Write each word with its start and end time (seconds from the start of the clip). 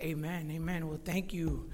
Amen. 0.00 0.48
Amen. 0.52 0.86
Well, 0.86 1.00
thank 1.04 1.34
you. 1.34 1.70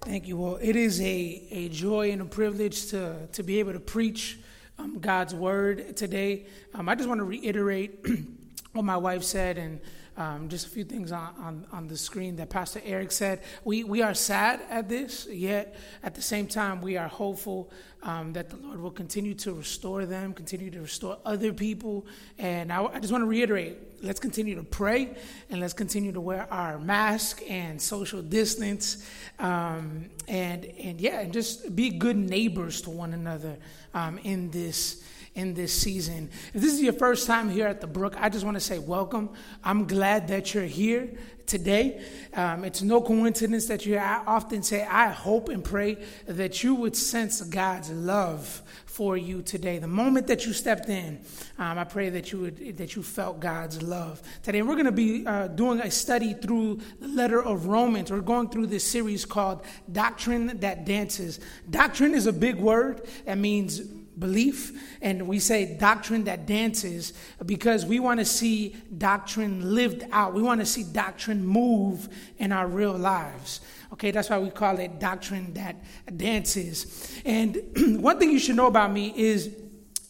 Thank 0.00 0.26
you. 0.26 0.38
Well, 0.38 0.58
it 0.62 0.76
is 0.76 0.98
a, 0.98 1.46
a 1.50 1.68
joy 1.68 2.10
and 2.10 2.22
a 2.22 2.24
privilege 2.24 2.86
to, 2.86 3.28
to 3.32 3.42
be 3.42 3.58
able 3.58 3.74
to 3.74 3.80
preach 3.80 4.38
um, 4.78 4.98
God's 4.98 5.34
word 5.34 5.94
today. 5.94 6.46
Um, 6.72 6.88
I 6.88 6.94
just 6.94 7.06
want 7.06 7.18
to 7.18 7.24
reiterate 7.24 8.02
what 8.72 8.86
my 8.86 8.96
wife 8.96 9.24
said 9.24 9.58
and 9.58 9.78
um, 10.16 10.48
just 10.48 10.66
a 10.66 10.70
few 10.70 10.84
things 10.84 11.12
on, 11.12 11.34
on, 11.38 11.66
on, 11.72 11.86
the 11.88 11.96
screen 11.96 12.36
that 12.36 12.48
Pastor 12.48 12.80
Eric 12.84 13.12
said. 13.12 13.42
We, 13.64 13.84
we 13.84 14.02
are 14.02 14.14
sad 14.14 14.62
at 14.70 14.88
this, 14.88 15.26
yet 15.26 15.76
at 16.02 16.14
the 16.14 16.22
same 16.22 16.46
time, 16.46 16.80
we 16.80 16.96
are 16.96 17.08
hopeful 17.08 17.70
um, 18.02 18.32
that 18.32 18.48
the 18.48 18.56
Lord 18.56 18.80
will 18.80 18.90
continue 18.90 19.34
to 19.34 19.52
restore 19.52 20.06
them, 20.06 20.32
continue 20.32 20.70
to 20.70 20.80
restore 20.80 21.18
other 21.24 21.52
people. 21.52 22.06
And 22.38 22.72
I, 22.72 22.84
I 22.84 23.00
just 23.00 23.12
want 23.12 23.22
to 23.22 23.28
reiterate 23.28 23.78
let's 24.02 24.20
continue 24.20 24.54
to 24.54 24.62
pray 24.62 25.16
and 25.50 25.60
let's 25.60 25.72
continue 25.72 26.12
to 26.12 26.20
wear 26.20 26.46
our 26.52 26.78
mask 26.78 27.42
and 27.48 27.80
social 27.80 28.22
distance. 28.22 29.06
Um, 29.38 30.10
and, 30.28 30.64
and 30.64 31.00
yeah, 31.00 31.20
and 31.20 31.32
just 31.32 31.74
be 31.74 31.90
good 31.90 32.16
neighbors 32.16 32.82
to 32.82 32.90
one 32.90 33.12
another 33.12 33.56
um, 33.94 34.18
in 34.18 34.50
this 34.50 35.02
in 35.36 35.54
this 35.54 35.72
season. 35.72 36.30
If 36.52 36.62
this 36.62 36.72
is 36.72 36.82
your 36.82 36.94
first 36.94 37.26
time 37.26 37.48
here 37.48 37.66
at 37.66 37.80
the 37.80 37.86
Brook, 37.86 38.16
I 38.18 38.28
just 38.28 38.44
want 38.44 38.56
to 38.56 38.60
say 38.60 38.78
welcome. 38.78 39.30
I'm 39.62 39.86
glad 39.86 40.28
that 40.28 40.54
you're 40.54 40.64
here 40.64 41.10
today. 41.46 42.02
Um, 42.34 42.64
it's 42.64 42.82
no 42.82 43.00
coincidence 43.00 43.66
that 43.66 43.86
you're 43.86 44.00
I 44.00 44.22
often 44.26 44.62
say, 44.62 44.84
I 44.84 45.10
hope 45.10 45.48
and 45.48 45.62
pray 45.62 45.98
that 46.26 46.62
you 46.64 46.74
would 46.74 46.96
sense 46.96 47.40
God's 47.42 47.90
love 47.90 48.62
for 48.86 49.16
you 49.16 49.42
today. 49.42 49.78
The 49.78 49.86
moment 49.86 50.26
that 50.28 50.46
you 50.46 50.52
stepped 50.52 50.88
in, 50.88 51.20
um, 51.58 51.78
I 51.78 51.84
pray 51.84 52.08
that 52.10 52.32
you 52.32 52.40
would 52.40 52.78
that 52.78 52.96
you 52.96 53.02
felt 53.02 53.40
God's 53.40 53.82
love 53.82 54.22
today. 54.42 54.58
And 54.60 54.68
we're 54.68 54.74
going 54.74 54.86
to 54.86 54.92
be 54.92 55.26
uh, 55.26 55.48
doing 55.48 55.80
a 55.80 55.90
study 55.90 56.32
through 56.34 56.80
the 57.00 57.08
letter 57.08 57.42
of 57.42 57.66
Romans. 57.66 58.10
We're 58.10 58.20
going 58.20 58.48
through 58.48 58.66
this 58.66 58.84
series 58.84 59.24
called 59.24 59.64
Doctrine 59.92 60.60
That 60.60 60.84
Dances. 60.86 61.40
Doctrine 61.68 62.14
is 62.14 62.26
a 62.26 62.32
big 62.32 62.56
word. 62.56 63.06
That 63.26 63.38
means 63.38 63.82
belief, 64.18 64.72
and 65.02 65.28
we 65.28 65.38
say 65.38 65.76
doctrine 65.78 66.24
that 66.24 66.46
dances 66.46 67.12
because 67.44 67.84
we 67.84 68.00
want 68.00 68.20
to 68.20 68.24
see 68.24 68.76
doctrine 68.96 69.74
lived 69.74 70.04
out. 70.12 70.34
We 70.34 70.42
want 70.42 70.60
to 70.60 70.66
see 70.66 70.84
doctrine 70.84 71.44
move 71.44 72.08
in 72.38 72.52
our 72.52 72.66
real 72.66 72.96
lives. 72.96 73.60
Okay, 73.92 74.10
that's 74.10 74.30
why 74.30 74.38
we 74.38 74.50
call 74.50 74.78
it 74.78 74.98
doctrine 74.98 75.52
that 75.54 75.76
dances. 76.16 77.20
And 77.24 77.58
one 78.02 78.18
thing 78.18 78.30
you 78.30 78.38
should 78.38 78.56
know 78.56 78.66
about 78.66 78.92
me 78.92 79.12
is 79.16 79.54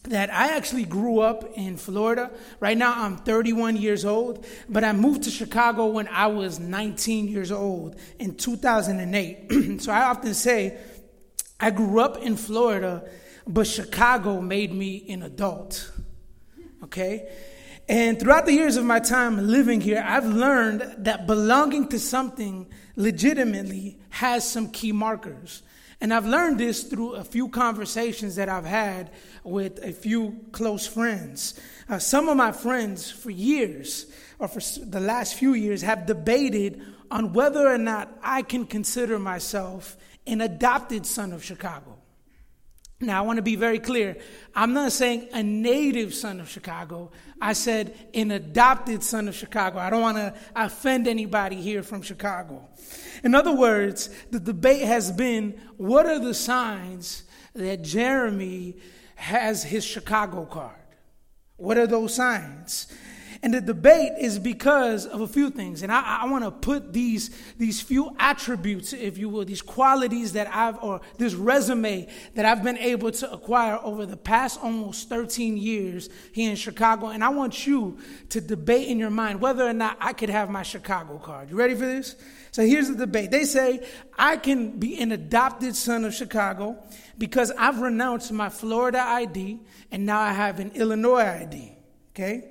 that 0.03 0.33
I 0.33 0.55
actually 0.55 0.85
grew 0.85 1.19
up 1.19 1.43
in 1.55 1.77
Florida. 1.77 2.31
Right 2.59 2.77
now, 2.77 2.93
I'm 2.95 3.17
31 3.17 3.77
years 3.77 4.05
old, 4.05 4.45
but 4.69 4.83
I 4.83 4.93
moved 4.93 5.23
to 5.23 5.29
Chicago 5.29 5.87
when 5.87 6.07
I 6.07 6.27
was 6.27 6.59
19 6.59 7.27
years 7.27 7.51
old 7.51 7.97
in 8.19 8.35
2008. 8.35 9.81
so 9.81 9.91
I 9.91 10.03
often 10.03 10.33
say 10.33 10.77
I 11.59 11.71
grew 11.71 11.99
up 11.99 12.17
in 12.17 12.37
Florida 12.37 13.03
but 13.47 13.65
Chicago 13.65 14.41
made 14.41 14.73
me 14.73 15.05
an 15.09 15.23
adult. 15.23 15.91
Okay? 16.83 17.29
And 17.89 18.19
throughout 18.19 18.45
the 18.45 18.53
years 18.53 18.75
of 18.75 18.83
my 18.83 18.99
time 18.99 19.47
living 19.47 19.79
here, 19.79 20.03
I've 20.05 20.25
learned 20.25 21.05
that 21.05 21.25
belonging 21.25 21.87
to 21.89 21.99
something 21.99 22.67
legitimately 22.97 23.97
has 24.09 24.49
some 24.49 24.69
key 24.71 24.91
markers. 24.91 25.61
And 26.01 26.13
I've 26.13 26.25
learned 26.25 26.59
this 26.59 26.83
through 26.83 27.13
a 27.13 27.23
few 27.23 27.47
conversations 27.47 28.35
that 28.35 28.49
I've 28.49 28.65
had 28.65 29.11
with 29.43 29.83
a 29.83 29.93
few 29.93 30.45
close 30.51 30.85
friends. 30.85 31.59
Uh, 31.89 31.97
some 31.97 32.27
of 32.27 32.37
my 32.37 32.51
friends, 32.51 33.09
for 33.09 33.31
years, 33.31 34.05
or 34.37 34.47
for 34.47 34.59
the 34.85 34.99
last 34.99 35.35
few 35.35 35.53
years, 35.53 35.81
have 35.81 36.05
debated 36.05 36.83
on 37.09 37.33
whether 37.33 37.67
or 37.67 37.77
not 37.77 38.15
I 38.21 38.41
can 38.41 38.65
consider 38.65 39.17
myself 39.17 39.97
an 40.27 40.41
adopted 40.41 41.05
son 41.05 41.31
of 41.31 41.43
Chicago. 41.43 41.96
Now, 42.99 43.19
I 43.19 43.25
want 43.25 43.37
to 43.37 43.43
be 43.43 43.55
very 43.55 43.77
clear. 43.77 44.17
I'm 44.55 44.73
not 44.73 44.91
saying 44.91 45.29
a 45.31 45.43
native 45.43 46.15
son 46.15 46.39
of 46.39 46.49
Chicago. 46.49 47.11
I 47.39 47.53
said 47.53 47.95
an 48.15 48.31
adopted 48.31 49.03
son 49.03 49.27
of 49.27 49.35
Chicago. 49.35 49.77
I 49.77 49.91
don't 49.91 50.01
want 50.01 50.17
to 50.17 50.33
offend 50.55 51.07
anybody 51.07 51.57
here 51.57 51.83
from 51.83 52.01
Chicago. 52.01 52.67
In 53.23 53.35
other 53.35 53.53
words, 53.53 54.09
the 54.31 54.39
debate 54.39 54.81
has 54.81 55.11
been 55.11 55.61
what 55.77 56.07
are 56.07 56.17
the 56.17 56.33
signs 56.33 57.23
that 57.53 57.83
Jeremy 57.83 58.77
has 59.13 59.63
his 59.63 59.85
Chicago 59.85 60.45
card? 60.45 60.73
What 61.57 61.77
are 61.77 61.87
those 61.87 62.15
signs? 62.15 62.87
And 63.43 63.53
the 63.53 63.61
debate 63.61 64.13
is 64.19 64.39
because 64.39 65.05
of 65.05 65.21
a 65.21 65.27
few 65.27 65.49
things. 65.49 65.83
And 65.83 65.91
I, 65.91 66.21
I 66.23 66.25
want 66.29 66.43
to 66.43 66.51
put 66.51 66.93
these, 66.93 67.29
these 67.57 67.81
few 67.81 68.15
attributes, 68.17 68.93
if 68.93 69.17
you 69.17 69.29
will, 69.29 69.45
these 69.45 69.61
qualities 69.61 70.33
that 70.33 70.53
I've, 70.53 70.81
or 70.83 71.01
this 71.17 71.33
resume 71.33 72.07
that 72.35 72.45
I've 72.45 72.63
been 72.63 72.77
able 72.77 73.11
to 73.11 73.31
acquire 73.31 73.79
over 73.83 74.05
the 74.05 74.17
past 74.17 74.59
almost 74.63 75.09
13 75.09 75.57
years 75.57 76.09
here 76.31 76.49
in 76.49 76.55
Chicago. 76.55 77.07
And 77.07 77.23
I 77.23 77.29
want 77.29 77.67
you 77.67 77.99
to 78.29 78.41
debate 78.41 78.87
in 78.87 78.97
your 78.97 79.11
mind 79.11 79.39
whether 79.39 79.67
or 79.67 79.73
not 79.73 79.97
I 79.99 80.13
could 80.13 80.29
have 80.29 80.49
my 80.49 80.63
Chicago 80.63 81.19
card. 81.19 81.49
You 81.49 81.57
ready 81.57 81.75
for 81.75 81.85
this? 81.85 82.15
So 82.51 82.65
here's 82.65 82.89
the 82.89 82.95
debate. 82.95 83.29
They 83.29 83.43
say 83.43 83.85
I 84.17 84.37
can 84.37 84.79
be 84.79 84.99
an 84.99 85.11
adopted 85.11 85.75
son 85.75 86.05
of 86.05 86.13
Chicago 86.13 86.83
because 87.17 87.51
I've 87.51 87.79
renounced 87.81 88.31
my 88.31 88.49
Florida 88.49 88.99
ID 88.99 89.59
and 89.91 90.05
now 90.05 90.19
I 90.19 90.33
have 90.33 90.59
an 90.59 90.71
Illinois 90.71 91.21
ID. 91.21 91.77
Okay? 92.15 92.49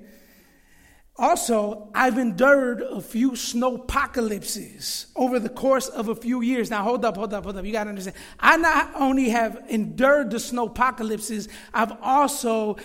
Also, 1.19 1.89
I've 1.95 2.19
endured 2.19 2.81
a 2.83 3.01
few 3.01 3.35
snow 3.35 3.75
apocalypses 3.75 5.07
over 5.15 5.39
the 5.39 5.49
course 5.49 5.87
of 5.87 6.09
a 6.09 6.15
few 6.15 6.41
years. 6.41 6.69
Now, 6.69 6.83
hold 6.83 7.03
up, 7.03 7.17
hold 7.17 7.33
up, 7.33 7.43
hold 7.43 7.57
up. 7.57 7.65
You 7.65 7.71
got 7.71 7.85
to 7.85 7.89
understand. 7.89 8.15
I 8.39 8.57
not 8.57 8.91
only 8.93 9.29
have 9.29 9.63
endured 9.67 10.29
the 10.29 10.39
snow 10.39 10.67
apocalypses, 10.67 11.49
I've 11.73 11.93
also 12.03 12.77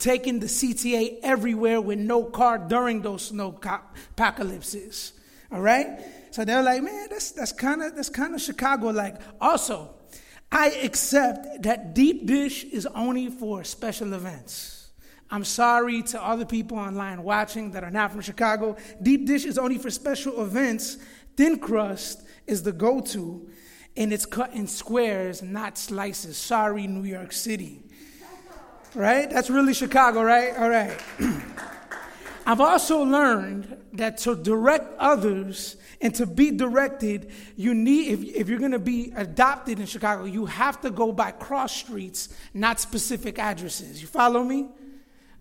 taken 0.00 0.40
the 0.40 0.46
CTA 0.46 1.18
everywhere 1.22 1.80
with 1.80 2.00
no 2.00 2.24
car 2.24 2.58
during 2.58 3.02
those 3.02 3.26
snow 3.26 3.56
apocalypses. 3.62 5.12
All 5.52 5.60
right? 5.60 6.00
So 6.32 6.44
they're 6.44 6.62
like, 6.64 6.82
man, 6.82 7.06
that's 7.10 7.30
that's 7.30 7.52
kind 7.52 7.82
of 7.82 7.94
that's 7.94 8.10
kind 8.10 8.34
of 8.34 8.40
Chicago 8.40 8.88
like. 8.88 9.20
Also, 9.40 9.94
I 10.50 10.70
accept 10.70 11.62
that 11.62 11.94
deep 11.94 12.26
dish 12.26 12.64
is 12.64 12.86
only 12.86 13.28
for 13.28 13.62
special 13.62 14.14
events. 14.14 14.77
I'm 15.30 15.44
sorry 15.44 16.02
to 16.04 16.22
other 16.24 16.46
people 16.46 16.78
online 16.78 17.22
watching 17.22 17.72
that 17.72 17.84
are 17.84 17.90
not 17.90 18.12
from 18.12 18.22
Chicago. 18.22 18.76
Deep 19.02 19.26
dish 19.26 19.44
is 19.44 19.58
only 19.58 19.78
for 19.78 19.90
special 19.90 20.42
events. 20.42 20.96
Thin 21.36 21.58
crust 21.58 22.22
is 22.46 22.62
the 22.62 22.72
go 22.72 23.00
to, 23.00 23.48
and 23.96 24.12
it's 24.12 24.24
cut 24.24 24.54
in 24.54 24.66
squares, 24.66 25.42
not 25.42 25.76
slices. 25.76 26.36
Sorry, 26.38 26.86
New 26.86 27.04
York 27.04 27.32
City. 27.32 27.82
Right? 28.94 29.28
That's 29.28 29.50
really 29.50 29.74
Chicago, 29.74 30.22
right? 30.22 30.56
All 30.56 30.70
right. 30.70 30.98
I've 32.46 32.62
also 32.62 33.02
learned 33.02 33.76
that 33.92 34.16
to 34.18 34.34
direct 34.34 34.98
others 34.98 35.76
and 36.00 36.14
to 36.14 36.24
be 36.24 36.50
directed, 36.50 37.30
you 37.56 37.74
need, 37.74 38.08
if, 38.08 38.24
if 38.24 38.48
you're 38.48 38.58
going 38.58 38.72
to 38.72 38.78
be 38.78 39.12
adopted 39.14 39.78
in 39.78 39.84
Chicago, 39.84 40.24
you 40.24 40.46
have 40.46 40.80
to 40.80 40.90
go 40.90 41.12
by 41.12 41.30
cross 41.32 41.76
streets, 41.76 42.30
not 42.54 42.80
specific 42.80 43.38
addresses. 43.38 44.00
You 44.00 44.08
follow 44.08 44.42
me? 44.42 44.68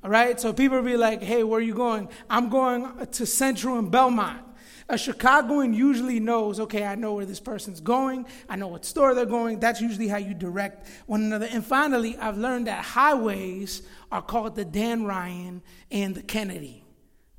All 0.03 0.11
right, 0.11 0.39
so 0.39 0.53
people 0.53 0.81
be 0.81 0.95
like, 0.95 1.23
hey, 1.23 1.43
where 1.43 1.59
are 1.59 1.63
you 1.63 1.73
going? 1.73 2.07
I'm 2.29 2.49
going 2.49 3.07
to 3.07 3.25
Central 3.25 3.79
and 3.79 3.89
Belmont. 3.89 4.43
A 4.89 4.97
Chicagoan 4.97 5.73
usually 5.73 6.19
knows, 6.19 6.61
okay, 6.61 6.85
I 6.85 6.95
know 6.95 7.13
where 7.13 7.25
this 7.25 7.41
person's 7.41 7.81
going. 7.81 8.25
I 8.47 8.55
know 8.55 8.67
what 8.67 8.85
store 8.85 9.13
they're 9.13 9.25
going. 9.25 9.59
That's 9.59 9.81
usually 9.81 10.07
how 10.07 10.17
you 10.17 10.33
direct 10.33 10.87
one 11.07 11.23
another. 11.23 11.47
And 11.51 11.65
finally, 11.65 12.15
I've 12.15 12.37
learned 12.37 12.67
that 12.67 12.85
highways 12.85 13.81
are 14.11 14.21
called 14.21 14.55
the 14.55 14.63
Dan 14.63 15.03
Ryan 15.03 15.61
and 15.91 16.15
the 16.15 16.23
Kennedy. 16.23 16.85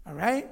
All 0.06 0.14
right? 0.14 0.50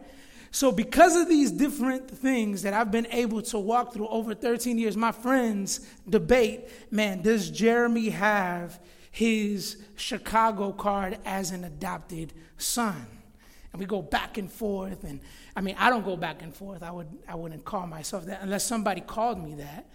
So, 0.53 0.73
because 0.73 1.17
of 1.17 1.29
these 1.29 1.51
different 1.51 2.11
things 2.11 2.63
that 2.63 2.73
I've 2.73 2.91
been 2.91 3.09
able 3.11 3.43
to 3.43 3.59
walk 3.59 3.93
through 3.93 4.09
over 4.09 4.35
13 4.35 4.79
years, 4.79 4.97
my 4.97 5.13
friends 5.13 5.87
debate 6.09 6.71
man, 6.91 7.21
does 7.21 7.51
Jeremy 7.51 8.09
have 8.09 8.81
his 9.17 9.79
Chicago 9.97 10.73
card 10.73 11.17
as 11.25 11.51
an 11.51 11.65
adopted 11.65 12.35
son. 12.59 13.07
And 13.73 13.81
we 13.81 13.87
go 13.87 14.03
back 14.03 14.37
and 14.37 14.53
forth. 14.53 15.05
And 15.05 15.21
I 15.57 15.63
mean, 15.63 15.75
I 15.79 15.89
don't 15.89 16.05
go 16.05 16.19
back 16.19 16.43
and 16.43 16.55
forth. 16.55 16.83
I, 16.83 16.91
would, 16.91 17.09
I 17.27 17.35
wouldn't 17.35 17.65
call 17.65 17.87
myself 17.87 18.27
that 18.27 18.43
unless 18.43 18.67
somebody 18.67 19.01
called 19.01 19.43
me 19.43 19.55
that. 19.55 19.89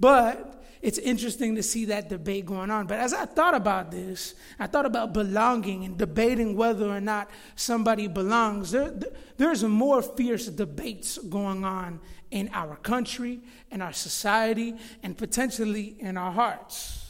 But 0.00 0.64
it's 0.80 0.96
interesting 0.96 1.54
to 1.56 1.62
see 1.62 1.84
that 1.84 2.08
debate 2.08 2.46
going 2.46 2.70
on. 2.70 2.86
But 2.86 2.98
as 2.98 3.12
I 3.12 3.26
thought 3.26 3.54
about 3.54 3.90
this, 3.90 4.36
I 4.58 4.66
thought 4.68 4.86
about 4.86 5.12
belonging 5.12 5.84
and 5.84 5.98
debating 5.98 6.56
whether 6.56 6.86
or 6.86 7.00
not 7.00 7.28
somebody 7.56 8.08
belongs. 8.08 8.70
There, 8.70 8.94
there's 9.36 9.62
more 9.62 10.00
fierce 10.00 10.46
debates 10.46 11.18
going 11.18 11.66
on 11.66 12.00
in 12.30 12.48
our 12.54 12.76
country, 12.76 13.40
in 13.70 13.82
our 13.82 13.92
society, 13.92 14.76
and 15.02 15.14
potentially 15.18 15.94
in 15.98 16.16
our 16.16 16.32
hearts. 16.32 17.01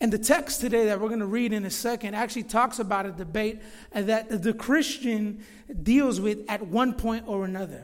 And 0.00 0.12
the 0.12 0.18
text 0.18 0.60
today 0.60 0.86
that 0.86 1.00
we're 1.00 1.08
going 1.08 1.20
to 1.20 1.26
read 1.26 1.52
in 1.52 1.64
a 1.64 1.70
second 1.70 2.14
actually 2.14 2.42
talks 2.42 2.78
about 2.78 3.06
a 3.06 3.12
debate 3.12 3.62
that 3.92 4.42
the 4.42 4.52
Christian 4.52 5.42
deals 5.82 6.20
with 6.20 6.44
at 6.48 6.66
one 6.66 6.92
point 6.92 7.24
or 7.26 7.44
another. 7.44 7.82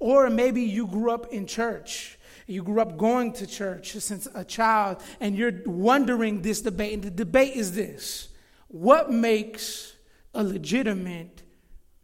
Or 0.00 0.28
maybe 0.30 0.62
you 0.62 0.88
grew 0.88 1.12
up 1.12 1.32
in 1.32 1.46
church. 1.46 2.18
You 2.48 2.64
grew 2.64 2.80
up 2.80 2.96
going 2.96 3.32
to 3.34 3.46
church 3.46 3.92
since 3.92 4.26
a 4.34 4.44
child, 4.44 5.00
and 5.20 5.36
you're 5.36 5.62
wondering 5.64 6.42
this 6.42 6.60
debate. 6.60 6.94
And 6.94 7.02
the 7.04 7.10
debate 7.10 7.54
is 7.54 7.72
this 7.72 8.28
What 8.66 9.12
makes 9.12 9.94
a 10.34 10.42
legitimate 10.42 11.42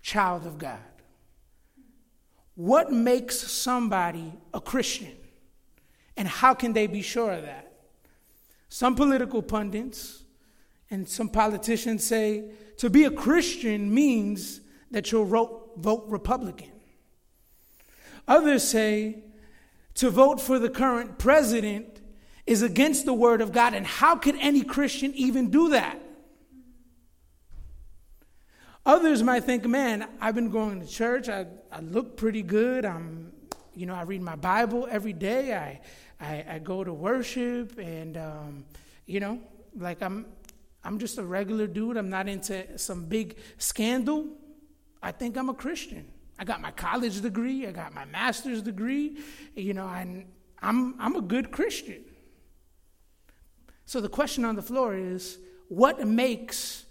child 0.01 0.47
of 0.47 0.59
God? 0.59 0.79
What 2.55 2.93
makes 2.93 3.37
somebody 3.39 4.33
a 4.55 4.61
Christian? 4.61 5.17
And 6.17 6.29
how 6.29 6.55
can 6.55 6.73
they 6.73 6.87
be 6.87 7.03
sure 7.03 7.33
of 7.33 7.43
that? 7.43 7.68
Some 8.69 8.95
political 8.95 9.43
pundits 9.43 10.25
and 10.91 11.09
some 11.09 11.29
politicians 11.29 12.05
say 12.05 12.51
to 12.79 12.91
be 12.91 13.05
a 13.05 13.11
Christian 13.11 13.93
means 13.93 14.61
that 14.91 15.11
you'll 15.11 15.25
vote, 15.25 16.05
Republican. 16.09 16.73
Others 18.27 18.65
say 18.65 19.25
to 19.95 20.11
vote 20.11 20.41
for 20.41 20.59
the 20.59 20.71
current 20.71 21.19
president 21.19 22.01
is 22.47 22.63
against 22.63 23.05
the 23.05 23.13
word 23.13 23.41
of 23.41 23.53
God, 23.53 23.75
and 23.75 23.87
how 23.87 24.17
could 24.17 24.37
any 24.41 24.63
Christian 24.63 25.13
even 25.15 25.51
do 25.51 25.71
that? 25.71 26.01
Others 28.87 29.23
might 29.23 29.45
think, 29.45 29.67
man, 29.67 30.09
I've 30.19 30.35
been 30.35 30.49
going 30.49 30.81
to 30.81 30.87
church, 30.87 31.29
I, 31.29 31.47
I 31.71 31.81
look 31.81 32.17
pretty 32.17 32.43
good, 32.43 32.87
I'm, 32.87 33.33
you 33.79 33.87
know, 33.87 33.95
I 33.95 34.03
read 34.03 34.23
my 34.23 34.35
Bible 34.35 34.89
every 34.91 35.13
day, 35.13 35.55
I, 35.55 35.81
I, 36.21 36.55
I 36.55 36.59
go 36.59 36.83
to 36.83 36.93
worship, 36.93 37.79
and, 37.79 38.17
um, 38.17 38.65
you 39.07 39.21
know, 39.21 39.39
like 39.77 40.03
I'm, 40.03 40.27
I'm 40.83 40.99
just 40.99 41.17
a 41.19 41.23
regular 41.23 41.69
dude, 41.69 41.97
I'm 41.97 42.11
not 42.11 42.29
into 42.29 42.77
some 42.77 43.05
big 43.05 43.37
scandal. 43.57 44.27
I 45.01 45.13
think 45.13 45.37
I'm 45.37 45.49
a 45.49 45.55
Christian. 45.55 46.09
I 46.41 46.45
got 46.45 46.61
my 46.61 46.73
college 46.73 47.21
degree, 47.21 47.69
I 47.69 47.71
got 47.71 47.95
my 47.95 48.05
master's 48.05 48.63
degree, 48.63 49.19
you 49.55 49.75
know, 49.75 49.87
and 49.87 50.27
I'm, 50.61 50.97
I'm 50.99 51.15
a 51.15 51.23
good 51.23 51.53
Christian. 51.53 52.05
So 53.85 54.01
the 54.01 54.09
question 54.09 54.45
on 54.45 54.57
the 54.57 54.63
floor 54.63 54.97
is 54.97 55.39
what 55.69 56.05
makes 56.05 56.85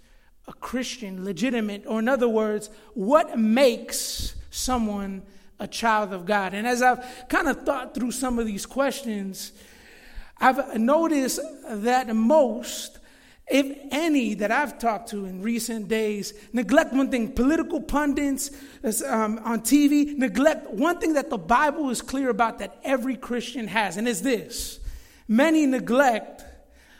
a 0.47 0.53
Christian 0.53 1.25
legitimate? 1.25 1.83
Or, 1.85 1.99
in 1.99 2.07
other 2.07 2.29
words, 2.29 2.69
what 2.93 3.37
makes 3.37 4.35
someone 4.51 5.23
a 5.59 5.67
child 5.67 6.13
of 6.13 6.25
God? 6.25 6.53
And 6.53 6.67
as 6.67 6.81
I've 6.81 7.27
kind 7.29 7.47
of 7.47 7.63
thought 7.63 7.93
through 7.93 8.11
some 8.11 8.39
of 8.39 8.45
these 8.45 8.65
questions, 8.65 9.51
I've 10.39 10.77
noticed 10.77 11.39
that 11.67 12.15
most 12.15 12.99
if 13.49 13.77
any, 13.91 14.33
that 14.35 14.51
I've 14.51 14.77
talked 14.77 15.09
to 15.11 15.25
in 15.25 15.41
recent 15.41 15.87
days, 15.87 16.33
neglect 16.51 16.91
one 16.91 17.09
thing 17.09 17.31
political 17.31 17.79
pundits 17.79 18.51
um, 19.05 19.39
on 19.43 19.61
TV, 19.61 20.17
neglect 20.17 20.69
one 20.69 20.99
thing 20.99 21.13
that 21.13 21.29
the 21.29 21.37
Bible 21.37 21.89
is 21.89 22.01
clear 22.01 22.29
about 22.29 22.59
that 22.59 22.77
every 22.83 23.15
Christian 23.15 23.67
has, 23.67 23.95
and 23.95 24.07
is 24.07 24.21
this 24.21 24.79
many 25.29 25.65
neglect 25.65 26.43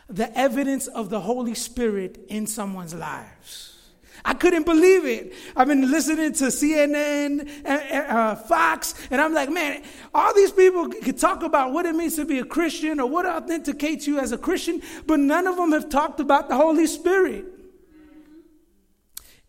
the 0.10 0.36
evidence 0.38 0.88
of 0.88 1.10
the 1.10 1.20
Holy 1.20 1.54
Spirit 1.54 2.26
in 2.30 2.48
someone's 2.48 2.94
lives. 2.94 3.77
I 4.26 4.34
couldn't 4.34 4.66
believe 4.66 5.06
it. 5.06 5.34
I've 5.56 5.68
been 5.68 5.90
listening 5.90 6.34
to 6.34 6.46
CNN, 6.46 7.66
uh, 7.66 7.70
uh, 7.70 8.36
Fox, 8.36 8.96
and 9.12 9.22
I'm 9.22 9.34
like, 9.34 9.50
man, 9.50 9.84
all 10.14 10.34
these 10.34 10.52
people 10.52 10.90
could 10.90 11.18
talk 11.18 11.44
about 11.44 11.72
what 11.72 11.86
it 11.86 11.96
means 11.96 12.16
to 12.16 12.26
be 12.26 12.40
a 12.40 12.46
Christian 12.46 13.00
or 13.00 13.10
what 13.10 13.26
authenticates 13.26 14.08
you 14.08 14.20
as 14.20 14.32
a 14.32 14.38
Christian, 14.38 14.82
but 15.06 15.20
none 15.20 15.48
of 15.48 15.56
them 15.56 15.72
have 15.72 15.90
talked 15.90 16.20
about 16.20 16.50
the 16.50 16.56
Holy 16.56 16.88
Spirit. 16.88 17.46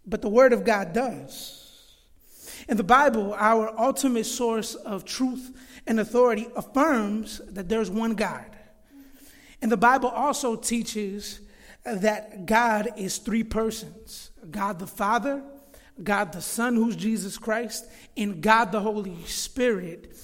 But 0.07 0.23
the 0.23 0.29
Word 0.29 0.53
of 0.53 0.65
God 0.65 0.93
does. 0.93 1.59
In 2.69 2.77
the 2.77 2.85
Bible, 2.85 3.35
our 3.35 3.73
ultimate 3.79 4.27
source 4.27 4.75
of 4.75 5.05
truth 5.05 5.57
and 5.87 5.99
authority 5.99 6.47
affirms 6.55 7.41
that 7.49 7.69
there's 7.69 7.91
one 7.91 8.15
God. 8.15 8.45
And 9.63 9.73
the 9.73 9.77
Bible 9.77 10.09
also 10.09 10.55
teaches 10.55 11.41
that 11.85 12.47
God 12.47 12.91
is 12.97 13.19
three 13.19 13.43
persons 13.43 14.28
God 14.51 14.79
the 14.79 14.87
Father, 14.87 15.43
God 16.03 16.33
the 16.33 16.43
Son, 16.43 16.77
who's 16.77 16.97
Jesus 16.97 17.39
Christ, 17.39 17.87
and 18.17 18.41
God 18.41 18.73
the 18.73 18.81
Holy 18.81 19.17
Spirit. 19.25 20.17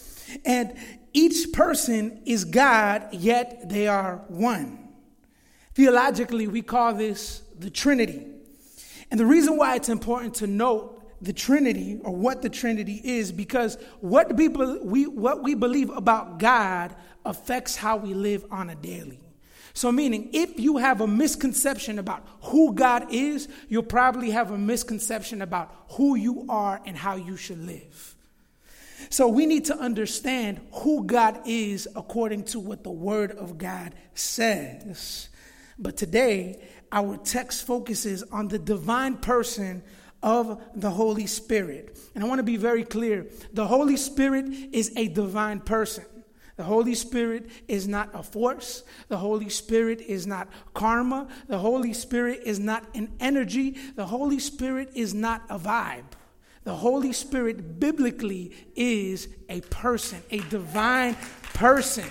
And 0.44 0.76
each 1.12 1.52
person 1.52 2.22
is 2.24 2.44
God, 2.44 3.08
yet 3.12 3.68
they 3.68 3.86
are 3.86 4.24
one. 4.28 4.88
Theologically, 5.74 6.46
we 6.46 6.62
call 6.62 6.94
this 6.94 7.42
the 7.58 7.70
Trinity. 7.70 8.26
And 9.10 9.18
the 9.18 9.26
reason 9.26 9.56
why 9.56 9.76
it's 9.76 9.88
important 9.88 10.34
to 10.36 10.46
note 10.46 11.02
the 11.20 11.32
Trinity 11.32 11.98
or 12.02 12.14
what 12.14 12.42
the 12.42 12.48
Trinity 12.48 13.00
is 13.02 13.32
because 13.32 13.78
what 14.00 14.36
we, 14.36 14.48
what 14.48 15.42
we 15.42 15.54
believe 15.54 15.90
about 15.90 16.38
God 16.38 16.94
affects 17.24 17.76
how 17.76 17.96
we 17.96 18.14
live 18.14 18.44
on 18.50 18.70
a 18.70 18.74
daily. 18.74 19.20
So, 19.76 19.90
meaning, 19.90 20.30
if 20.32 20.60
you 20.60 20.76
have 20.76 21.00
a 21.00 21.06
misconception 21.06 21.98
about 21.98 22.24
who 22.42 22.74
God 22.74 23.12
is, 23.12 23.48
you'll 23.68 23.82
probably 23.82 24.30
have 24.30 24.52
a 24.52 24.58
misconception 24.58 25.42
about 25.42 25.74
who 25.90 26.14
you 26.14 26.46
are 26.48 26.80
and 26.86 26.96
how 26.96 27.16
you 27.16 27.36
should 27.36 27.58
live. 27.58 28.14
So, 29.10 29.26
we 29.26 29.46
need 29.46 29.64
to 29.66 29.76
understand 29.76 30.60
who 30.70 31.04
God 31.04 31.40
is 31.44 31.88
according 31.96 32.44
to 32.44 32.60
what 32.60 32.84
the 32.84 32.92
Word 32.92 33.32
of 33.32 33.58
God 33.58 33.96
says. 34.14 35.28
But 35.76 35.96
today, 35.96 36.62
our 36.92 37.16
text 37.16 37.66
focuses 37.66 38.22
on 38.22 38.46
the 38.46 38.60
divine 38.60 39.16
person 39.16 39.82
of 40.22 40.62
the 40.76 40.90
Holy 40.90 41.26
Spirit. 41.26 41.98
And 42.14 42.22
I 42.22 42.28
want 42.28 42.38
to 42.38 42.44
be 42.44 42.56
very 42.56 42.84
clear 42.84 43.26
the 43.52 43.66
Holy 43.66 43.96
Spirit 43.96 44.46
is 44.72 44.92
a 44.96 45.08
divine 45.08 45.58
person. 45.58 46.04
The 46.56 46.62
Holy 46.62 46.94
Spirit 46.94 47.50
is 47.66 47.88
not 47.88 48.10
a 48.14 48.22
force. 48.22 48.84
The 49.08 49.16
Holy 49.16 49.48
Spirit 49.48 50.00
is 50.00 50.26
not 50.26 50.48
karma. 50.72 51.26
The 51.48 51.58
Holy 51.58 51.92
Spirit 51.92 52.42
is 52.44 52.60
not 52.60 52.84
an 52.94 53.12
energy. 53.18 53.76
The 53.96 54.06
Holy 54.06 54.38
Spirit 54.38 54.90
is 54.94 55.14
not 55.14 55.42
a 55.50 55.58
vibe. 55.58 56.04
The 56.62 56.74
Holy 56.74 57.12
Spirit 57.12 57.80
biblically 57.80 58.52
is 58.74 59.28
a 59.48 59.60
person, 59.62 60.22
a 60.30 60.38
divine 60.38 61.16
person. 61.52 62.08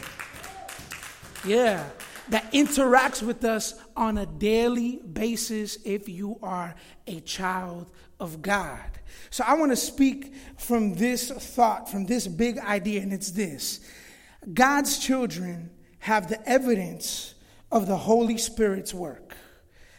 Yeah, 1.46 1.89
that 2.30 2.51
interacts 2.51 3.24
with 3.24 3.44
us 3.44 3.75
on 3.96 4.18
a 4.18 4.25
daily 4.25 4.98
basis 4.98 5.78
if 5.86 6.07
you 6.07 6.38
are 6.44 6.75
a 7.07 7.19
child 7.22 7.89
of 8.19 8.42
God. 8.42 8.80
So 9.30 9.44
I 9.48 9.56
want 9.56 9.72
to 9.72 9.75
speak 9.75 10.34
from 10.57 10.96
this 10.96 11.31
thought, 11.31 11.89
from 11.89 12.06
this 12.06 12.28
big 12.28 12.60
idea, 12.60 13.01
and 13.01 13.12
it's 13.12 13.31
this 13.31 13.80
God's 14.51 14.98
children 14.98 15.70
have 16.00 16.27
the 16.27 16.48
evidence 16.48 17.36
of 17.72 17.88
the 17.88 17.98
Holy 17.98 18.38
Spirit's 18.38 18.94
work. 18.94 19.36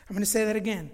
I'm 0.08 0.14
going 0.14 0.24
to 0.24 0.30
say 0.30 0.44
that 0.44 0.56
again. 0.56 0.90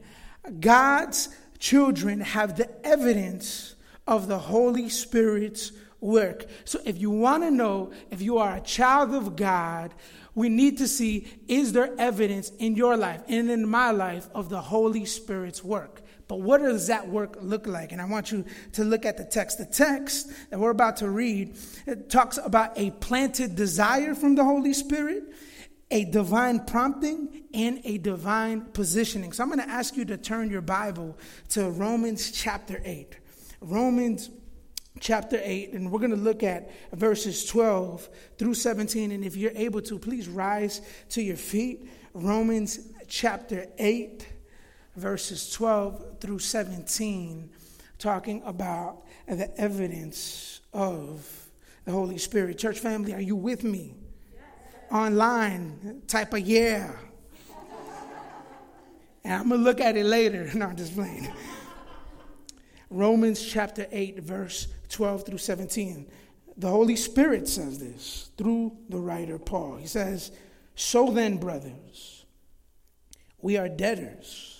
God's 0.61 1.29
children 1.59 2.21
have 2.21 2.57
the 2.57 2.69
evidence 2.87 3.75
of 4.07 4.29
the 4.29 4.39
Holy 4.39 4.89
Spirit's 4.89 5.73
work. 6.01 6.47
So 6.65 6.81
if 6.85 6.99
you 6.99 7.11
want 7.11 7.43
to 7.43 7.51
know 7.51 7.93
if 8.11 8.23
you 8.23 8.39
are 8.39 8.57
a 8.57 8.61
child 8.61 9.15
of 9.15 9.37
God, 9.37 9.95
we 10.35 10.49
need 10.49 10.79
to 10.79 10.89
see 10.89 11.27
is 11.49 11.73
there 11.73 11.95
evidence 11.99 12.51
in 12.59 12.77
your 12.77 12.97
life 12.97 13.23
and 13.29 13.51
in 13.51 13.69
my 13.69 13.91
life 13.91 14.29
of 14.35 14.49
the 14.49 14.61
Holy 14.61 15.05
Spirit's 15.05 15.63
work? 15.63 16.03
But 16.31 16.43
what 16.43 16.59
does 16.63 16.87
that 16.87 17.09
work 17.09 17.39
look 17.41 17.67
like? 17.67 17.91
And 17.91 18.01
I 18.01 18.05
want 18.05 18.31
you 18.31 18.45
to 18.75 18.85
look 18.85 19.05
at 19.05 19.17
the 19.17 19.25
text. 19.25 19.59
The 19.59 19.65
text 19.65 20.31
that 20.51 20.61
we're 20.61 20.71
about 20.71 20.99
to 20.99 21.11
read 21.11 21.59
it 21.89 22.09
talks 22.09 22.39
about 22.39 22.79
a 22.79 22.93
planted 22.93 23.57
desire 23.57 24.15
from 24.15 24.37
the 24.37 24.45
Holy 24.45 24.73
Spirit, 24.73 25.25
a 25.91 26.05
divine 26.05 26.61
prompting, 26.67 27.43
and 27.53 27.81
a 27.83 27.99
divine 27.99 28.61
positioning. 28.61 29.33
So 29.33 29.43
I'm 29.43 29.49
going 29.49 29.59
to 29.59 29.69
ask 29.69 29.97
you 29.97 30.05
to 30.05 30.17
turn 30.17 30.51
your 30.51 30.61
Bible 30.61 31.19
to 31.49 31.69
Romans 31.69 32.31
chapter 32.31 32.81
8. 32.85 33.19
Romans 33.61 34.31
chapter 35.01 35.41
8, 35.43 35.73
and 35.73 35.91
we're 35.91 35.99
going 35.99 36.13
to 36.13 36.17
look 36.17 36.45
at 36.45 36.71
verses 36.93 37.45
12 37.45 38.09
through 38.39 38.55
17. 38.55 39.11
And 39.11 39.25
if 39.25 39.35
you're 39.35 39.51
able 39.57 39.83
to, 39.83 39.99
please 39.99 40.29
rise 40.29 40.81
to 41.09 41.23
your 41.23 41.37
feet. 41.37 41.91
Romans 42.15 42.79
chapter 43.09 43.67
8 43.79 44.29
verses 44.97 45.53
12 45.53 46.21
through 46.21 46.39
17, 46.39 47.51
talking 47.99 48.43
about 48.45 49.03
the 49.27 49.51
evidence 49.61 50.61
of 50.73 51.47
the 51.85 51.93
Holy 51.93 52.19
Spirit. 52.19 52.59
Church 52.59 52.79
family, 52.79 53.15
are 53.15 53.21
you 53.21 53.37
with 53.37 53.65
me? 53.65 53.95
Yes. 54.33 54.43
Online, 54.91 56.03
type 56.07 56.35
of 56.35 56.41
yeah. 56.41 56.93
and 59.25 59.35
I'm 59.35 59.49
going 59.49 59.61
to 59.61 59.65
look 59.65 59.81
at 59.81 59.97
it 59.97 60.05
later. 60.07 60.51
No, 60.55 60.67
I'm 60.67 60.77
just 60.77 60.95
playing. 60.95 61.33
Romans 62.91 63.45
chapter 63.45 63.87
8, 63.93 64.19
verse 64.21 64.67
12 64.89 65.27
through 65.27 65.39
17. 65.39 66.07
The 66.57 66.69
Holy 66.69 66.97
Spirit 66.97 67.49
says 67.49 67.79
this 67.79 68.31
through 68.37 68.77
the 68.89 68.99
writer 68.99 69.39
Paul. 69.39 69.77
He 69.77 69.87
says, 69.87 70.33
So 70.75 71.11
then, 71.11 71.37
brothers, 71.37 72.25
we 73.41 73.57
are 73.57 73.69
debtors 73.69 74.60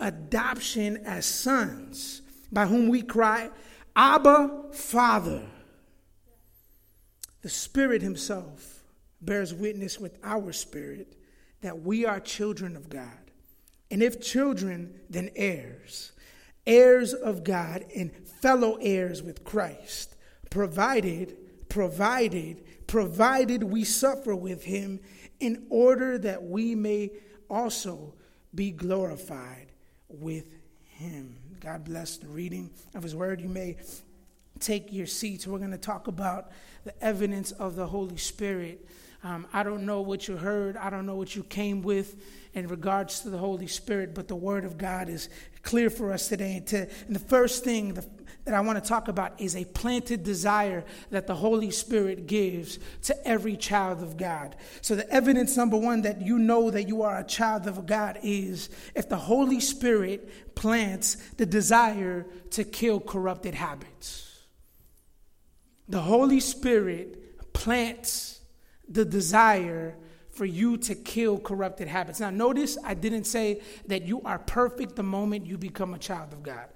adoption 0.00 0.98
as 1.04 1.26
sons, 1.26 2.22
by 2.52 2.66
whom 2.66 2.88
we 2.88 3.02
cry, 3.02 3.50
Abba, 3.94 4.72
Father. 4.72 5.42
The 7.42 7.48
Spirit 7.48 8.02
Himself 8.02 8.82
bears 9.20 9.54
witness 9.54 9.98
with 9.98 10.18
our 10.22 10.52
spirit 10.52 11.16
that 11.62 11.80
we 11.80 12.04
are 12.04 12.20
children 12.20 12.76
of 12.76 12.88
God. 12.88 13.30
And 13.90 14.02
if 14.02 14.20
children, 14.20 15.00
then 15.08 15.30
heirs, 15.36 16.12
heirs 16.66 17.14
of 17.14 17.44
God 17.44 17.84
and 17.94 18.12
fellow 18.26 18.78
heirs 18.80 19.22
with 19.22 19.44
Christ, 19.44 20.16
provided, 20.50 21.36
provided, 21.68 22.64
provided 22.86 23.62
we 23.62 23.84
suffer 23.84 24.34
with 24.34 24.64
Him 24.64 25.00
in 25.40 25.66
order 25.70 26.18
that 26.18 26.42
we 26.42 26.74
may 26.74 27.10
also 27.48 28.14
be 28.54 28.70
glorified 28.70 29.65
with 30.08 30.46
Him. 30.84 31.36
God 31.60 31.84
bless 31.84 32.16
the 32.16 32.28
reading 32.28 32.70
of 32.94 33.02
His 33.02 33.14
Word. 33.14 33.40
You 33.40 33.48
may 33.48 33.76
take 34.60 34.92
your 34.92 35.06
seats. 35.06 35.46
We're 35.46 35.58
going 35.58 35.70
to 35.70 35.78
talk 35.78 36.06
about 36.06 36.50
the 36.84 37.02
evidence 37.02 37.52
of 37.52 37.76
the 37.76 37.86
Holy 37.86 38.16
Spirit. 38.16 38.86
Um, 39.24 39.46
I 39.52 39.62
don't 39.62 39.84
know 39.84 40.02
what 40.02 40.28
you 40.28 40.36
heard, 40.36 40.76
I 40.76 40.88
don't 40.90 41.06
know 41.06 41.16
what 41.16 41.34
you 41.34 41.42
came 41.42 41.82
with 41.82 42.22
in 42.54 42.68
regards 42.68 43.20
to 43.20 43.30
the 43.30 43.38
Holy 43.38 43.66
Spirit, 43.66 44.14
but 44.14 44.28
the 44.28 44.36
Word 44.36 44.64
of 44.64 44.78
God 44.78 45.08
is 45.08 45.28
clear 45.62 45.90
for 45.90 46.12
us 46.12 46.28
today. 46.28 46.58
And, 46.58 46.66
to, 46.68 46.88
and 47.06 47.16
the 47.16 47.20
first 47.20 47.64
thing 47.64 47.94
the, 47.94 48.06
that 48.46 48.54
I 48.54 48.60
want 48.60 48.82
to 48.82 48.88
talk 48.88 49.08
about 49.08 49.40
is 49.40 49.56
a 49.56 49.64
planted 49.64 50.22
desire 50.22 50.84
that 51.10 51.26
the 51.26 51.34
Holy 51.34 51.72
Spirit 51.72 52.28
gives 52.28 52.78
to 53.02 53.28
every 53.28 53.56
child 53.56 54.02
of 54.02 54.16
God. 54.16 54.54
So, 54.80 54.94
the 54.94 55.08
evidence 55.12 55.56
number 55.56 55.76
one 55.76 56.02
that 56.02 56.22
you 56.22 56.38
know 56.38 56.70
that 56.70 56.86
you 56.86 57.02
are 57.02 57.18
a 57.18 57.24
child 57.24 57.66
of 57.66 57.86
God 57.86 58.18
is 58.22 58.70
if 58.94 59.08
the 59.08 59.16
Holy 59.16 59.58
Spirit 59.58 60.54
plants 60.54 61.16
the 61.36 61.44
desire 61.44 62.24
to 62.50 62.62
kill 62.62 63.00
corrupted 63.00 63.56
habits. 63.56 64.44
The 65.88 66.00
Holy 66.00 66.40
Spirit 66.40 67.52
plants 67.52 68.40
the 68.88 69.04
desire 69.04 69.96
for 70.30 70.44
you 70.44 70.76
to 70.76 70.94
kill 70.94 71.38
corrupted 71.38 71.88
habits. 71.88 72.20
Now, 72.20 72.30
notice 72.30 72.78
I 72.84 72.94
didn't 72.94 73.24
say 73.24 73.60
that 73.88 74.02
you 74.02 74.22
are 74.22 74.38
perfect 74.38 74.94
the 74.94 75.02
moment 75.02 75.46
you 75.46 75.58
become 75.58 75.94
a 75.94 75.98
child 75.98 76.32
of 76.32 76.44
God. 76.44 76.66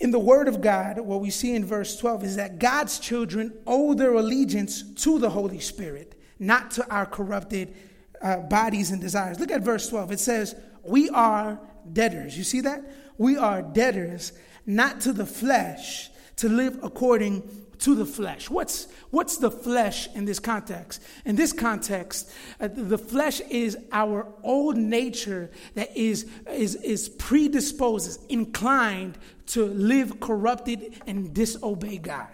In 0.00 0.10
the 0.10 0.18
Word 0.18 0.48
of 0.48 0.60
God, 0.60 0.98
what 1.00 1.20
we 1.20 1.30
see 1.30 1.54
in 1.54 1.64
verse 1.64 1.96
12 1.96 2.24
is 2.24 2.36
that 2.36 2.58
God's 2.58 2.98
children 2.98 3.52
owe 3.66 3.94
their 3.94 4.12
allegiance 4.14 4.82
to 5.02 5.18
the 5.18 5.30
Holy 5.30 5.60
Spirit, 5.60 6.20
not 6.38 6.70
to 6.72 6.88
our 6.88 7.06
corrupted 7.06 7.74
uh, 8.22 8.38
bodies 8.38 8.90
and 8.90 9.00
desires. 9.00 9.40
Look 9.40 9.50
at 9.50 9.62
verse 9.62 9.88
12. 9.88 10.12
It 10.12 10.20
says, 10.20 10.54
We 10.82 11.08
are 11.10 11.60
debtors. 11.92 12.36
You 12.36 12.44
see 12.44 12.60
that? 12.62 12.82
We 13.16 13.36
are 13.36 13.62
debtors, 13.62 14.32
not 14.66 15.00
to 15.02 15.12
the 15.12 15.26
flesh, 15.26 16.10
to 16.36 16.48
live 16.48 16.78
according 16.82 17.66
to 17.80 17.94
the 17.94 18.06
flesh. 18.06 18.50
What's, 18.50 18.88
what's 19.10 19.38
the 19.38 19.50
flesh 19.50 20.08
in 20.14 20.24
this 20.24 20.38
context? 20.38 21.02
In 21.24 21.36
this 21.36 21.52
context, 21.52 22.30
uh, 22.60 22.68
the 22.68 22.98
flesh 22.98 23.40
is 23.40 23.76
our 23.92 24.26
old 24.42 24.76
nature 24.76 25.50
that 25.74 25.96
is, 25.96 26.28
is, 26.50 26.74
is 26.76 27.08
predisposed, 27.08 28.08
is 28.08 28.18
inclined 28.28 29.18
to 29.48 29.66
live 29.66 30.20
corrupted 30.20 31.02
and 31.06 31.34
disobey 31.34 31.98
God. 31.98 32.28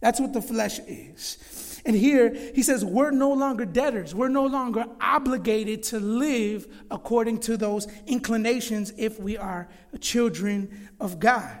That's 0.00 0.18
what 0.18 0.32
the 0.32 0.42
flesh 0.42 0.80
is. 0.80 1.80
And 1.84 1.96
here 1.96 2.34
he 2.54 2.62
says, 2.62 2.84
we're 2.84 3.10
no 3.10 3.32
longer 3.32 3.64
debtors. 3.64 4.14
We're 4.14 4.28
no 4.28 4.46
longer 4.46 4.84
obligated 5.00 5.82
to 5.84 6.00
live 6.00 6.66
according 6.90 7.40
to 7.40 7.56
those 7.56 7.86
inclinations 8.06 8.92
if 8.96 9.18
we 9.18 9.36
are 9.36 9.68
children 10.00 10.90
of 11.00 11.18
God. 11.18 11.58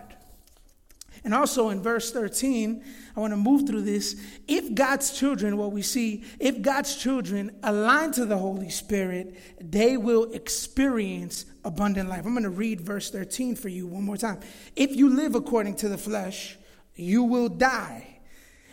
And 1.24 1.34
also 1.34 1.68
in 1.68 1.80
verse 1.80 2.10
13, 2.10 2.84
I 3.16 3.20
want 3.20 3.32
to 3.32 3.36
move 3.36 3.66
through 3.66 3.82
this. 3.82 4.20
If 4.48 4.74
God's 4.74 5.16
children, 5.16 5.56
what 5.56 5.70
we 5.70 5.82
see, 5.82 6.24
if 6.40 6.62
God's 6.62 6.96
children 6.96 7.56
align 7.62 8.10
to 8.12 8.26
the 8.26 8.38
Holy 8.38 8.70
Spirit, 8.70 9.38
they 9.60 9.96
will 9.96 10.32
experience 10.32 11.46
abundant 11.64 12.08
life. 12.08 12.24
I'm 12.24 12.32
going 12.32 12.42
to 12.44 12.50
read 12.50 12.80
verse 12.80 13.10
13 13.10 13.56
for 13.56 13.68
you 13.68 13.86
one 13.86 14.02
more 14.04 14.16
time. 14.16 14.40
If 14.76 14.94
you 14.96 15.08
live 15.08 15.34
according 15.34 15.76
to 15.76 15.88
the 15.88 15.98
flesh, 15.98 16.56
you 16.94 17.22
will 17.22 17.48
die. 17.48 18.20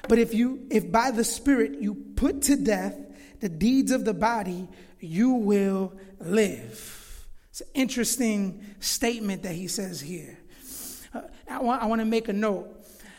But 0.08 0.17
if 0.17 0.34
you 0.34 0.67
if 0.72 0.91
by 0.91 1.12
the 1.12 1.24
Spirit 1.24 1.81
you 1.81 1.96
put 2.15 2.41
to 2.43 2.55
death 2.55 2.98
the 3.39 3.50
deeds 3.50 3.91
of 3.91 4.05
the 4.05 4.13
body, 4.13 4.67
you 5.00 5.31
will 5.31 5.93
live. 6.19 7.27
It's 7.50 7.62
an 7.62 7.67
interesting 7.74 8.75
statement 8.79 9.43
that 9.43 9.53
he 9.53 9.67
says 9.67 10.01
here. 10.01 10.38
Uh, 11.13 11.22
I 11.50 11.60
want, 11.60 11.81
I 11.84 11.86
want 11.88 12.00
to 12.00 12.05
make 12.05 12.27
a 12.27 12.34
note. 12.34 12.75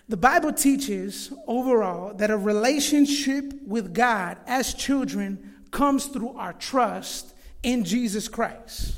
The 0.08 0.16
Bible 0.16 0.52
teaches 0.52 1.32
overall 1.46 2.14
that 2.14 2.30
a 2.30 2.36
relationship 2.36 3.52
with 3.66 3.94
God 3.94 4.38
as 4.46 4.74
children 4.74 5.54
comes 5.70 6.06
through 6.06 6.30
our 6.30 6.52
trust 6.52 7.32
in 7.62 7.84
Jesus 7.84 8.28
Christ. 8.28 8.94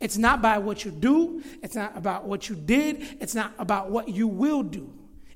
It's 0.00 0.16
not 0.16 0.40
by 0.40 0.58
what 0.58 0.84
you 0.84 0.90
do, 0.90 1.42
it's 1.62 1.74
not 1.74 1.96
about 1.96 2.24
what 2.24 2.48
you 2.48 2.56
did, 2.56 3.18
it's 3.20 3.34
not 3.34 3.52
about 3.58 3.90
what 3.90 4.08
you 4.08 4.26
will 4.26 4.62
do. 4.62 4.92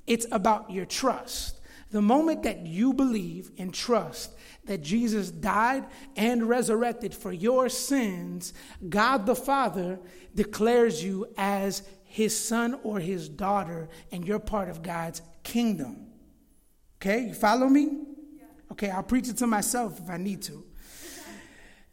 It's 0.06 0.26
about 0.32 0.70
your 0.70 0.86
trust. 0.86 1.60
The 1.90 2.02
moment 2.02 2.42
that 2.42 2.66
you 2.66 2.92
believe 2.92 3.50
and 3.58 3.72
trust 3.72 4.32
that 4.64 4.82
Jesus 4.82 5.30
died 5.30 5.84
and 6.16 6.48
resurrected 6.48 7.14
for 7.14 7.32
your 7.32 7.68
sins, 7.68 8.54
God 8.88 9.26
the 9.26 9.36
Father 9.36 10.00
declares 10.34 11.04
you 11.04 11.28
as 11.36 11.82
his 12.02 12.36
son 12.36 12.80
or 12.82 13.00
his 13.00 13.28
daughter, 13.28 13.88
and 14.10 14.26
you're 14.26 14.38
part 14.38 14.68
of 14.68 14.82
God's 14.82 15.20
kingdom. 15.42 16.06
Okay, 16.96 17.26
you 17.26 17.34
follow 17.34 17.68
me? 17.68 18.04
Okay, 18.72 18.88
I'll 18.88 19.02
preach 19.02 19.28
it 19.28 19.36
to 19.38 19.46
myself 19.46 20.00
if 20.00 20.08
I 20.08 20.16
need 20.16 20.42
to. 20.42 20.64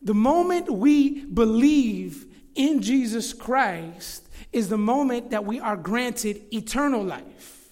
The 0.01 0.13
moment 0.13 0.71
we 0.71 1.25
believe 1.25 2.30
in 2.55 2.81
Jesus 2.81 3.34
Christ 3.34 4.27
is 4.51 4.70
the 4.70 4.77
moment 4.77 5.31
that 5.31 5.46
we 5.46 5.60
are 5.60 5.77
granted 5.77 6.43
eternal 6.53 7.03
life. 7.03 7.70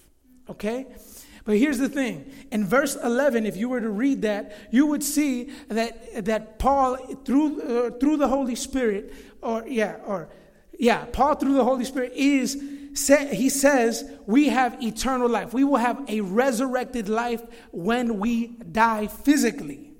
Okay? 0.48 0.86
But 1.44 1.56
here's 1.56 1.78
the 1.78 1.88
thing. 1.88 2.30
In 2.52 2.64
verse 2.64 2.96
11, 2.96 3.46
if 3.46 3.56
you 3.56 3.68
were 3.68 3.80
to 3.80 3.88
read 3.88 4.22
that, 4.22 4.56
you 4.70 4.86
would 4.86 5.02
see 5.02 5.50
that, 5.68 6.24
that 6.24 6.58
Paul, 6.58 6.96
through, 7.24 7.62
uh, 7.62 7.90
through 7.98 8.18
the 8.18 8.28
Holy 8.28 8.54
Spirit, 8.54 9.12
or 9.42 9.66
yeah, 9.66 9.96
or 10.06 10.28
yeah, 10.78 11.06
Paul 11.06 11.34
through 11.36 11.54
the 11.54 11.64
Holy 11.64 11.84
Spirit 11.84 12.12
is 12.14 12.62
he 12.92 13.48
says 13.48 14.10
we 14.26 14.48
have 14.48 14.82
eternal 14.82 15.28
life. 15.28 15.54
We 15.54 15.64
will 15.64 15.76
have 15.76 16.04
a 16.08 16.20
resurrected 16.22 17.08
life 17.08 17.42
when 17.70 18.18
we 18.18 18.48
die 18.48 19.06
physically. 19.06 19.92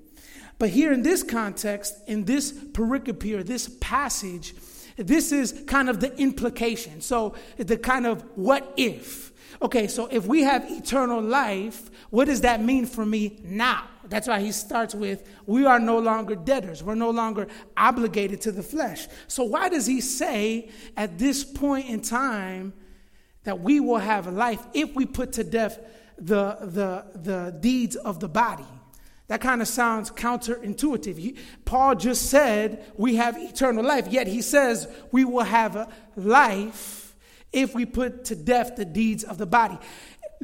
But 0.59 0.69
here 0.69 0.91
in 0.91 1.01
this 1.01 1.23
context, 1.23 1.95
in 2.05 2.25
this 2.25 2.51
pericope 2.51 3.33
or 3.33 3.43
this 3.43 3.75
passage, 3.79 4.53
this 4.97 5.31
is 5.31 5.63
kind 5.67 5.89
of 5.89 5.99
the 5.99 6.15
implication. 6.17 7.01
So 7.01 7.35
the 7.57 7.77
kind 7.77 8.05
of 8.05 8.23
what 8.35 8.73
if. 8.77 9.31
Okay, 9.61 9.87
so 9.87 10.07
if 10.11 10.25
we 10.25 10.41
have 10.41 10.69
eternal 10.69 11.21
life, 11.21 11.89
what 12.09 12.25
does 12.25 12.41
that 12.41 12.61
mean 12.61 12.85
for 12.85 13.05
me 13.05 13.39
now? 13.43 13.87
That's 14.11 14.27
why 14.27 14.41
he 14.41 14.51
starts 14.51 14.93
with, 14.93 15.27
We 15.45 15.65
are 15.65 15.79
no 15.79 15.99
longer 15.99 16.35
debtors. 16.35 16.83
We're 16.83 16.95
no 16.95 17.11
longer 17.11 17.47
obligated 17.77 18.41
to 18.41 18.51
the 18.51 18.63
flesh. 18.63 19.07
So, 19.27 19.43
why 19.43 19.69
does 19.69 19.85
he 19.85 20.01
say 20.01 20.69
at 20.97 21.17
this 21.17 21.45
point 21.45 21.87
in 21.87 22.01
time 22.01 22.73
that 23.43 23.61
we 23.61 23.79
will 23.79 23.99
have 23.99 24.27
life 24.27 24.61
if 24.73 24.93
we 24.95 25.05
put 25.05 25.31
to 25.33 25.43
death 25.45 25.79
the, 26.17 26.57
the, 26.61 27.05
the 27.15 27.57
deeds 27.59 27.95
of 27.95 28.19
the 28.19 28.27
body? 28.27 28.65
That 29.31 29.39
kind 29.39 29.61
of 29.61 29.69
sounds 29.69 30.11
counterintuitive. 30.11 31.17
He, 31.17 31.37
Paul 31.63 31.95
just 31.95 32.29
said 32.29 32.83
we 32.97 33.15
have 33.15 33.37
eternal 33.37 33.81
life, 33.81 34.07
yet 34.07 34.27
he 34.27 34.41
says 34.41 34.89
we 35.13 35.23
will 35.23 35.45
have 35.45 35.89
life 36.17 37.15
if 37.53 37.73
we 37.73 37.85
put 37.85 38.25
to 38.25 38.35
death 38.35 38.75
the 38.75 38.83
deeds 38.83 39.23
of 39.23 39.37
the 39.37 39.45
body. 39.45 39.77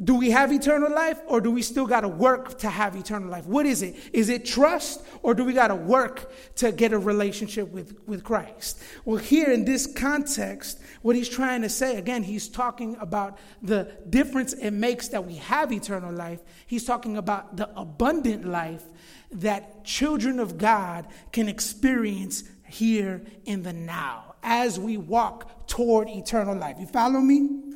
Do 0.02 0.14
we 0.14 0.30
have 0.30 0.52
eternal 0.52 0.92
life 0.92 1.20
or 1.26 1.40
do 1.40 1.50
we 1.50 1.60
still 1.60 1.86
got 1.86 2.02
to 2.02 2.08
work 2.08 2.58
to 2.58 2.70
have 2.70 2.94
eternal 2.94 3.28
life? 3.28 3.46
What 3.46 3.66
is 3.66 3.82
it? 3.82 3.96
Is 4.12 4.28
it 4.28 4.44
trust 4.44 5.02
or 5.22 5.34
do 5.34 5.44
we 5.44 5.52
got 5.52 5.68
to 5.68 5.74
work 5.74 6.32
to 6.56 6.70
get 6.70 6.92
a 6.92 6.98
relationship 6.98 7.68
with, 7.70 7.98
with 8.06 8.22
Christ? 8.22 8.80
Well, 9.04 9.16
here 9.16 9.50
in 9.50 9.64
this 9.64 9.86
context, 9.86 10.80
what 11.02 11.16
he's 11.16 11.28
trying 11.28 11.62
to 11.62 11.68
say, 11.68 11.96
again, 11.96 12.22
he's 12.22 12.48
talking 12.48 12.96
about 13.00 13.38
the 13.60 13.96
difference 14.08 14.52
it 14.52 14.70
makes 14.70 15.08
that 15.08 15.26
we 15.26 15.34
have 15.34 15.72
eternal 15.72 16.12
life. 16.12 16.40
He's 16.66 16.84
talking 16.84 17.16
about 17.16 17.56
the 17.56 17.68
abundant 17.78 18.44
life 18.44 18.84
that 19.32 19.84
children 19.84 20.38
of 20.38 20.58
God 20.58 21.08
can 21.32 21.48
experience 21.48 22.44
here 22.68 23.22
in 23.46 23.62
the 23.64 23.72
now 23.72 24.36
as 24.44 24.78
we 24.78 24.96
walk 24.96 25.66
toward 25.66 26.08
eternal 26.08 26.56
life. 26.56 26.76
You 26.78 26.86
follow 26.86 27.20
me? 27.20 27.67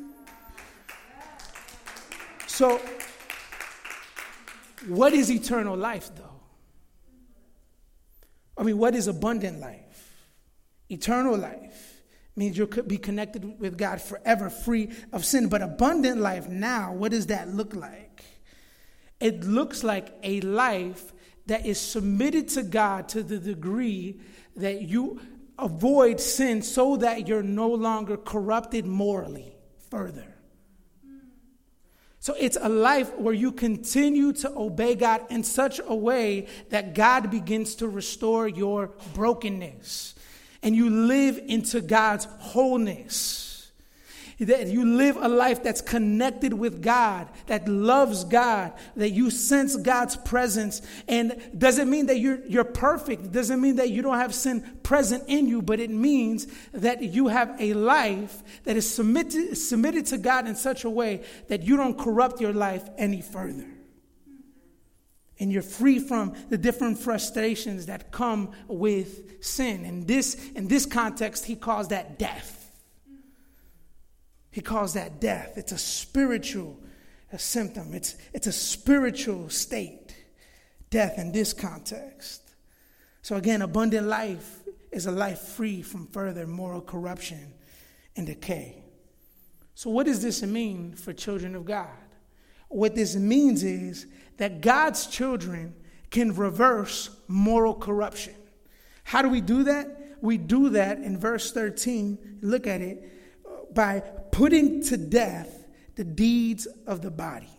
So, 2.53 2.79
what 4.87 5.13
is 5.13 5.31
eternal 5.31 5.75
life, 5.75 6.11
though? 6.15 6.39
I 8.55 8.61
mean, 8.61 8.77
what 8.77 8.93
is 8.93 9.07
abundant 9.07 9.59
life? 9.59 10.27
Eternal 10.87 11.35
life 11.35 12.03
means 12.35 12.55
you'll 12.55 12.67
be 12.67 12.99
connected 12.99 13.59
with 13.59 13.75
God 13.75 13.99
forever, 13.99 14.51
free 14.51 14.91
of 15.11 15.25
sin. 15.25 15.49
But 15.49 15.63
abundant 15.63 16.21
life 16.21 16.47
now, 16.47 16.93
what 16.93 17.09
does 17.09 17.25
that 17.25 17.49
look 17.49 17.73
like? 17.73 18.23
It 19.19 19.43
looks 19.43 19.83
like 19.83 20.13
a 20.21 20.39
life 20.41 21.11
that 21.47 21.65
is 21.65 21.81
submitted 21.81 22.49
to 22.49 22.61
God 22.61 23.09
to 23.09 23.23
the 23.23 23.39
degree 23.39 24.19
that 24.57 24.83
you 24.83 25.19
avoid 25.57 26.19
sin 26.19 26.61
so 26.61 26.97
that 26.97 27.27
you're 27.27 27.41
no 27.41 27.69
longer 27.69 28.15
corrupted 28.15 28.85
morally 28.85 29.55
further. 29.89 30.32
So 32.23 32.33
it's 32.39 32.57
a 32.61 32.69
life 32.69 33.13
where 33.17 33.33
you 33.33 33.51
continue 33.51 34.31
to 34.31 34.49
obey 34.55 34.95
God 34.95 35.29
in 35.29 35.43
such 35.43 35.81
a 35.85 35.93
way 35.93 36.47
that 36.69 36.95
God 36.95 37.29
begins 37.29 37.75
to 37.75 37.87
restore 37.89 38.47
your 38.47 38.91
brokenness 39.13 40.15
and 40.61 40.73
you 40.73 40.89
live 40.89 41.37
into 41.47 41.81
God's 41.81 42.23
wholeness 42.39 43.52
that 44.45 44.67
you 44.67 44.85
live 44.85 45.17
a 45.17 45.27
life 45.27 45.63
that's 45.63 45.81
connected 45.81 46.53
with 46.53 46.81
God, 46.81 47.27
that 47.47 47.67
loves 47.67 48.23
God, 48.23 48.73
that 48.95 49.11
you 49.11 49.29
sense 49.29 49.75
God's 49.75 50.15
presence. 50.15 50.81
And 51.07 51.41
doesn't 51.57 51.89
mean 51.89 52.07
that 52.07 52.19
you're, 52.19 52.45
you're 52.45 52.63
perfect. 52.63 53.25
It 53.25 53.31
doesn't 53.31 53.61
mean 53.61 53.77
that 53.77 53.89
you 53.89 54.01
don't 54.01 54.17
have 54.17 54.33
sin 54.33 54.79
present 54.83 55.23
in 55.27 55.47
you, 55.47 55.61
but 55.61 55.79
it 55.79 55.89
means 55.89 56.47
that 56.73 57.01
you 57.01 57.27
have 57.27 57.55
a 57.59 57.73
life 57.73 58.43
that 58.63 58.75
is 58.75 58.93
submitted, 58.93 59.55
submitted 59.57 60.05
to 60.07 60.17
God 60.17 60.47
in 60.47 60.55
such 60.55 60.83
a 60.83 60.89
way 60.89 61.23
that 61.47 61.61
you 61.63 61.77
don't 61.77 61.97
corrupt 61.97 62.41
your 62.41 62.53
life 62.53 62.87
any 62.97 63.21
further. 63.21 63.65
And 65.39 65.51
you're 65.51 65.61
free 65.61 65.99
from 65.99 66.35
the 66.49 66.57
different 66.57 66.99
frustrations 66.99 67.87
that 67.87 68.11
come 68.11 68.51
with 68.67 69.43
sin. 69.43 69.83
In 69.83 70.05
this, 70.05 70.35
in 70.51 70.67
this 70.67 70.85
context, 70.85 71.45
he 71.45 71.55
calls 71.55 71.89
that 71.89 72.17
death. 72.19 72.62
He 74.53 74.61
calls 74.61 74.93
that 74.93 75.19
death. 75.19 75.57
It's 75.57 75.73
a 75.73 75.77
spiritual 75.77 76.79
a 77.33 77.39
symptom, 77.39 77.95
it's, 77.95 78.15
it's 78.31 78.45
a 78.45 78.51
spiritual 78.51 79.49
state, 79.49 80.15
death 80.91 81.17
in 81.17 81.31
this 81.31 81.51
context. 81.51 82.41
So, 83.23 83.35
again, 83.35 83.63
abundant 83.63 84.07
life 84.07 84.61
is 84.91 85.07
a 85.07 85.11
life 85.11 85.39
free 85.39 85.81
from 85.81 86.05
further 86.07 86.45
moral 86.45 86.81
corruption 86.81 87.53
and 88.15 88.27
decay. 88.27 88.83
So, 89.73 89.89
what 89.89 90.05
does 90.05 90.21
this 90.21 90.43
mean 90.43 90.93
for 90.93 91.11
children 91.11 91.55
of 91.55 91.65
God? 91.65 91.89
What 92.69 92.93
this 92.93 93.15
means 93.15 93.63
is 93.63 94.05
that 94.37 94.61
God's 94.61 95.07
children 95.07 95.73
can 96.11 96.35
reverse 96.35 97.09
moral 97.27 97.73
corruption. 97.73 98.35
How 99.03 99.23
do 99.23 99.29
we 99.29 99.41
do 99.41 99.63
that? 99.63 100.17
We 100.21 100.37
do 100.37 100.69
that 100.69 100.99
in 100.99 101.17
verse 101.17 101.51
13. 101.51 102.39
Look 102.41 102.67
at 102.67 102.81
it 102.81 103.09
by 103.73 104.01
putting 104.31 104.83
to 104.83 104.97
death 104.97 105.65
the 105.95 106.03
deeds 106.03 106.67
of 106.87 107.01
the 107.01 107.11
body. 107.11 107.49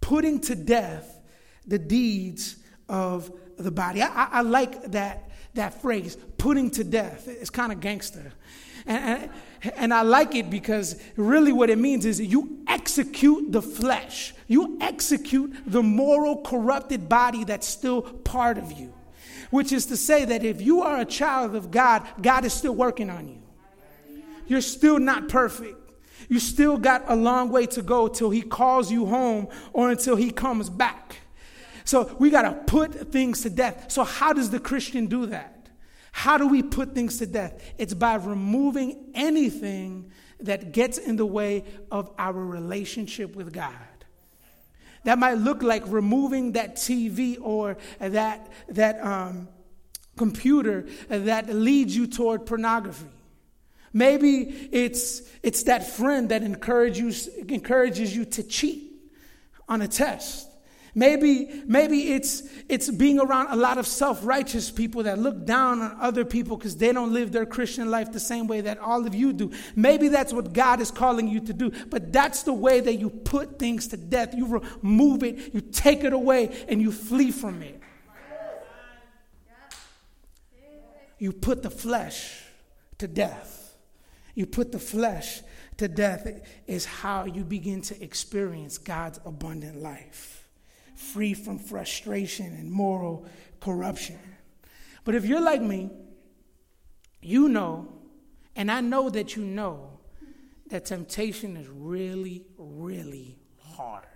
Putting 0.00 0.40
to 0.42 0.54
death 0.54 1.18
the 1.66 1.78
deeds 1.78 2.56
of 2.88 3.30
the 3.56 3.70
body. 3.70 4.02
I, 4.02 4.28
I, 4.30 4.40
like 4.42 4.92
that, 4.92 5.30
that 5.54 5.80
phrase, 5.80 6.16
putting 6.38 6.70
to 6.72 6.84
death. 6.84 7.28
It's 7.28 7.50
kind 7.50 7.72
of 7.72 7.80
gangster. 7.80 8.32
And, 8.86 9.30
and, 9.62 9.74
and 9.76 9.94
I 9.94 10.02
like 10.02 10.34
it 10.34 10.50
because 10.50 11.00
really 11.16 11.52
what 11.52 11.70
it 11.70 11.78
means 11.78 12.04
is 12.04 12.20
you 12.20 12.62
execute 12.66 13.52
the 13.52 13.62
flesh, 13.62 14.34
you 14.48 14.78
execute 14.80 15.54
the 15.66 15.82
moral, 15.82 16.42
corrupted 16.42 17.08
body 17.08 17.44
that's 17.44 17.66
still 17.68 18.02
part 18.02 18.58
of 18.58 18.72
you. 18.72 18.92
Which 19.50 19.70
is 19.70 19.86
to 19.86 19.96
say 19.96 20.24
that 20.24 20.44
if 20.44 20.62
you 20.62 20.82
are 20.82 21.00
a 21.00 21.04
child 21.04 21.54
of 21.54 21.70
God, 21.70 22.06
God 22.20 22.44
is 22.44 22.54
still 22.54 22.74
working 22.74 23.10
on 23.10 23.28
you 23.28 23.41
you're 24.46 24.60
still 24.60 24.98
not 24.98 25.28
perfect. 25.28 25.78
You 26.28 26.38
still 26.38 26.78
got 26.78 27.04
a 27.08 27.16
long 27.16 27.50
way 27.50 27.66
to 27.66 27.82
go 27.82 28.08
till 28.08 28.30
he 28.30 28.42
calls 28.42 28.90
you 28.90 29.06
home 29.06 29.48
or 29.72 29.90
until 29.90 30.16
he 30.16 30.30
comes 30.30 30.70
back. 30.70 31.18
So 31.84 32.14
we 32.18 32.30
got 32.30 32.42
to 32.42 32.52
put 32.52 33.12
things 33.12 33.42
to 33.42 33.50
death. 33.50 33.90
So, 33.90 34.04
how 34.04 34.32
does 34.32 34.50
the 34.50 34.60
Christian 34.60 35.06
do 35.06 35.26
that? 35.26 35.68
How 36.12 36.38
do 36.38 36.46
we 36.46 36.62
put 36.62 36.94
things 36.94 37.18
to 37.18 37.26
death? 37.26 37.60
It's 37.78 37.94
by 37.94 38.14
removing 38.14 39.10
anything 39.14 40.12
that 40.40 40.72
gets 40.72 40.98
in 40.98 41.16
the 41.16 41.26
way 41.26 41.64
of 41.90 42.10
our 42.18 42.32
relationship 42.32 43.34
with 43.34 43.52
God. 43.52 43.74
That 45.04 45.18
might 45.18 45.38
look 45.38 45.62
like 45.62 45.82
removing 45.86 46.52
that 46.52 46.76
TV 46.76 47.36
or 47.40 47.76
that, 47.98 48.52
that 48.68 49.04
um, 49.04 49.48
computer 50.16 50.86
that 51.08 51.48
leads 51.48 51.96
you 51.96 52.06
toward 52.06 52.46
pornography. 52.46 53.08
Maybe 53.92 54.68
it's, 54.72 55.22
it's 55.42 55.64
that 55.64 55.86
friend 55.86 56.30
that 56.30 56.42
encourages 56.42 57.26
you, 57.26 57.44
encourages 57.48 58.14
you 58.14 58.24
to 58.24 58.42
cheat 58.42 58.92
on 59.68 59.82
a 59.82 59.88
test. 59.88 60.48
Maybe, 60.94 61.62
maybe 61.66 62.12
it's, 62.12 62.42
it's 62.68 62.90
being 62.90 63.18
around 63.18 63.48
a 63.48 63.56
lot 63.56 63.78
of 63.78 63.86
self 63.86 64.24
righteous 64.26 64.70
people 64.70 65.04
that 65.04 65.18
look 65.18 65.46
down 65.46 65.80
on 65.80 65.96
other 65.98 66.24
people 66.24 66.58
because 66.58 66.76
they 66.76 66.92
don't 66.92 67.14
live 67.14 67.32
their 67.32 67.46
Christian 67.46 67.90
life 67.90 68.12
the 68.12 68.20
same 68.20 68.46
way 68.46 68.60
that 68.60 68.78
all 68.78 69.06
of 69.06 69.14
you 69.14 69.32
do. 69.32 69.52
Maybe 69.74 70.08
that's 70.08 70.34
what 70.34 70.52
God 70.52 70.82
is 70.82 70.90
calling 70.90 71.28
you 71.28 71.40
to 71.40 71.52
do, 71.54 71.70
but 71.88 72.12
that's 72.12 72.42
the 72.42 72.52
way 72.52 72.80
that 72.80 72.96
you 72.96 73.08
put 73.08 73.58
things 73.58 73.88
to 73.88 73.96
death. 73.96 74.34
You 74.34 74.60
remove 74.82 75.22
it, 75.22 75.54
you 75.54 75.62
take 75.62 76.04
it 76.04 76.12
away, 76.12 76.64
and 76.68 76.82
you 76.82 76.92
flee 76.92 77.30
from 77.30 77.62
it. 77.62 77.80
You 81.18 81.32
put 81.32 81.62
the 81.62 81.70
flesh 81.70 82.42
to 82.98 83.08
death. 83.08 83.61
You 84.34 84.46
put 84.46 84.72
the 84.72 84.78
flesh 84.78 85.42
to 85.76 85.88
death, 85.88 86.28
is 86.66 86.84
how 86.84 87.24
you 87.24 87.44
begin 87.44 87.82
to 87.82 88.02
experience 88.02 88.78
God's 88.78 89.20
abundant 89.24 89.82
life, 89.82 90.48
free 90.94 91.34
from 91.34 91.58
frustration 91.58 92.46
and 92.46 92.70
moral 92.70 93.26
corruption. 93.60 94.18
But 95.04 95.14
if 95.14 95.24
you're 95.24 95.40
like 95.40 95.62
me, 95.62 95.90
you 97.20 97.48
know, 97.48 97.88
and 98.54 98.70
I 98.70 98.80
know 98.80 99.10
that 99.10 99.36
you 99.36 99.44
know, 99.44 99.98
that 100.68 100.86
temptation 100.86 101.56
is 101.56 101.68
really, 101.68 102.44
really 102.56 103.38
hard. 103.58 104.06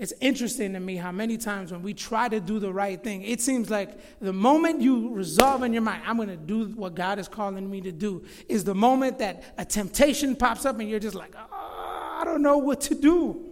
It's 0.00 0.14
interesting 0.18 0.72
to 0.72 0.80
me 0.80 0.96
how 0.96 1.12
many 1.12 1.36
times 1.36 1.72
when 1.72 1.82
we 1.82 1.92
try 1.92 2.26
to 2.26 2.40
do 2.40 2.58
the 2.58 2.72
right 2.72 3.00
thing, 3.04 3.20
it 3.20 3.42
seems 3.42 3.68
like 3.68 4.18
the 4.18 4.32
moment 4.32 4.80
you 4.80 5.12
resolve 5.12 5.62
in 5.62 5.74
your 5.74 5.82
mind, 5.82 6.04
I'm 6.06 6.16
going 6.16 6.30
to 6.30 6.38
do 6.38 6.68
what 6.68 6.94
God 6.94 7.18
is 7.18 7.28
calling 7.28 7.70
me 7.70 7.82
to 7.82 7.92
do, 7.92 8.24
is 8.48 8.64
the 8.64 8.74
moment 8.74 9.18
that 9.18 9.44
a 9.58 9.64
temptation 9.66 10.36
pops 10.36 10.64
up 10.64 10.80
and 10.80 10.88
you're 10.88 11.00
just 11.00 11.14
like, 11.14 11.34
oh, 11.36 12.16
I 12.18 12.22
don't 12.24 12.40
know 12.40 12.56
what 12.56 12.80
to 12.82 12.94
do. 12.94 13.44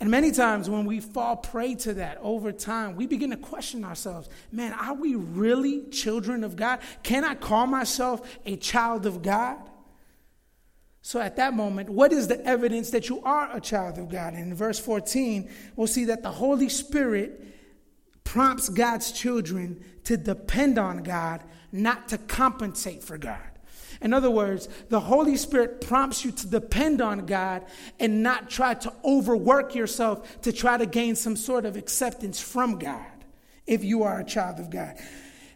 And 0.00 0.10
many 0.10 0.30
times 0.30 0.70
when 0.70 0.86
we 0.86 0.98
fall 0.98 1.36
prey 1.36 1.74
to 1.74 1.92
that 1.94 2.16
over 2.22 2.50
time, 2.50 2.96
we 2.96 3.06
begin 3.06 3.30
to 3.30 3.36
question 3.36 3.84
ourselves 3.84 4.30
man, 4.50 4.72
are 4.72 4.94
we 4.94 5.14
really 5.14 5.82
children 5.90 6.42
of 6.42 6.56
God? 6.56 6.80
Can 7.02 7.22
I 7.22 7.34
call 7.34 7.66
myself 7.66 8.38
a 8.46 8.56
child 8.56 9.04
of 9.04 9.20
God? 9.20 9.58
So 11.06 11.20
at 11.20 11.36
that 11.36 11.52
moment, 11.52 11.90
what 11.90 12.14
is 12.14 12.28
the 12.28 12.42
evidence 12.46 12.88
that 12.92 13.10
you 13.10 13.20
are 13.24 13.54
a 13.54 13.60
child 13.60 13.98
of 13.98 14.08
God? 14.08 14.32
And 14.32 14.44
in 14.44 14.54
verse 14.54 14.78
14, 14.78 15.50
we'll 15.76 15.86
see 15.86 16.06
that 16.06 16.22
the 16.22 16.30
Holy 16.30 16.70
Spirit 16.70 18.24
prompts 18.24 18.70
God's 18.70 19.12
children 19.12 19.84
to 20.04 20.16
depend 20.16 20.78
on 20.78 21.02
God, 21.02 21.42
not 21.70 22.08
to 22.08 22.16
compensate 22.16 23.04
for 23.04 23.18
God. 23.18 23.38
In 24.00 24.14
other 24.14 24.30
words, 24.30 24.66
the 24.88 24.98
Holy 24.98 25.36
Spirit 25.36 25.82
prompts 25.82 26.24
you 26.24 26.32
to 26.32 26.46
depend 26.46 27.02
on 27.02 27.26
God 27.26 27.66
and 28.00 28.22
not 28.22 28.48
try 28.48 28.72
to 28.72 28.92
overwork 29.04 29.74
yourself 29.74 30.40
to 30.40 30.54
try 30.54 30.78
to 30.78 30.86
gain 30.86 31.16
some 31.16 31.36
sort 31.36 31.66
of 31.66 31.76
acceptance 31.76 32.40
from 32.40 32.78
God 32.78 33.04
if 33.66 33.84
you 33.84 34.04
are 34.04 34.20
a 34.20 34.24
child 34.24 34.58
of 34.58 34.70
God. 34.70 34.96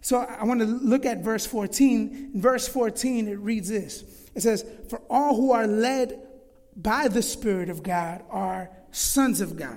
So 0.03 0.19
I 0.19 0.45
want 0.45 0.61
to 0.61 0.67
look 0.67 1.07
at 1.07 1.25
verse 1.25 1.47
14. 1.47 2.33
In 2.35 2.41
verse 2.43 2.69
14, 2.69 3.29
it 3.29 3.39
reads 3.39 3.71
this 3.71 4.18
it 4.39 4.43
says, 4.43 4.65
For 4.89 5.03
all 5.11 5.35
who 5.35 5.51
are 5.51 5.67
led 5.67 6.23
by 6.77 7.09
the 7.09 7.23
Spirit 7.23 7.69
of 7.69 7.83
God 7.83 8.23
are 8.31 8.71
sons 8.93 9.41
of 9.41 9.57
God. 9.57 9.77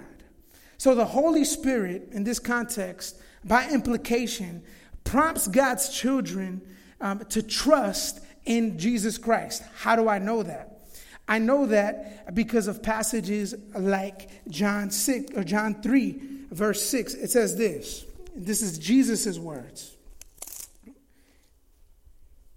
So 0.78 0.93
the 0.93 1.04
Holy 1.04 1.45
Spirit, 1.45 2.10
in 2.12 2.24
this 2.24 2.38
context, 2.38 3.19
by 3.43 3.67
implication, 3.71 4.62
prompts 5.04 5.47
God's 5.47 5.89
children 5.89 6.62
um, 7.00 7.26
to 7.30 7.41
trust 7.41 8.19
in 8.45 8.78
Jesus 8.78 9.17
Christ. 9.17 9.63
How 9.78 9.95
do 9.95 10.08
I 10.08 10.19
know 10.19 10.43
that? 10.43 10.82
I 11.28 11.39
know 11.39 11.65
that 11.65 12.36
because 12.36 12.67
of 12.67 12.84
passages 12.84 13.56
like 13.76 14.30
John 14.47 14.91
6 14.91 15.36
or 15.36 15.43
John 15.43 15.82
3, 15.82 16.21
verse 16.52 16.86
6. 16.86 17.15
It 17.15 17.32
says 17.32 17.58
this. 17.58 18.06
This 18.36 18.62
is 18.62 18.78
Jesus' 18.78 19.39
words. 19.39 19.95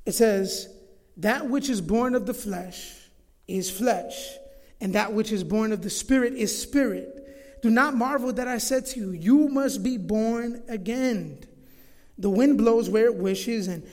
It 0.04 0.12
says, 0.12 0.68
That 1.16 1.48
which 1.48 1.68
is 1.68 1.80
born 1.80 2.14
of 2.14 2.26
the 2.26 2.34
flesh 2.34 2.92
is 3.46 3.70
flesh, 3.70 4.30
and 4.80 4.94
that 4.94 5.12
which 5.12 5.32
is 5.32 5.44
born 5.44 5.72
of 5.72 5.82
the 5.82 5.90
Spirit 5.90 6.34
is 6.34 6.60
spirit. 6.60 7.60
Do 7.62 7.70
not 7.70 7.94
marvel 7.94 8.32
that 8.32 8.48
I 8.48 8.58
said 8.58 8.86
to 8.86 9.00
you, 9.00 9.10
You 9.12 9.48
must 9.48 9.82
be 9.82 9.96
born 9.96 10.62
again. 10.68 11.38
The 12.18 12.30
wind 12.30 12.58
blows 12.58 12.90
where 12.90 13.06
it 13.06 13.16
wishes, 13.16 13.68
and, 13.68 13.86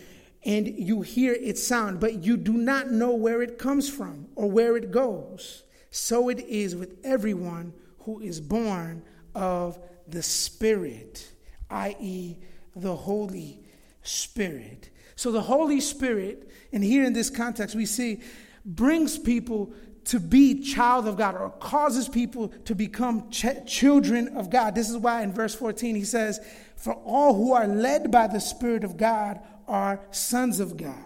and 0.44 0.68
you 0.68 1.02
hear 1.02 1.34
its 1.34 1.66
sound, 1.66 2.00
but 2.00 2.24
you 2.24 2.38
do 2.38 2.54
not 2.54 2.92
know 2.92 3.16
where 3.16 3.42
it 3.42 3.58
comes 3.58 3.90
from 3.90 4.28
or 4.36 4.50
where 4.50 4.76
it 4.78 4.92
goes. 4.92 5.64
So 5.90 6.30
it 6.30 6.40
is 6.40 6.76
with 6.76 6.98
everyone 7.04 7.74
who 8.00 8.20
is 8.20 8.40
born 8.40 9.04
of 9.36 9.80
the 10.08 10.24
Spirit, 10.24 11.32
i.e., 11.70 12.38
the 12.76 12.96
Holy 12.96 13.60
Spirit. 14.04 14.90
So 15.22 15.32
the 15.32 15.40
Holy 15.40 15.80
Spirit, 15.82 16.50
and 16.74 16.84
here 16.84 17.04
in 17.04 17.14
this 17.14 17.30
context, 17.30 17.76
we 17.76 17.86
see 17.86 18.22
brings 18.66 19.20
people 19.20 19.72
to 20.06 20.20
be 20.20 20.64
child 20.64 21.08
of 21.08 21.16
God 21.16 21.36
or 21.36 21.52
causes 21.52 22.10
people 22.10 22.48
to 22.66 22.74
become 22.74 23.30
ch- 23.30 23.64
children 23.68 24.30
of 24.30 24.50
God. 24.50 24.74
This 24.74 24.90
is 24.90 24.98
why 24.98 25.22
in 25.22 25.32
verse 25.32 25.54
14 25.54 25.94
he 25.94 26.06
says, 26.06 26.40
For 26.76 26.94
all 26.94 27.36
who 27.36 27.54
are 27.54 27.68
led 27.68 28.10
by 28.10 28.26
the 28.26 28.40
Spirit 28.40 28.84
of 28.84 28.98
God 28.98 29.40
are 29.68 30.04
sons 30.10 30.60
of 30.60 30.76
God. 30.76 31.06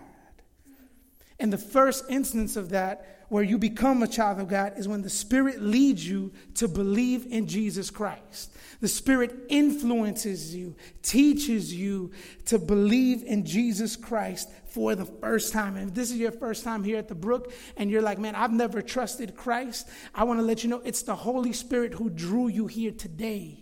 And 1.38 1.52
the 1.52 1.58
first 1.58 2.06
instance 2.10 2.56
of 2.56 2.70
that, 2.70 3.15
where 3.30 3.44
you 3.44 3.58
become 3.58 4.04
a 4.04 4.08
child 4.08 4.40
of 4.40 4.48
God, 4.48 4.74
is 4.78 4.88
when 4.88 5.02
the 5.02 5.10
Spirit 5.10 5.62
leads 5.62 6.08
you 6.08 6.32
to 6.56 6.68
believe 6.68 7.26
in 7.28 7.48
Jesus 7.48 7.90
Christ. 7.90 8.56
The 8.82 8.88
Spirit 8.88 9.34
influences 9.50 10.56
you, 10.56 10.76
teaches 11.02 11.74
you 11.74 12.12
to 12.46 12.60
believe 12.60 13.24
in 13.24 13.46
Jesus 13.46 13.96
Christ 13.96 14.50
for 14.68 14.96
the 14.96 15.06
first 15.06 15.54
time. 15.54 15.76
And 15.76 15.90
if 15.90 15.96
this 15.96 16.12
is 16.12 16.18
your 16.18 16.32
first 16.32 16.64
time 16.64 16.84
here 16.84 16.98
at 16.98 17.08
the 17.08 17.16
Brook 17.16 17.54
and 17.78 17.90
you're 17.90 18.02
like, 18.02 18.20
man, 18.20 18.36
I've 18.36 18.52
never 18.52 18.82
trusted 18.82 19.36
Christ, 19.36 19.88
I 20.14 20.26
want 20.26 20.40
to 20.40 20.46
let 20.46 20.64
you 20.64 20.70
know 20.70 20.82
it's 20.84 21.04
the 21.04 21.16
Holy 21.16 21.54
Spirit 21.54 21.94
who 21.94 22.10
drew 22.10 22.48
you 22.48 22.68
here 22.68 22.92
today. 22.92 23.62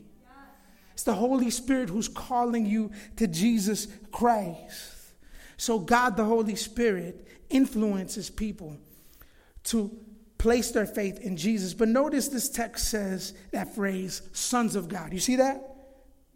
It's 0.94 1.04
the 1.04 1.14
Holy 1.14 1.50
Spirit 1.50 1.90
who's 1.90 2.08
calling 2.08 2.66
you 2.66 2.92
to 3.16 3.28
Jesus 3.28 3.88
Christ. 4.12 4.92
So, 5.58 5.80
God, 5.80 6.18
the 6.18 6.26
Holy 6.26 6.56
Spirit, 6.56 7.28
influences 7.50 8.30
people 8.30 8.78
to 9.66 9.92
place 10.38 10.72
their 10.72 10.86
faith 10.86 11.20
in 11.20 11.38
Jesus. 11.38 11.74
But 11.74 11.88
notice 11.88 12.28
this 12.28 12.50
text 12.50 12.90
says 12.90 13.34
that 13.52 13.76
phrase, 13.76 14.22
sons 14.34 14.76
of 14.76 14.90
God. 14.90 15.14
You 15.14 15.20
see 15.20 15.38
that? 15.38 15.76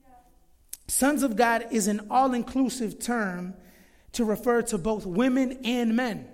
Yeah. 0.02 0.14
Sons 0.88 1.24
of 1.24 1.36
God 1.36 1.66
is 1.72 1.88
an 1.88 2.08
all 2.10 2.34
inclusive 2.34 3.00
term 3.00 3.54
to 4.14 4.24
refer 4.24 4.62
to 4.64 4.78
both 4.78 5.06
women 5.06 5.60
and 5.66 5.96
men. 5.96 6.28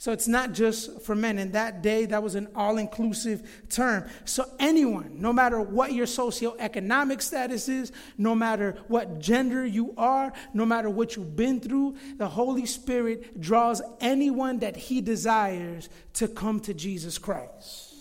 So 0.00 0.12
it's 0.12 0.26
not 0.26 0.52
just 0.54 1.02
for 1.02 1.14
men. 1.14 1.36
In 1.36 1.52
that 1.52 1.82
day, 1.82 2.06
that 2.06 2.22
was 2.22 2.34
an 2.34 2.48
all 2.54 2.78
inclusive 2.78 3.66
term. 3.68 4.08
So 4.24 4.46
anyone, 4.58 5.20
no 5.20 5.30
matter 5.30 5.60
what 5.60 5.92
your 5.92 6.06
socioeconomic 6.06 7.20
status 7.20 7.68
is, 7.68 7.92
no 8.16 8.34
matter 8.34 8.78
what 8.88 9.18
gender 9.18 9.66
you 9.66 9.92
are, 9.98 10.32
no 10.54 10.64
matter 10.64 10.88
what 10.88 11.16
you've 11.16 11.36
been 11.36 11.60
through, 11.60 11.96
the 12.16 12.28
Holy 12.28 12.64
Spirit 12.64 13.38
draws 13.38 13.82
anyone 14.00 14.60
that 14.60 14.74
He 14.74 15.02
desires 15.02 15.90
to 16.14 16.28
come 16.28 16.60
to 16.60 16.72
Jesus 16.72 17.18
Christ. 17.18 17.94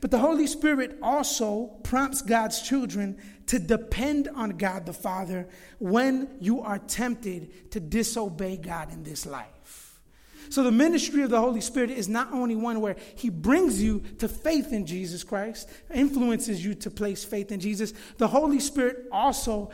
But 0.00 0.10
the 0.10 0.20
Holy 0.20 0.46
Spirit 0.46 0.96
also 1.02 1.66
prompts 1.82 2.22
God's 2.22 2.62
children 2.62 3.18
to 3.48 3.58
depend 3.58 4.28
on 4.34 4.56
God 4.56 4.86
the 4.86 4.94
Father 4.94 5.50
when 5.80 6.30
you 6.40 6.62
are 6.62 6.78
tempted 6.78 7.72
to 7.72 7.78
disobey 7.78 8.56
God 8.56 8.90
in 8.90 9.02
this 9.02 9.26
life. 9.26 9.79
So, 10.50 10.64
the 10.64 10.72
ministry 10.72 11.22
of 11.22 11.30
the 11.30 11.40
Holy 11.40 11.60
Spirit 11.60 11.90
is 11.90 12.08
not 12.08 12.32
only 12.32 12.56
one 12.56 12.80
where 12.80 12.96
He 13.14 13.30
brings 13.30 13.80
you 13.80 14.02
to 14.18 14.28
faith 14.28 14.72
in 14.72 14.84
Jesus 14.84 15.22
Christ, 15.22 15.70
influences 15.94 16.64
you 16.64 16.74
to 16.74 16.90
place 16.90 17.22
faith 17.24 17.52
in 17.52 17.60
Jesus, 17.60 17.94
the 18.18 18.26
Holy 18.26 18.58
Spirit 18.58 19.06
also 19.12 19.70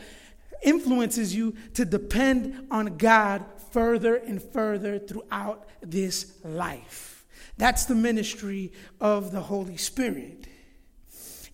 influences 0.62 1.34
you 1.34 1.54
to 1.74 1.86
depend 1.86 2.66
on 2.70 2.98
God 2.98 3.44
further 3.70 4.16
and 4.16 4.42
further 4.42 4.98
throughout 4.98 5.66
this 5.80 6.34
life. 6.44 7.24
That's 7.56 7.86
the 7.86 7.94
ministry 7.94 8.72
of 9.00 9.32
the 9.32 9.40
Holy 9.40 9.78
Spirit. 9.78 10.46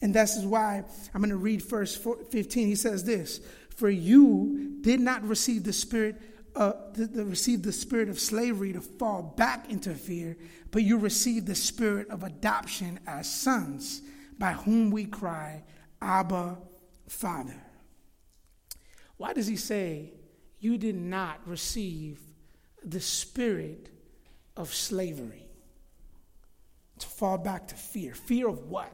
And 0.00 0.12
this 0.12 0.36
is 0.36 0.44
why 0.44 0.82
I'm 1.14 1.20
going 1.20 1.30
to 1.30 1.36
read 1.36 1.62
verse 1.62 1.96
15. 1.96 2.66
He 2.66 2.74
says 2.74 3.04
this 3.04 3.40
For 3.76 3.88
you 3.88 4.78
did 4.80 4.98
not 4.98 5.22
receive 5.22 5.62
the 5.62 5.72
Spirit 5.72 6.20
uh, 6.54 6.72
to, 6.94 7.24
receive 7.24 7.62
the 7.62 7.72
spirit 7.72 8.08
of 8.08 8.18
slavery 8.18 8.72
to 8.72 8.80
fall 8.80 9.22
back 9.22 9.70
into 9.70 9.94
fear, 9.94 10.36
but 10.70 10.82
you 10.82 10.98
receive 10.98 11.46
the 11.46 11.54
spirit 11.54 12.08
of 12.10 12.22
adoption 12.22 13.00
as 13.06 13.32
sons, 13.32 14.02
by 14.38 14.52
whom 14.52 14.90
we 14.90 15.04
cry, 15.04 15.62
Abba, 16.00 16.58
Father. 17.08 17.62
Why 19.16 19.32
does 19.32 19.46
he 19.46 19.56
say 19.56 20.12
you 20.58 20.78
did 20.78 20.96
not 20.96 21.40
receive 21.46 22.20
the 22.84 23.00
spirit 23.00 23.90
of 24.56 24.74
slavery? 24.74 25.46
To 26.98 27.06
fall 27.06 27.38
back 27.38 27.68
to 27.68 27.74
fear. 27.74 28.14
Fear 28.14 28.48
of 28.48 28.64
what? 28.68 28.92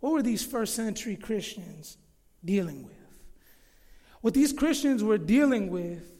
What 0.00 0.12
were 0.12 0.22
these 0.22 0.44
first 0.44 0.74
century 0.74 1.16
Christians 1.16 1.96
dealing 2.44 2.82
with? 2.82 2.94
What 4.20 4.34
these 4.34 4.52
Christians 4.52 5.02
were 5.02 5.18
dealing 5.18 5.70
with 5.70 6.12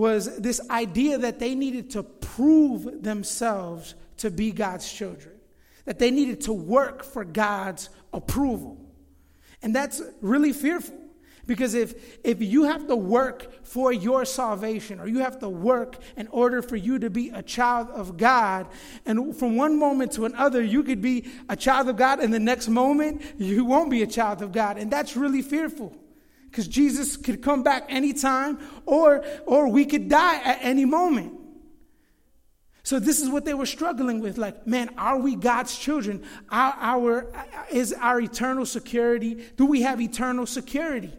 was 0.00 0.38
this 0.38 0.62
idea 0.70 1.18
that 1.18 1.38
they 1.38 1.54
needed 1.54 1.90
to 1.90 2.02
prove 2.02 3.02
themselves 3.02 3.94
to 4.16 4.30
be 4.30 4.50
God's 4.50 4.90
children, 4.90 5.34
that 5.84 5.98
they 5.98 6.10
needed 6.10 6.40
to 6.42 6.54
work 6.54 7.04
for 7.04 7.22
God's 7.22 7.90
approval. 8.10 8.78
And 9.60 9.76
that's 9.76 10.00
really 10.22 10.54
fearful. 10.54 10.96
Because 11.46 11.74
if, 11.74 12.18
if 12.24 12.40
you 12.40 12.64
have 12.64 12.86
to 12.86 12.96
work 12.96 13.62
for 13.62 13.92
your 13.92 14.24
salvation, 14.24 15.00
or 15.00 15.06
you 15.06 15.18
have 15.18 15.38
to 15.40 15.50
work 15.50 15.98
in 16.16 16.28
order 16.28 16.62
for 16.62 16.76
you 16.76 16.98
to 16.98 17.10
be 17.10 17.28
a 17.28 17.42
child 17.42 17.90
of 17.90 18.16
God, 18.16 18.68
and 19.04 19.36
from 19.36 19.56
one 19.56 19.78
moment 19.78 20.12
to 20.12 20.24
another, 20.24 20.62
you 20.62 20.82
could 20.82 21.02
be 21.02 21.30
a 21.50 21.56
child 21.56 21.90
of 21.90 21.96
God, 21.96 22.20
and 22.20 22.32
the 22.32 22.40
next 22.40 22.68
moment, 22.68 23.20
you 23.36 23.66
won't 23.66 23.90
be 23.90 24.02
a 24.02 24.06
child 24.06 24.40
of 24.40 24.50
God. 24.50 24.78
And 24.78 24.90
that's 24.90 25.14
really 25.14 25.42
fearful 25.42 25.94
because 26.50 26.66
Jesus 26.66 27.16
could 27.16 27.42
come 27.42 27.62
back 27.62 27.86
anytime 27.88 28.58
or, 28.84 29.24
or 29.46 29.68
we 29.68 29.84
could 29.84 30.08
die 30.08 30.40
at 30.42 30.58
any 30.62 30.84
moment. 30.84 31.34
So 32.82 32.98
this 32.98 33.20
is 33.20 33.28
what 33.28 33.44
they 33.44 33.54
were 33.54 33.66
struggling 33.66 34.20
with. 34.20 34.36
Like, 34.36 34.66
man, 34.66 34.90
are 34.98 35.18
we 35.18 35.36
God's 35.36 35.78
children? 35.78 36.24
Our, 36.50 36.74
our, 36.80 37.46
is 37.70 37.92
our 37.92 38.20
eternal 38.20 38.66
security, 38.66 39.44
do 39.56 39.66
we 39.66 39.82
have 39.82 40.00
eternal 40.00 40.46
security? 40.46 41.12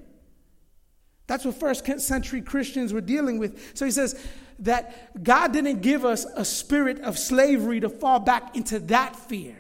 That's 1.28 1.46
what 1.46 1.56
first 1.56 1.86
century 2.02 2.42
Christians 2.42 2.92
were 2.92 3.00
dealing 3.00 3.40
with. 3.40 3.78
So 3.78 3.86
he 3.86 3.92
says 3.92 4.22
that 4.60 5.24
God 5.24 5.54
didn't 5.54 5.82
give 5.82 6.04
us 6.04 6.26
a 6.36 6.44
spirit 6.44 7.00
of 7.02 7.18
slavery 7.18 7.80
to 7.80 7.90
fall 7.90 8.20
back 8.20 8.58
into 8.58 8.80
that 8.80 9.16
fear 9.16 9.56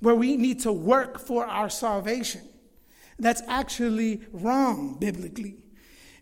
where 0.00 0.14
we 0.14 0.36
need 0.36 0.60
to 0.60 0.72
work 0.72 1.18
for 1.18 1.46
our 1.46 1.70
salvation. 1.70 2.42
That's 3.20 3.42
actually 3.46 4.22
wrong 4.32 4.96
biblically. 4.98 5.56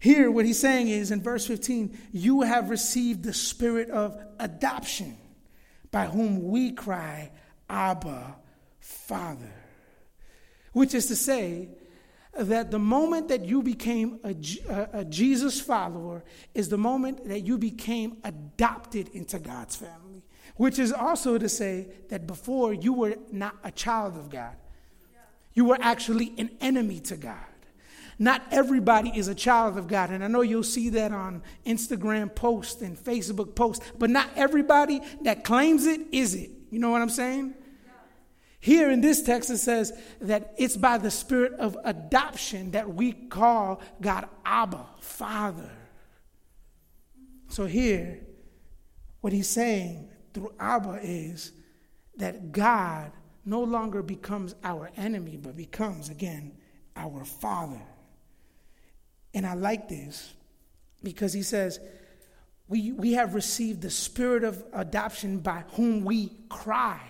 Here, 0.00 0.30
what 0.30 0.44
he's 0.44 0.60
saying 0.60 0.88
is 0.88 1.10
in 1.10 1.22
verse 1.22 1.46
15, 1.46 1.96
you 2.12 2.42
have 2.42 2.70
received 2.70 3.22
the 3.24 3.32
spirit 3.32 3.90
of 3.90 4.16
adoption, 4.38 5.16
by 5.90 6.06
whom 6.06 6.48
we 6.48 6.72
cry, 6.72 7.30
Abba, 7.68 8.36
Father. 8.80 9.54
Which 10.72 10.94
is 10.94 11.06
to 11.06 11.16
say, 11.16 11.70
that 12.38 12.70
the 12.70 12.78
moment 12.78 13.28
that 13.28 13.44
you 13.44 13.62
became 13.62 14.20
a, 14.22 14.34
a, 14.92 15.04
Jesus 15.04 15.60
follower 15.60 16.22
is 16.54 16.68
the 16.68 16.78
moment 16.78 17.26
that 17.28 17.40
you 17.40 17.58
became 17.58 18.18
adopted 18.22 19.08
into 19.08 19.38
God's 19.38 19.74
family. 19.74 20.22
Which 20.56 20.78
is 20.78 20.92
also 20.92 21.38
to 21.38 21.48
say 21.48 21.88
that 22.10 22.26
before 22.26 22.72
you 22.72 22.92
were 22.92 23.16
not 23.32 23.56
a 23.64 23.72
child 23.72 24.16
of 24.16 24.30
God, 24.30 24.56
you 25.54 25.64
were 25.64 25.78
actually 25.80 26.34
an 26.38 26.50
enemy 26.60 27.00
to 27.00 27.16
God. 27.16 27.36
Not 28.18 28.42
everybody 28.50 29.10
is 29.10 29.28
a 29.28 29.34
child 29.34 29.78
of 29.78 29.86
God. 29.86 30.10
And 30.10 30.24
I 30.24 30.28
know 30.28 30.40
you'll 30.40 30.64
see 30.64 30.88
that 30.90 31.12
on 31.12 31.42
Instagram 31.64 32.34
posts 32.34 32.82
and 32.82 32.98
Facebook 32.98 33.54
posts, 33.54 33.84
but 33.96 34.10
not 34.10 34.28
everybody 34.34 35.00
that 35.22 35.44
claims 35.44 35.86
it 35.86 36.00
is 36.10 36.34
it. 36.34 36.50
You 36.70 36.80
know 36.80 36.90
what 36.90 37.00
I'm 37.00 37.10
saying? 37.10 37.54
Here 38.60 38.90
in 38.90 39.00
this 39.00 39.22
text, 39.22 39.50
it 39.50 39.58
says 39.58 39.92
that 40.20 40.52
it's 40.58 40.76
by 40.76 40.98
the 40.98 41.12
spirit 41.12 41.52
of 41.54 41.76
adoption 41.84 42.72
that 42.72 42.92
we 42.92 43.12
call 43.12 43.80
God 44.00 44.28
Abba, 44.44 44.84
Father. 44.98 45.70
So 47.48 47.66
here, 47.66 48.20
what 49.20 49.32
he's 49.32 49.48
saying 49.48 50.08
through 50.34 50.52
Abba 50.58 50.98
is 51.02 51.52
that 52.16 52.50
God 52.50 53.12
no 53.48 53.62
longer 53.62 54.02
becomes 54.02 54.54
our 54.62 54.90
enemy, 54.96 55.38
but 55.40 55.56
becomes, 55.56 56.10
again, 56.10 56.52
our 56.96 57.24
Father. 57.24 57.80
And 59.32 59.46
I 59.46 59.54
like 59.54 59.88
this 59.88 60.34
because 61.02 61.32
he 61.32 61.42
says, 61.42 61.80
we, 62.68 62.92
we 62.92 63.12
have 63.12 63.34
received 63.34 63.80
the 63.80 63.90
spirit 63.90 64.44
of 64.44 64.62
adoption 64.74 65.38
by 65.38 65.64
whom 65.72 66.04
we 66.04 66.32
cry, 66.50 67.00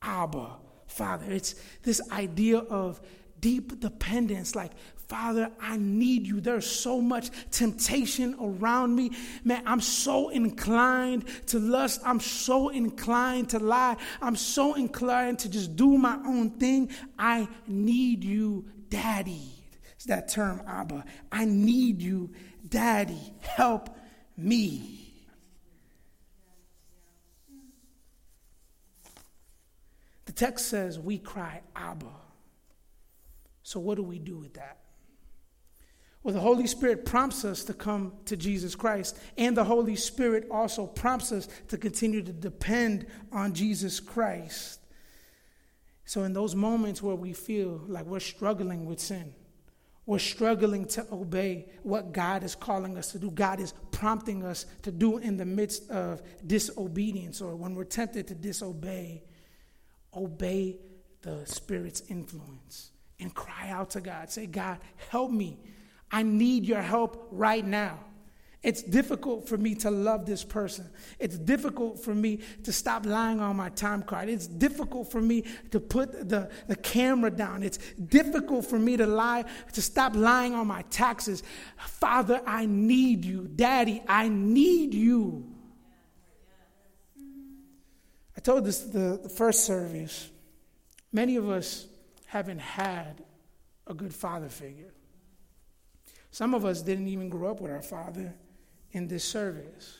Abba, 0.00 0.56
Father. 0.86 1.26
It's 1.28 1.54
this 1.82 2.00
idea 2.10 2.58
of 2.58 3.00
deep 3.38 3.80
dependence, 3.80 4.54
like, 4.54 4.72
Father, 5.10 5.50
I 5.60 5.76
need 5.76 6.28
you. 6.28 6.40
There's 6.40 6.70
so 6.70 7.00
much 7.00 7.30
temptation 7.50 8.36
around 8.40 8.94
me. 8.94 9.10
Man, 9.42 9.60
I'm 9.66 9.80
so 9.80 10.28
inclined 10.28 11.24
to 11.48 11.58
lust. 11.58 12.00
I'm 12.04 12.20
so 12.20 12.68
inclined 12.68 13.50
to 13.50 13.58
lie. 13.58 13.96
I'm 14.22 14.36
so 14.36 14.74
inclined 14.74 15.40
to 15.40 15.48
just 15.48 15.74
do 15.74 15.98
my 15.98 16.16
own 16.24 16.50
thing. 16.50 16.90
I 17.18 17.48
need 17.66 18.22
you, 18.22 18.66
Daddy. 18.88 19.50
It's 19.96 20.04
that 20.04 20.28
term, 20.28 20.62
Abba. 20.64 21.04
I 21.32 21.44
need 21.44 22.00
you, 22.00 22.30
Daddy. 22.68 23.34
Help 23.40 23.90
me. 24.36 25.12
The 30.26 30.32
text 30.32 30.68
says 30.68 31.00
we 31.00 31.18
cry, 31.18 31.62
Abba. 31.74 32.06
So, 33.64 33.80
what 33.80 33.96
do 33.96 34.04
we 34.04 34.20
do 34.20 34.38
with 34.38 34.54
that? 34.54 34.76
Well, 36.22 36.34
the 36.34 36.40
Holy 36.40 36.66
Spirit 36.66 37.06
prompts 37.06 37.44
us 37.46 37.64
to 37.64 37.72
come 37.72 38.12
to 38.26 38.36
Jesus 38.36 38.74
Christ, 38.74 39.18
and 39.38 39.56
the 39.56 39.64
Holy 39.64 39.96
Spirit 39.96 40.46
also 40.50 40.86
prompts 40.86 41.32
us 41.32 41.48
to 41.68 41.78
continue 41.78 42.22
to 42.22 42.32
depend 42.32 43.06
on 43.32 43.54
Jesus 43.54 44.00
Christ. 44.00 44.80
So, 46.04 46.24
in 46.24 46.34
those 46.34 46.54
moments 46.54 47.02
where 47.02 47.14
we 47.14 47.32
feel 47.32 47.80
like 47.86 48.04
we're 48.04 48.20
struggling 48.20 48.84
with 48.84 49.00
sin, 49.00 49.32
we're 50.04 50.18
struggling 50.18 50.84
to 50.86 51.06
obey 51.10 51.70
what 51.84 52.12
God 52.12 52.42
is 52.42 52.54
calling 52.54 52.98
us 52.98 53.12
to 53.12 53.18
do, 53.18 53.30
God 53.30 53.60
is 53.60 53.72
prompting 53.90 54.44
us 54.44 54.66
to 54.82 54.90
do 54.90 55.18
in 55.18 55.38
the 55.38 55.46
midst 55.46 55.88
of 55.90 56.20
disobedience, 56.46 57.40
or 57.40 57.56
when 57.56 57.74
we're 57.74 57.84
tempted 57.84 58.28
to 58.28 58.34
disobey, 58.34 59.22
obey 60.14 60.76
the 61.22 61.46
Spirit's 61.46 62.02
influence 62.08 62.90
and 63.20 63.34
cry 63.34 63.70
out 63.70 63.90
to 63.90 64.00
God. 64.00 64.30
Say, 64.30 64.46
God, 64.46 64.80
help 65.10 65.30
me. 65.30 65.60
I 66.10 66.22
need 66.22 66.64
your 66.64 66.82
help 66.82 67.28
right 67.30 67.64
now. 67.64 67.98
It's 68.62 68.82
difficult 68.82 69.48
for 69.48 69.56
me 69.56 69.74
to 69.76 69.90
love 69.90 70.26
this 70.26 70.44
person. 70.44 70.86
It's 71.18 71.38
difficult 71.38 71.98
for 72.04 72.14
me 72.14 72.40
to 72.64 72.72
stop 72.72 73.06
lying 73.06 73.40
on 73.40 73.56
my 73.56 73.70
time 73.70 74.02
card. 74.02 74.28
It's 74.28 74.46
difficult 74.46 75.10
for 75.10 75.22
me 75.22 75.44
to 75.70 75.80
put 75.80 76.28
the, 76.28 76.50
the 76.66 76.76
camera 76.76 77.30
down. 77.30 77.62
It's 77.62 77.78
difficult 77.94 78.66
for 78.66 78.78
me 78.78 78.98
to 78.98 79.06
lie, 79.06 79.46
to 79.72 79.80
stop 79.80 80.14
lying 80.14 80.54
on 80.54 80.66
my 80.66 80.82
taxes. 80.90 81.42
Father, 81.78 82.42
I 82.46 82.66
need 82.66 83.24
you. 83.24 83.48
Daddy, 83.48 84.02
I 84.06 84.28
need 84.28 84.92
you. 84.92 85.46
I 88.36 88.40
told 88.42 88.66
this 88.66 88.80
the, 88.80 89.20
the 89.22 89.30
first 89.30 89.64
service. 89.64 90.28
Many 91.12 91.36
of 91.36 91.48
us 91.48 91.86
haven't 92.26 92.60
had 92.60 93.24
a 93.86 93.94
good 93.94 94.14
father 94.14 94.50
figure. 94.50 94.92
Some 96.30 96.54
of 96.54 96.64
us 96.64 96.82
didn't 96.82 97.08
even 97.08 97.28
grow 97.28 97.50
up 97.50 97.60
with 97.60 97.70
our 97.70 97.82
father 97.82 98.34
in 98.92 99.08
this 99.08 99.24
service. 99.24 99.98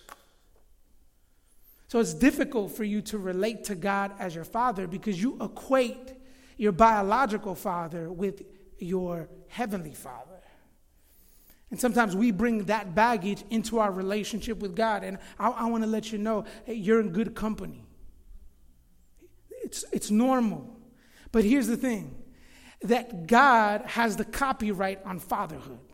So 1.89 1.99
it's 1.99 2.15
difficult 2.15 2.71
for 2.71 2.85
you 2.85 3.03
to 3.03 3.19
relate 3.19 3.65
to 3.65 3.75
God 3.75 4.13
as 4.21 4.35
your 4.35 4.45
father 4.45 4.87
because 4.87 5.21
you 5.21 5.37
equate 5.41 6.15
your 6.57 6.73
biological 6.73 7.55
father 7.55 8.13
with 8.13 8.43
your 8.79 9.29
heavenly 9.49 9.95
father. 9.95 10.41
And 11.71 11.81
sometimes 11.81 12.15
we 12.15 12.31
bring 12.31 12.65
that 12.65 12.95
baggage 12.95 13.45
into 13.51 13.79
our 13.79 13.91
relationship 13.91 14.59
with 14.59 14.75
God. 14.77 15.03
And 15.05 15.19
I, 15.39 15.49
I 15.49 15.67
want 15.67 15.83
to 15.85 15.91
let 15.91 16.13
you 16.13 16.19
know 16.19 16.45
hey, 16.65 16.75
you're 16.75 17.01
in 17.01 17.11
good 17.11 17.35
company. 17.35 17.85
It's, 19.63 19.85
it's 19.93 20.11
normal. 20.11 20.77
But 21.33 21.45
here's 21.45 21.67
the 21.67 21.77
thing 21.77 22.17
that 22.83 23.27
God 23.27 23.83
has 23.87 24.17
the 24.17 24.25
copyright 24.25 25.05
on 25.05 25.19
fatherhood. 25.19 25.90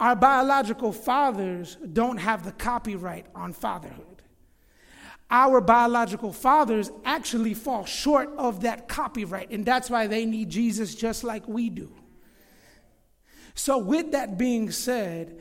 Our 0.00 0.14
biological 0.14 0.92
fathers 0.92 1.76
don't 1.92 2.18
have 2.18 2.44
the 2.44 2.52
copyright 2.52 3.26
on 3.34 3.52
fatherhood. 3.52 4.22
Our 5.30 5.60
biological 5.60 6.32
fathers 6.32 6.90
actually 7.04 7.54
fall 7.54 7.84
short 7.84 8.30
of 8.38 8.62
that 8.62 8.88
copyright, 8.88 9.50
and 9.50 9.64
that's 9.64 9.90
why 9.90 10.06
they 10.06 10.24
need 10.24 10.48
Jesus 10.48 10.94
just 10.94 11.24
like 11.24 11.46
we 11.46 11.68
do. 11.68 11.92
So, 13.54 13.76
with 13.76 14.12
that 14.12 14.38
being 14.38 14.70
said, 14.70 15.38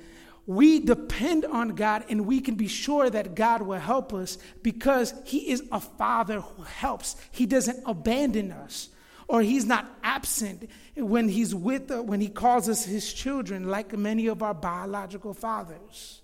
we 0.47 0.79
depend 0.79 1.45
on 1.45 1.69
God 1.69 2.05
and 2.09 2.25
we 2.25 2.39
can 2.39 2.55
be 2.55 2.67
sure 2.67 3.09
that 3.09 3.35
God 3.35 3.61
will 3.61 3.79
help 3.79 4.13
us 4.13 4.37
because 4.63 5.13
He 5.25 5.51
is 5.51 5.61
a 5.71 5.79
Father 5.79 6.39
who 6.41 6.63
helps. 6.63 7.15
He 7.31 7.45
doesn't 7.45 7.83
abandon 7.85 8.51
us 8.51 8.89
or 9.27 9.41
he's 9.41 9.65
not 9.65 9.85
absent 10.03 10.69
when 10.95 11.27
he's 11.27 11.53
with 11.53 11.91
uh, 11.91 12.01
when 12.01 12.21
he 12.21 12.29
calls 12.29 12.69
us 12.69 12.85
his 12.85 13.11
children 13.11 13.67
like 13.67 13.95
many 13.97 14.27
of 14.27 14.41
our 14.41 14.53
biological 14.53 15.33
fathers. 15.33 16.21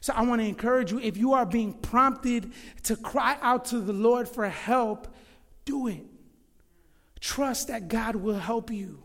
So 0.00 0.12
i 0.14 0.22
want 0.22 0.40
to 0.40 0.46
encourage 0.46 0.92
you 0.92 1.00
if 1.00 1.16
you 1.16 1.34
are 1.34 1.46
being 1.46 1.72
prompted 1.72 2.52
to 2.84 2.96
cry 2.96 3.36
out 3.42 3.66
to 3.66 3.80
the 3.80 3.92
lord 3.92 4.28
for 4.28 4.48
help 4.48 5.14
do 5.64 5.88
it. 5.88 6.04
Trust 7.20 7.68
that 7.68 7.88
god 7.88 8.16
will 8.16 8.38
help 8.38 8.70
you 8.70 9.02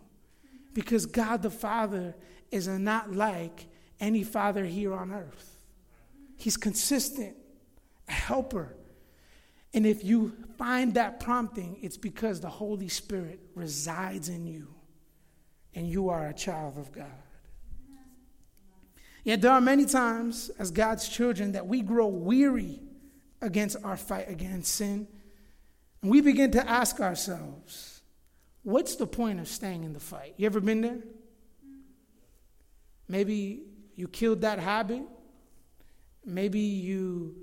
because 0.74 1.06
god 1.06 1.42
the 1.42 1.52
father 1.52 2.16
is 2.52 2.68
not 2.68 3.12
like 3.12 3.68
any 4.00 4.24
father 4.24 4.66
here 4.66 4.94
on 4.94 5.12
earth. 5.12 5.50
He's 6.38 6.58
consistent 6.58 7.36
a 8.08 8.12
helper 8.12 8.76
and 9.74 9.86
if 9.86 10.04
you 10.04 10.34
find 10.58 10.94
that 10.94 11.20
prompting, 11.20 11.78
it's 11.82 11.98
because 11.98 12.40
the 12.40 12.50
Holy 12.50 12.88
Spirit 12.88 13.40
resides 13.56 14.30
in 14.30 14.46
you 14.46 14.68
and 15.74 15.88
you 15.88 16.10
are 16.10 16.28
a 16.28 16.34
child 16.34 16.78
of 16.78 16.92
God. 16.92 17.08
Yet 19.24 19.42
there 19.42 19.52
are 19.52 19.62
many 19.62 19.86
times 19.86 20.52
as 20.60 20.70
God's 20.70 21.08
children 21.08 21.54
that 21.54 21.66
we 21.66 21.82
grow 21.82 22.08
weary 22.08 22.82
against 23.42 23.78
our 23.84 23.98
fight 23.98 24.30
against 24.30 24.74
sin. 24.74 25.08
And 26.02 26.12
we 26.12 26.22
begin 26.22 26.52
to 26.52 26.70
ask 26.70 27.00
ourselves, 27.00 28.02
what's 28.64 28.96
the 28.96 29.08
point 29.08 29.40
of 29.40 29.48
staying 29.48 29.86
in 29.86 29.94
the 29.94 30.00
fight? 30.00 30.34
You 30.38 30.46
ever 30.46 30.60
been 30.60 30.82
there? 30.82 31.00
Maybe 33.08 33.64
you 33.96 34.08
killed 34.08 34.42
that 34.42 34.60
habit. 34.60 35.04
Maybe 36.26 36.60
you 36.60 37.36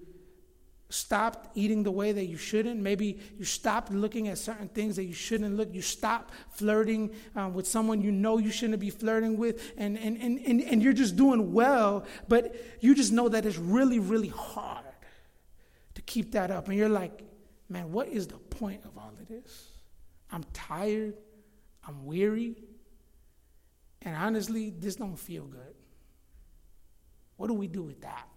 stopped 0.90 1.57
eating 1.57 1.83
the 1.83 1.90
way 1.90 2.12
that 2.12 2.26
you 2.26 2.37
shouldn't. 2.37 2.81
Maybe 2.81 3.18
you 3.38 3.44
stopped 3.44 3.90
looking 3.90 4.29
at 4.29 4.38
certain 4.38 4.68
things 4.68 4.96
that 4.96 5.05
you 5.05 5.14
shouldn't 5.14 5.57
look. 5.57 5.72
You 5.72 5.83
stopped 5.83 6.35
flirting 6.50 7.14
um, 7.35 7.55
with 7.55 7.66
someone 7.66 8.03
you 8.03 8.12
know 8.12 8.38
you 8.38 8.50
shouldn't 8.50 8.81
be 8.81 8.90
flirting 8.90 9.38
with, 9.38 9.72
and, 9.79 9.96
and, 9.98 10.20
and, 10.20 10.38
and, 10.40 10.61
and 10.61 10.83
you're 10.83 10.92
just 10.92 11.16
doing 11.16 11.53
well, 11.53 12.05
but 12.29 12.55
you 12.81 12.94
just 12.94 13.12
know 13.12 13.29
that 13.29 13.46
it's 13.46 13.57
really, 13.57 13.98
really 13.98 14.29
hard 14.29 14.85
to 15.94 16.03
keep 16.03 16.33
that 16.33 16.50
up. 16.50 16.68
And 16.68 16.76
you're 16.76 16.88
like, 16.88 17.22
man, 17.68 17.92
what 17.92 18.09
is 18.09 18.26
the 18.26 18.38
point 18.38 18.85
of 18.85 18.98
all 18.98 19.12
of 19.18 19.29
this? 19.29 19.68
I'm 20.33 20.44
tired, 20.53 21.14
I'm 21.87 22.05
weary, 22.05 22.57
and 24.03 24.16
honestly, 24.16 24.70
this 24.70 24.96
don't 24.96 25.16
feel 25.16 25.44
good. 25.44 25.74
What 27.37 27.46
do 27.46 27.55
we 27.55 27.68
do 27.68 27.83
with 27.83 28.03
that? 28.03 28.29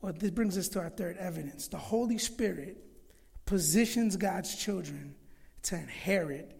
Well, 0.00 0.12
this 0.12 0.30
brings 0.30 0.56
us 0.56 0.68
to 0.70 0.80
our 0.80 0.90
third 0.90 1.16
evidence. 1.18 1.68
The 1.68 1.78
Holy 1.78 2.18
Spirit 2.18 2.78
positions 3.44 4.16
God's 4.16 4.54
children 4.54 5.14
to 5.62 5.76
inherit 5.76 6.56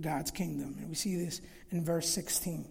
God's 0.00 0.30
kingdom. 0.30 0.76
And 0.78 0.88
we 0.88 0.94
see 0.94 1.16
this 1.16 1.40
in 1.70 1.84
verse 1.84 2.08
16. 2.08 2.66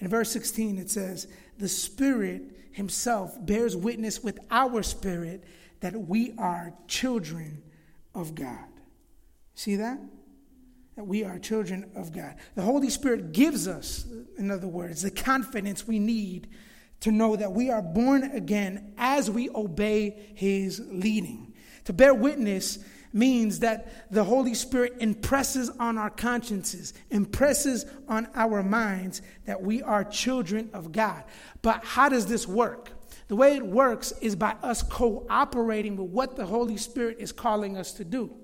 In 0.00 0.08
verse 0.08 0.32
16, 0.32 0.78
it 0.78 0.90
says, 0.90 1.28
The 1.58 1.68
Spirit 1.68 2.42
Himself 2.72 3.34
bears 3.38 3.76
witness 3.76 4.22
with 4.22 4.40
our 4.50 4.82
spirit 4.82 5.44
that 5.80 5.94
we 5.94 6.34
are 6.38 6.72
children 6.88 7.62
of 8.14 8.34
God. 8.34 8.68
See 9.54 9.76
that? 9.76 10.00
That 10.96 11.06
we 11.06 11.24
are 11.24 11.38
children 11.38 11.90
of 11.94 12.12
God. 12.12 12.36
The 12.54 12.62
Holy 12.62 12.90
Spirit 12.90 13.32
gives 13.32 13.68
us, 13.68 14.06
in 14.38 14.50
other 14.50 14.66
words, 14.66 15.02
the 15.02 15.10
confidence 15.10 15.86
we 15.86 15.98
need 15.98 16.48
to 17.02 17.10
know 17.10 17.36
that 17.36 17.52
we 17.52 17.70
are 17.70 17.82
born 17.82 18.24
again 18.32 18.94
as 18.96 19.30
we 19.30 19.50
obey 19.50 20.30
his 20.34 20.80
leading. 20.88 21.52
To 21.84 21.92
bear 21.92 22.14
witness 22.14 22.78
means 23.12 23.58
that 23.58 24.10
the 24.10 24.24
Holy 24.24 24.54
Spirit 24.54 24.94
impresses 25.00 25.68
on 25.80 25.98
our 25.98 26.10
consciences, 26.10 26.94
impresses 27.10 27.86
on 28.08 28.28
our 28.34 28.62
minds 28.62 29.20
that 29.46 29.60
we 29.60 29.82
are 29.82 30.04
children 30.04 30.70
of 30.72 30.92
God. 30.92 31.24
But 31.60 31.84
how 31.84 32.08
does 32.08 32.26
this 32.26 32.46
work? 32.46 32.90
The 33.28 33.36
way 33.36 33.56
it 33.56 33.66
works 33.66 34.12
is 34.20 34.36
by 34.36 34.56
us 34.62 34.82
cooperating 34.82 35.96
with 35.96 36.10
what 36.10 36.36
the 36.36 36.46
Holy 36.46 36.76
Spirit 36.76 37.16
is 37.18 37.32
calling 37.32 37.76
us 37.76 37.92
to 37.94 38.04
do. 38.04 38.34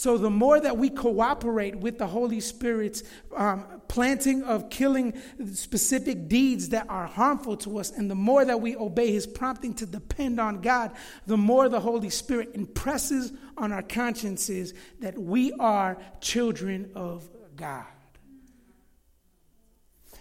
So, 0.00 0.16
the 0.16 0.30
more 0.30 0.58
that 0.58 0.78
we 0.78 0.88
cooperate 0.88 1.76
with 1.76 1.98
the 1.98 2.06
Holy 2.06 2.40
Spirit's 2.40 3.02
um, 3.36 3.66
planting 3.86 4.42
of 4.44 4.70
killing 4.70 5.12
specific 5.52 6.26
deeds 6.26 6.70
that 6.70 6.88
are 6.88 7.06
harmful 7.06 7.58
to 7.58 7.78
us, 7.78 7.90
and 7.90 8.10
the 8.10 8.14
more 8.14 8.42
that 8.42 8.62
we 8.62 8.74
obey 8.76 9.12
His 9.12 9.26
prompting 9.26 9.74
to 9.74 9.84
depend 9.84 10.40
on 10.40 10.62
God, 10.62 10.92
the 11.26 11.36
more 11.36 11.68
the 11.68 11.80
Holy 11.80 12.08
Spirit 12.08 12.52
impresses 12.54 13.34
on 13.58 13.72
our 13.72 13.82
consciences 13.82 14.72
that 15.00 15.18
we 15.18 15.52
are 15.60 15.98
children 16.22 16.92
of 16.94 17.28
God. 17.54 17.84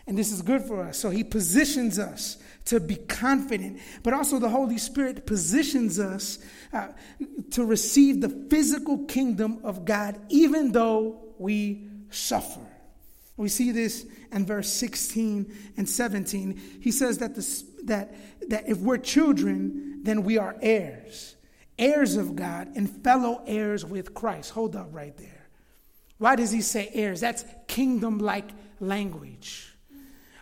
And 0.09 0.17
this 0.17 0.31
is 0.31 0.41
good 0.41 0.63
for 0.63 0.81
us. 0.81 0.97
So, 0.97 1.11
He 1.11 1.23
positions 1.23 1.99
us 1.99 2.37
to 2.65 2.79
be 2.79 2.95
confident, 2.95 3.79
but 4.01 4.11
also 4.11 4.39
the 4.39 4.49
Holy 4.49 4.79
Spirit 4.79 5.27
positions 5.27 5.99
us 5.99 6.39
uh, 6.73 6.87
to 7.51 7.63
receive 7.63 8.19
the 8.19 8.29
physical 8.49 9.05
kingdom 9.05 9.59
of 9.63 9.85
God, 9.85 10.19
even 10.29 10.71
though 10.71 11.21
we 11.37 11.87
suffer. 12.09 12.59
We 13.37 13.49
see 13.49 13.71
this 13.71 14.03
in 14.31 14.47
verse 14.47 14.67
16 14.73 15.53
and 15.77 15.87
17. 15.87 16.79
He 16.81 16.91
says 16.91 17.19
that, 17.19 17.35
the, 17.35 17.63
that, 17.83 18.15
that 18.49 18.67
if 18.67 18.79
we're 18.79 18.97
children, 18.97 20.01
then 20.01 20.23
we 20.23 20.39
are 20.39 20.55
heirs, 20.59 21.35
heirs 21.77 22.15
of 22.15 22.35
God, 22.35 22.69
and 22.75 22.89
fellow 23.03 23.43
heirs 23.45 23.85
with 23.85 24.15
Christ. 24.15 24.51
Hold 24.51 24.75
up 24.75 24.89
right 24.91 25.15
there. 25.17 25.47
Why 26.17 26.35
does 26.35 26.51
he 26.51 26.61
say 26.61 26.89
heirs? 26.93 27.21
That's 27.21 27.45
kingdom 27.67 28.17
like 28.17 28.49
language. 28.79 29.68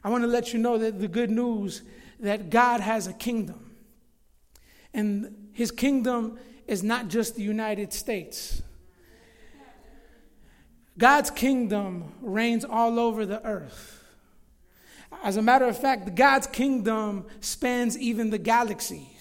I 0.03 0.09
want 0.09 0.23
to 0.23 0.27
let 0.27 0.53
you 0.53 0.59
know 0.59 0.77
that 0.77 0.99
the 0.99 1.07
good 1.07 1.31
news 1.31 1.81
that 2.19 2.49
God 2.49 2.81
has 2.81 3.07
a 3.07 3.13
kingdom. 3.13 3.75
And 4.93 5.49
his 5.53 5.71
kingdom 5.71 6.39
is 6.65 6.83
not 6.83 7.07
just 7.07 7.35
the 7.35 7.43
United 7.43 7.93
States. 7.93 8.61
God's 10.97 11.29
kingdom 11.29 12.13
reigns 12.21 12.65
all 12.65 12.99
over 12.99 13.25
the 13.25 13.43
earth. 13.45 14.03
As 15.23 15.37
a 15.37 15.41
matter 15.41 15.65
of 15.65 15.77
fact, 15.77 16.15
God's 16.15 16.47
kingdom 16.47 17.25
spans 17.39 17.97
even 17.97 18.29
the 18.29 18.37
galaxies. 18.37 19.16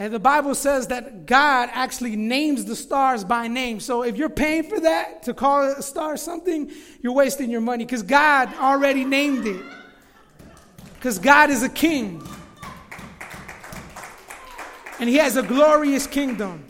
And 0.00 0.14
the 0.14 0.18
Bible 0.18 0.54
says 0.54 0.86
that 0.86 1.26
God 1.26 1.68
actually 1.74 2.16
names 2.16 2.64
the 2.64 2.74
stars 2.74 3.22
by 3.22 3.48
name. 3.48 3.80
So 3.80 4.02
if 4.02 4.16
you're 4.16 4.30
paying 4.30 4.62
for 4.62 4.80
that 4.80 5.24
to 5.24 5.34
call 5.34 5.70
a 5.70 5.82
star 5.82 6.16
something, 6.16 6.72
you're 7.02 7.12
wasting 7.12 7.50
your 7.50 7.60
money 7.60 7.84
because 7.84 8.02
God 8.02 8.48
already 8.54 9.04
named 9.04 9.46
it 9.46 9.62
because 10.94 11.18
God 11.18 11.50
is 11.50 11.62
a 11.62 11.68
king. 11.68 12.26
And 14.98 15.06
he 15.06 15.16
has 15.16 15.36
a 15.36 15.42
glorious 15.42 16.06
kingdom. 16.06 16.64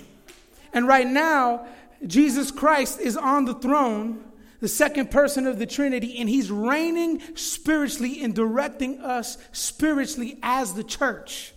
And 0.72 0.88
right 0.88 1.06
now, 1.06 1.68
Jesus 2.08 2.50
Christ 2.50 2.98
is 2.98 3.16
on 3.16 3.44
the 3.44 3.54
throne, 3.54 4.24
the 4.58 4.66
second 4.66 5.12
person 5.12 5.46
of 5.46 5.60
the 5.60 5.66
Trinity, 5.66 6.18
and 6.18 6.28
he's 6.28 6.50
reigning 6.50 7.22
spiritually 7.36 8.24
and 8.24 8.34
directing 8.34 8.98
us 9.00 9.38
spiritually 9.52 10.36
as 10.42 10.74
the 10.74 10.82
church. 10.82 11.54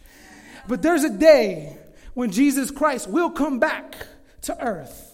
But 0.67 0.81
there's 0.81 1.03
a 1.03 1.09
day 1.09 1.77
when 2.13 2.31
Jesus 2.31 2.71
Christ 2.71 3.09
will 3.09 3.29
come 3.29 3.59
back 3.59 4.07
to 4.43 4.59
earth 4.63 5.13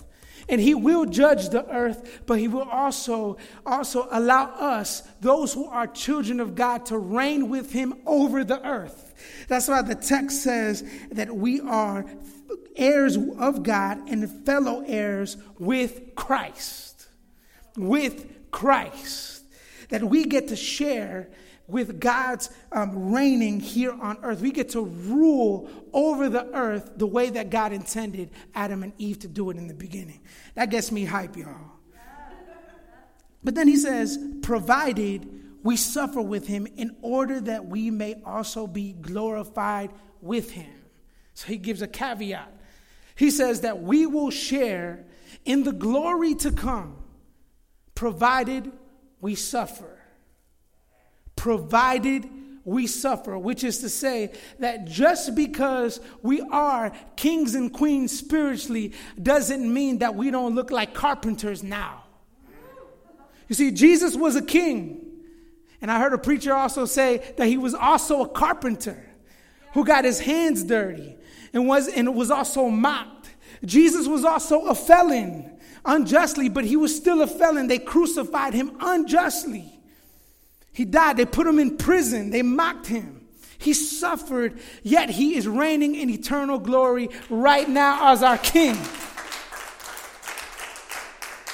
and 0.50 0.60
he 0.60 0.74
will 0.74 1.06
judge 1.06 1.50
the 1.50 1.66
earth, 1.70 2.22
but 2.26 2.40
he 2.40 2.48
will 2.48 2.68
also, 2.68 3.38
also 3.66 4.08
allow 4.12 4.46
us, 4.46 5.02
those 5.22 5.54
who 5.54 5.66
are 5.66 5.86
children 5.86 6.40
of 6.40 6.56
God, 6.56 6.88
to 6.88 6.98
reign 6.98 7.50
with 7.50 7.72
him 7.72 7.94
over 8.08 8.44
the 8.44 8.66
earth. 8.68 9.14
That's 9.48 9.68
why 9.68 9.84
the 9.84 9.96
text 9.96 10.42
says 10.42 10.84
that 11.12 11.34
we 11.34 11.62
are 11.62 12.06
heirs 12.76 13.16
of 13.16 13.62
God 13.62 14.10
and 14.10 14.46
fellow 14.46 14.84
heirs 14.86 15.38
with 15.60 16.16
Christ. 16.16 17.08
With 17.78 18.50
Christ. 18.50 19.44
That 19.90 20.04
we 20.04 20.26
get 20.26 20.48
to 20.48 20.56
share 20.56 21.30
with 21.70 22.00
God's 22.00 22.50
um, 22.72 23.14
reigning 23.14 23.60
here 23.60 23.92
on 23.92 24.18
earth. 24.24 24.42
We 24.42 24.52
get 24.52 24.70
to 24.70 24.82
rule 24.82 25.70
over 25.94 26.30
the 26.30 26.46
earth 26.54 26.92
the 26.98 27.08
way 27.08 27.30
that 27.30 27.50
God 27.50 27.72
intended 27.74 28.32
Adam 28.56 28.84
and 28.84 28.94
Eve 28.98 29.20
to 29.20 29.28
do 29.28 29.50
it 29.50 29.58
in 29.58 29.68
the 29.68 29.74
beginning. 29.74 30.22
That 30.56 30.70
gets 30.70 30.92
me 30.92 31.06
hype, 31.06 31.38
y'all. 31.38 31.72
But 33.44 33.56
then 33.56 33.68
he 33.68 33.78
says, 33.78 34.18
provided 34.42 35.40
we 35.64 35.76
suffer 35.76 36.22
with 36.22 36.48
him 36.48 36.68
in 36.78 36.96
order 37.02 37.40
that 37.42 37.66
we 37.66 37.92
may 37.92 38.22
also 38.26 38.68
be 38.68 38.94
glorified 38.94 39.92
with 40.22 40.52
him. 40.52 40.72
So 41.34 41.48
he 41.48 41.58
gives 41.58 41.82
a 41.82 41.88
caveat. 41.88 42.54
He 43.16 43.32
says 43.32 43.62
that 43.62 43.82
we 43.82 44.06
will 44.06 44.30
share 44.30 45.06
in 45.46 45.64
the 45.64 45.72
glory 45.72 46.36
to 46.36 46.52
come, 46.52 46.98
provided 47.96 48.72
we 49.22 49.36
suffer 49.36 49.99
provided 51.40 52.30
we 52.66 52.86
suffer, 52.86 53.38
which 53.38 53.64
is 53.64 53.80
to 53.80 53.90
say 53.90 54.32
that 54.60 54.86
just 54.86 55.36
because 55.36 56.02
we 56.22 56.42
are 56.42 56.92
kings 57.16 57.56
and 57.56 57.72
queens 57.72 58.16
spiritually 58.16 58.92
doesn't 59.22 59.74
mean 59.74 60.00
that 60.00 60.16
we 60.16 60.30
don't 60.32 60.54
look 60.54 60.70
like 60.70 60.94
carpenters 60.94 61.64
now. 61.64 62.04
You 63.48 63.56
see, 63.56 63.72
Jesus 63.72 64.16
was 64.16 64.36
a 64.36 64.42
king. 64.42 65.06
And 65.82 65.90
I 65.90 65.98
heard 65.98 66.12
a 66.12 66.18
preacher 66.18 66.54
also 66.54 66.84
say 66.84 67.34
that 67.38 67.48
he 67.48 67.58
was 67.58 67.74
also 67.74 68.22
a 68.24 68.28
carpenter 68.28 69.02
who 69.74 69.86
got 69.86 70.04
his 70.04 70.20
hands 70.20 70.62
dirty 70.64 71.16
and 71.54 71.70
was, 71.70 71.88
and 71.88 72.14
was 72.14 72.30
also 72.30 72.68
mocked. 72.68 73.30
Jesus 73.64 74.08
was 74.08 74.26
also 74.26 74.66
a 74.66 74.76
felon 74.76 75.58
unjustly, 75.86 76.50
but 76.50 76.66
he 76.66 76.76
was 76.76 76.94
still 76.94 77.22
a 77.22 77.28
felon. 77.28 77.68
They 77.68 77.80
crucified 77.80 78.54
him 78.54 78.76
unjustly. 78.82 79.79
He 80.72 80.86
died. 80.86 81.18
They 81.18 81.26
put 81.26 81.48
him 81.48 81.60
in 81.60 81.78
prison. 81.78 82.30
They 82.30 82.42
mocked 82.42 82.88
him. 82.88 83.28
He 83.58 83.74
suffered, 83.74 84.60
yet 84.84 85.10
he 85.10 85.36
is 85.36 85.46
reigning 85.46 85.94
in 85.94 86.10
eternal 86.10 86.60
glory 86.60 87.10
right 87.30 87.68
now 87.68 88.14
as 88.14 88.24
our 88.24 88.38
king. 88.38 88.76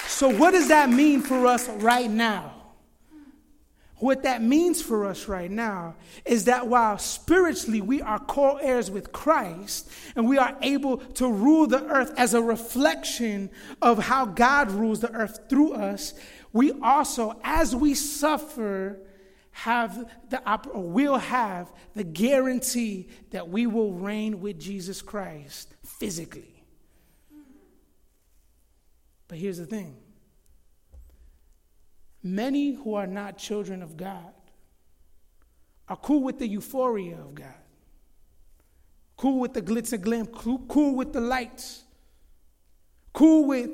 So, 0.07 0.29
what 0.29 0.51
does 0.51 0.67
that 0.67 0.89
mean 0.89 1.21
for 1.21 1.47
us 1.47 1.67
right 1.67 2.09
now? 2.09 2.55
What 3.97 4.23
that 4.23 4.43
means 4.43 4.81
for 4.81 5.05
us 5.05 5.27
right 5.27 5.49
now 5.49 5.95
is 6.25 6.45
that 6.45 6.67
while 6.67 6.97
spiritually 6.97 7.81
we 7.81 8.01
are 8.01 8.19
co 8.19 8.57
heirs 8.57 8.91
with 8.91 9.11
Christ 9.11 9.89
and 10.15 10.27
we 10.27 10.37
are 10.37 10.55
able 10.61 10.97
to 10.97 11.31
rule 11.31 11.65
the 11.65 11.83
earth 11.85 12.13
as 12.17 12.33
a 12.33 12.41
reflection 12.41 13.49
of 13.81 13.97
how 13.97 14.25
God 14.25 14.69
rules 14.69 14.99
the 14.99 15.11
earth 15.11 15.39
through 15.49 15.73
us, 15.73 16.13
we 16.55 16.71
also, 16.81 17.37
as 17.43 17.75
we 17.75 17.93
suffer, 17.93 18.97
have 19.51 20.09
the 20.29 20.41
or 20.69 20.83
will 20.89 21.17
have 21.17 21.69
the 21.95 22.03
guarantee 22.05 23.09
that 23.31 23.49
we 23.49 23.67
will 23.67 23.91
reign 23.91 24.39
with 24.39 24.57
Jesus 24.57 25.01
Christ 25.01 25.75
physically. 25.83 26.63
But 29.27 29.37
here's 29.37 29.57
the 29.57 29.65
thing. 29.65 29.97
Many 32.23 32.71
who 32.71 32.93
are 32.93 33.05
not 33.05 33.37
children 33.37 33.81
of 33.81 33.97
God 33.97 34.33
are 35.89 35.97
cool 35.97 36.23
with 36.23 36.39
the 36.39 36.47
euphoria 36.47 37.17
of 37.17 37.35
God, 37.35 37.61
cool 39.17 39.41
with 39.41 39.53
the 39.53 39.61
glitz 39.61 39.91
and 39.91 40.01
glam, 40.01 40.27
cool, 40.27 40.59
cool 40.69 40.95
with 40.95 41.11
the 41.11 41.19
lights, 41.19 41.83
cool 43.11 43.43
with, 43.45 43.71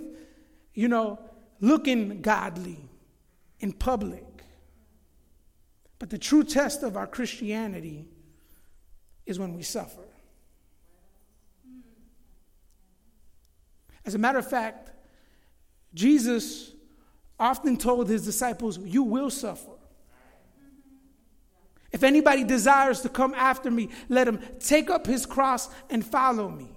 you 0.74 0.88
know, 0.88 1.20
looking 1.62 2.22
godly 2.22 2.80
in 3.60 3.72
public. 3.72 4.26
But 6.00 6.10
the 6.10 6.18
true 6.18 6.44
test 6.44 6.84
of 6.84 6.98
our 6.98 7.08
Christianity 7.08 8.08
is 9.26 9.40
when 9.40 9.54
we 9.54 9.62
suffer. 9.62 10.02
As 14.04 14.16
a 14.16 14.18
matter 14.18 14.40
of 14.40 14.50
fact, 14.50 14.90
Jesus 15.94 16.72
often 17.40 17.78
told 17.78 18.10
his 18.10 18.26
disciples, 18.26 18.80
You 18.80 19.04
will 19.04 19.30
suffer. 19.30 19.72
If 21.92 22.04
anybody 22.04 22.44
desires 22.44 23.02
to 23.02 23.10
come 23.10 23.34
after 23.36 23.70
me, 23.70 23.90
let 24.08 24.28
him 24.28 24.40
take 24.60 24.90
up 24.90 25.06
his 25.06 25.26
cross 25.26 25.70
and 25.90 26.06
follow 26.06 26.50
me. 26.50 26.70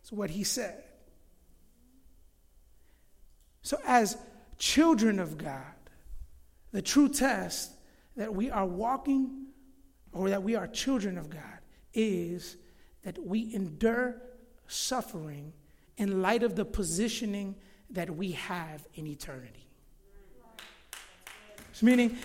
That's 0.00 0.12
what 0.12 0.30
he 0.30 0.44
said. 0.44 0.82
So, 3.64 3.78
as 3.86 4.18
children 4.58 5.18
of 5.18 5.38
God, 5.38 5.62
the 6.70 6.82
true 6.82 7.08
test 7.08 7.72
that 8.14 8.32
we 8.32 8.50
are 8.50 8.66
walking 8.66 9.46
or 10.12 10.28
that 10.28 10.42
we 10.42 10.54
are 10.54 10.66
children 10.66 11.16
of 11.16 11.30
God 11.30 11.40
is 11.94 12.56
that 13.04 13.18
we 13.18 13.52
endure 13.54 14.20
suffering 14.68 15.54
in 15.96 16.20
light 16.20 16.42
of 16.42 16.56
the 16.56 16.64
positioning 16.64 17.56
that 17.88 18.14
we 18.14 18.32
have 18.32 18.86
in 18.94 19.06
eternity. 19.06 19.66
It's 21.70 21.82
meaning 21.82 22.18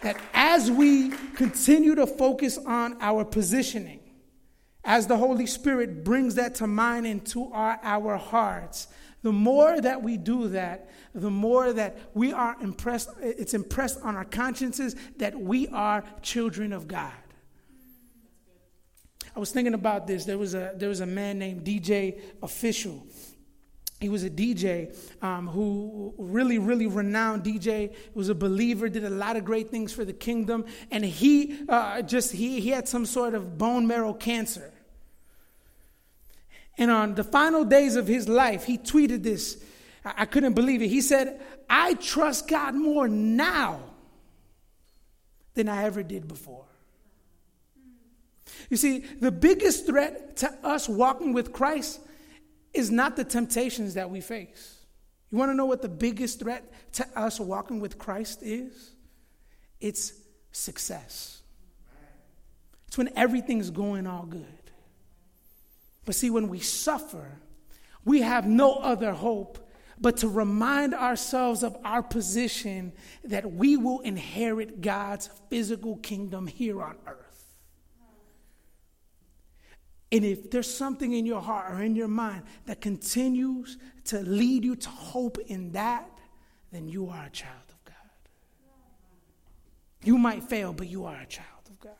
that 0.00 0.16
as 0.32 0.70
we 0.70 1.10
continue 1.34 1.94
to 1.94 2.06
focus 2.06 2.58
on 2.64 2.96
our 3.02 3.22
positioning, 3.24 4.00
as 4.82 5.06
the 5.08 5.16
Holy 5.18 5.46
Spirit 5.46 6.04
brings 6.04 6.36
that 6.36 6.54
to 6.54 6.66
mind 6.66 7.06
into 7.06 7.52
our, 7.52 7.78
our 7.82 8.16
hearts, 8.16 8.88
the 9.26 9.32
more 9.32 9.80
that 9.80 10.04
we 10.04 10.16
do 10.16 10.46
that, 10.50 10.88
the 11.12 11.32
more 11.32 11.72
that 11.72 11.98
we 12.14 12.32
are 12.32 12.56
impressed, 12.60 13.10
it's 13.20 13.54
impressed 13.54 14.00
on 14.02 14.14
our 14.14 14.24
consciences 14.24 14.94
that 15.16 15.36
we 15.36 15.66
are 15.66 16.04
children 16.22 16.72
of 16.72 16.86
God. 16.86 17.12
I 19.34 19.40
was 19.40 19.50
thinking 19.50 19.74
about 19.74 20.06
this. 20.06 20.26
There 20.26 20.38
was 20.38 20.54
a, 20.54 20.74
there 20.76 20.88
was 20.88 21.00
a 21.00 21.06
man 21.06 21.40
named 21.40 21.64
DJ 21.64 22.20
Official. 22.40 23.04
He 23.98 24.08
was 24.08 24.22
a 24.22 24.30
DJ 24.30 24.94
um, 25.24 25.48
who 25.48 26.14
really, 26.18 26.60
really 26.60 26.86
renowned 26.86 27.42
DJ. 27.42 27.96
Was 28.14 28.28
a 28.28 28.34
believer, 28.36 28.88
did 28.88 29.02
a 29.02 29.10
lot 29.10 29.34
of 29.34 29.44
great 29.44 29.72
things 29.72 29.92
for 29.92 30.04
the 30.04 30.12
kingdom, 30.12 30.66
and 30.92 31.04
he 31.04 31.64
uh, 31.68 32.00
just 32.02 32.30
he 32.30 32.60
he 32.60 32.68
had 32.68 32.86
some 32.86 33.04
sort 33.04 33.34
of 33.34 33.58
bone 33.58 33.88
marrow 33.88 34.12
cancer. 34.12 34.72
And 36.78 36.90
on 36.90 37.14
the 37.14 37.24
final 37.24 37.64
days 37.64 37.96
of 37.96 38.06
his 38.06 38.28
life, 38.28 38.64
he 38.64 38.78
tweeted 38.78 39.22
this. 39.22 39.62
I, 40.04 40.14
I 40.18 40.24
couldn't 40.26 40.54
believe 40.54 40.82
it. 40.82 40.88
He 40.88 41.00
said, 41.00 41.40
"I 41.68 41.94
trust 41.94 42.48
God 42.48 42.74
more 42.74 43.08
now 43.08 43.80
than 45.54 45.68
I 45.68 45.84
ever 45.84 46.02
did 46.02 46.28
before." 46.28 46.64
You 48.70 48.76
see, 48.76 48.98
the 48.98 49.30
biggest 49.30 49.86
threat 49.86 50.36
to 50.38 50.52
us 50.62 50.88
walking 50.88 51.32
with 51.32 51.52
Christ 51.52 52.00
is 52.74 52.90
not 52.90 53.16
the 53.16 53.24
temptations 53.24 53.94
that 53.94 54.10
we 54.10 54.20
face. 54.20 54.84
You 55.30 55.38
want 55.38 55.50
to 55.50 55.54
know 55.54 55.66
what 55.66 55.82
the 55.82 55.88
biggest 55.88 56.40
threat 56.40 56.72
to 56.94 57.06
us 57.18 57.40
walking 57.40 57.80
with 57.80 57.98
Christ 57.98 58.42
is? 58.42 58.92
It's 59.80 60.12
success. 60.52 61.42
It's 62.86 62.96
when 62.96 63.10
everything's 63.16 63.70
going 63.70 64.06
all 64.06 64.26
good. 64.26 64.65
But 66.06 66.14
see, 66.14 66.30
when 66.30 66.48
we 66.48 66.60
suffer, 66.60 67.38
we 68.04 68.22
have 68.22 68.46
no 68.46 68.76
other 68.76 69.12
hope 69.12 69.58
but 69.98 70.18
to 70.18 70.28
remind 70.28 70.94
ourselves 70.94 71.62
of 71.62 71.76
our 71.84 72.02
position 72.02 72.92
that 73.24 73.52
we 73.52 73.76
will 73.76 74.00
inherit 74.00 74.80
God's 74.80 75.28
physical 75.50 75.96
kingdom 75.96 76.46
here 76.46 76.82
on 76.82 76.96
earth. 77.06 77.26
And 80.12 80.24
if 80.24 80.50
there's 80.50 80.72
something 80.72 81.12
in 81.12 81.26
your 81.26 81.40
heart 81.40 81.72
or 81.72 81.82
in 81.82 81.96
your 81.96 82.08
mind 82.08 82.44
that 82.66 82.80
continues 82.80 83.76
to 84.04 84.20
lead 84.20 84.64
you 84.64 84.76
to 84.76 84.88
hope 84.88 85.38
in 85.46 85.72
that, 85.72 86.08
then 86.70 86.88
you 86.88 87.08
are 87.08 87.24
a 87.24 87.30
child 87.30 87.56
of 87.68 87.84
God. 87.84 87.94
You 90.04 90.16
might 90.18 90.44
fail, 90.44 90.72
but 90.72 90.88
you 90.88 91.06
are 91.06 91.20
a 91.20 91.26
child 91.26 91.48
of 91.68 91.80
God. 91.80 91.92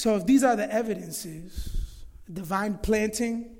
So, 0.00 0.16
if 0.16 0.24
these 0.24 0.42
are 0.42 0.56
the 0.56 0.72
evidences 0.72 1.76
divine 2.32 2.78
planting, 2.78 3.56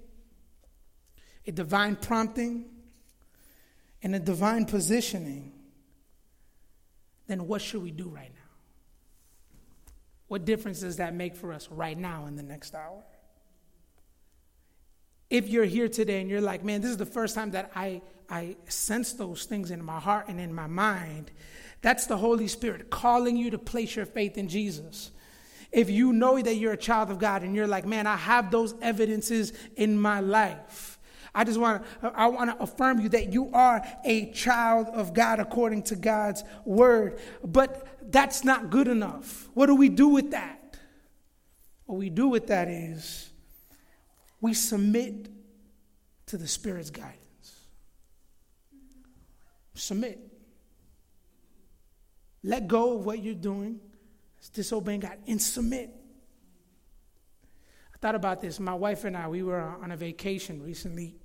a 1.46 1.52
divine 1.52 1.96
prompting, 1.96 2.64
and 4.02 4.14
a 4.14 4.18
divine 4.18 4.64
positioning 4.64 5.52
then 7.26 7.46
what 7.46 7.62
should 7.62 7.82
we 7.82 7.92
do 7.92 8.08
right 8.08 8.32
now? 8.34 9.92
What 10.28 10.44
difference 10.44 10.80
does 10.80 10.96
that 10.96 11.14
make 11.14 11.36
for 11.36 11.52
us 11.52 11.68
right 11.70 11.96
now 11.96 12.26
in 12.26 12.34
the 12.34 12.42
next 12.42 12.74
hour? 12.74 13.04
If 15.28 15.48
you're 15.48 15.66
here 15.66 15.88
today 15.88 16.22
and 16.22 16.28
you're 16.28 16.40
like, 16.40 16.64
man, 16.64 16.80
this 16.80 16.90
is 16.90 16.96
the 16.96 17.06
first 17.06 17.36
time 17.36 17.52
that 17.52 17.70
I, 17.76 18.02
I 18.28 18.56
sense 18.66 19.12
those 19.12 19.44
things 19.44 19.70
in 19.70 19.84
my 19.84 20.00
heart 20.00 20.26
and 20.26 20.40
in 20.40 20.52
my 20.52 20.66
mind, 20.66 21.30
that's 21.82 22.06
the 22.06 22.16
Holy 22.16 22.48
Spirit 22.48 22.90
calling 22.90 23.36
you 23.36 23.50
to 23.50 23.58
place 23.58 23.94
your 23.94 24.06
faith 24.06 24.36
in 24.36 24.48
Jesus. 24.48 25.12
If 25.72 25.88
you 25.90 26.12
know 26.12 26.40
that 26.40 26.56
you're 26.56 26.72
a 26.72 26.76
child 26.76 27.10
of 27.10 27.18
God 27.18 27.42
and 27.42 27.54
you're 27.54 27.66
like, 27.66 27.86
man, 27.86 28.06
I 28.06 28.16
have 28.16 28.50
those 28.50 28.74
evidences 28.82 29.52
in 29.76 29.98
my 29.98 30.20
life. 30.20 30.98
I 31.34 31.44
just 31.44 31.60
want 31.60 31.84
to 32.00 32.12
I 32.14 32.26
want 32.26 32.50
to 32.50 32.62
affirm 32.62 33.00
you 33.00 33.08
that 33.10 33.32
you 33.32 33.50
are 33.52 33.86
a 34.04 34.32
child 34.32 34.88
of 34.88 35.14
God 35.14 35.38
according 35.38 35.84
to 35.84 35.96
God's 35.96 36.42
word. 36.64 37.20
But 37.44 37.86
that's 38.10 38.42
not 38.42 38.70
good 38.70 38.88
enough. 38.88 39.48
What 39.54 39.66
do 39.66 39.76
we 39.76 39.88
do 39.88 40.08
with 40.08 40.32
that? 40.32 40.76
What 41.86 41.98
we 41.98 42.10
do 42.10 42.28
with 42.28 42.48
that 42.48 42.68
is 42.68 43.30
we 44.40 44.54
submit 44.54 45.28
to 46.26 46.36
the 46.36 46.48
Spirit's 46.48 46.90
guidance. 46.90 47.16
Submit. 49.74 50.18
Let 52.42 52.68
go 52.68 52.96
of 52.96 53.04
what 53.04 53.22
you're 53.22 53.34
doing, 53.34 53.80
disobeying 54.48 55.00
God, 55.00 55.18
and 55.26 55.40
submit. 55.40 55.90
I 57.94 57.98
thought 57.98 58.14
about 58.14 58.40
this. 58.40 58.58
My 58.58 58.74
wife 58.74 59.04
and 59.04 59.16
I, 59.16 59.28
we 59.28 59.42
were 59.42 59.60
on 59.60 59.90
a 59.90 59.96
vacation 59.96 60.62
recently. 60.62 61.16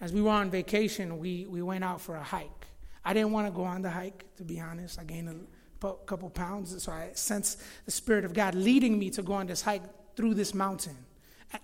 As 0.00 0.12
we 0.12 0.20
were 0.20 0.30
on 0.30 0.50
vacation, 0.50 1.18
we, 1.18 1.46
we 1.46 1.62
went 1.62 1.84
out 1.84 2.00
for 2.00 2.16
a 2.16 2.22
hike. 2.22 2.66
I 3.04 3.14
didn't 3.14 3.32
want 3.32 3.46
to 3.46 3.52
go 3.52 3.64
on 3.64 3.82
the 3.82 3.90
hike, 3.90 4.24
to 4.36 4.44
be 4.44 4.60
honest. 4.60 4.98
I 4.98 5.04
gained 5.04 5.46
a 5.82 5.92
couple 6.06 6.30
pounds. 6.30 6.82
So 6.82 6.92
I 6.92 7.10
sensed 7.14 7.62
the 7.84 7.90
Spirit 7.90 8.24
of 8.24 8.32
God 8.32 8.54
leading 8.54 8.98
me 8.98 9.10
to 9.10 9.22
go 9.22 9.34
on 9.34 9.46
this 9.46 9.62
hike 9.62 9.82
through 10.16 10.34
this 10.34 10.54
mountain. 10.54 10.96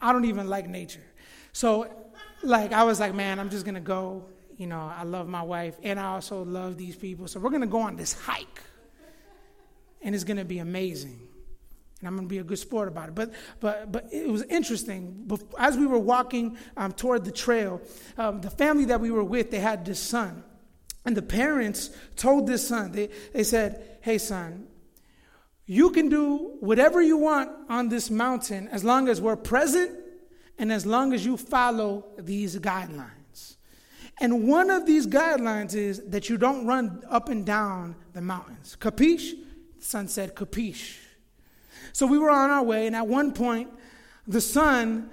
I 0.01 0.12
don't 0.12 0.26
even 0.26 0.49
like 0.49 0.68
nature. 0.68 1.05
So, 1.53 1.91
like, 2.43 2.72
I 2.72 2.84
was 2.84 3.01
like, 3.01 3.14
man, 3.14 3.38
I'm 3.38 3.51
just 3.51 3.64
going 3.64 3.74
to 3.74 3.80
go. 3.80 4.24
You 4.57 4.66
know, 4.66 4.93
I 4.95 5.05
love 5.05 5.26
my 5.26 5.43
wife 5.43 5.76
and 5.82 5.99
I 5.99 6.12
also 6.12 6.45
love 6.45 6.76
these 6.76 6.95
people. 6.95 7.26
So, 7.26 7.41
we're 7.41 7.51
going 7.51 7.62
to 7.62 7.66
go 7.66 7.80
on 7.80 7.97
this 7.97 8.12
hike. 8.12 8.62
And 10.03 10.14
it's 10.14 10.24
going 10.24 10.38
to 10.38 10.44
be 10.44 10.59
amazing. 10.59 11.20
And 12.01 12.09
I'm 12.09 12.16
going 12.16 12.26
to 12.26 12.32
be 12.32 12.38
a 12.38 12.44
good 12.44 12.59
sport 12.59 12.88
about 12.88 13.09
it. 13.09 13.14
But, 13.14 13.32
but, 13.61 13.92
but 13.92 14.09
it 14.12 14.28
was 14.28 14.42
interesting. 14.44 15.30
As 15.59 15.76
we 15.76 15.86
were 15.86 15.98
walking 15.98 16.57
um, 16.76 16.92
toward 16.92 17.24
the 17.24 17.30
trail, 17.30 17.80
um, 18.16 18.40
the 18.40 18.51
family 18.51 18.86
that 18.86 19.01
we 19.01 19.11
were 19.11 19.24
with, 19.24 19.51
they 19.51 19.61
had 19.61 19.84
this 19.84 20.01
son. 20.01 20.42
And 21.05 21.16
the 21.16 21.22
parents 21.22 21.90
told 22.16 22.46
this 22.46 22.66
son, 22.66 22.92
they, 22.92 23.11
they 23.32 23.44
said, 23.44 23.98
Hey, 24.01 24.18
son, 24.18 24.66
you 25.66 25.90
can 25.90 26.09
do 26.09 26.57
whatever 26.61 27.01
you 27.01 27.16
want 27.16 27.51
on 27.68 27.88
this 27.88 28.11
mountain 28.11 28.68
as 28.68 28.82
long 28.82 29.09
as 29.09 29.20
we're 29.20 29.36
present 29.36 29.92
and 30.59 30.72
as 30.72 30.84
long 30.84 31.12
as 31.12 31.24
you 31.24 31.36
follow 31.36 32.05
these 32.18 32.59
guidelines. 32.59 33.57
And 34.20 34.46
one 34.46 34.70
of 34.70 34.84
these 34.84 35.07
guidelines 35.07 35.74
is 35.74 36.03
that 36.09 36.28
you 36.28 36.36
don't 36.36 36.66
run 36.66 37.03
up 37.09 37.28
and 37.28 37.46
down 37.46 37.96
the 38.12 38.20
mountains. 38.20 38.76
Capiche? 38.78 39.32
Son 39.81 40.09
said, 40.09 40.35
Capiche. 40.35 40.99
So 41.93 42.07
we 42.07 42.18
were 42.18 42.31
on 42.31 42.51
our 42.51 42.62
way, 42.62 42.87
and 42.87 42.95
at 42.95 43.07
one 43.07 43.33
point, 43.33 43.70
the 44.26 44.41
son 44.41 45.11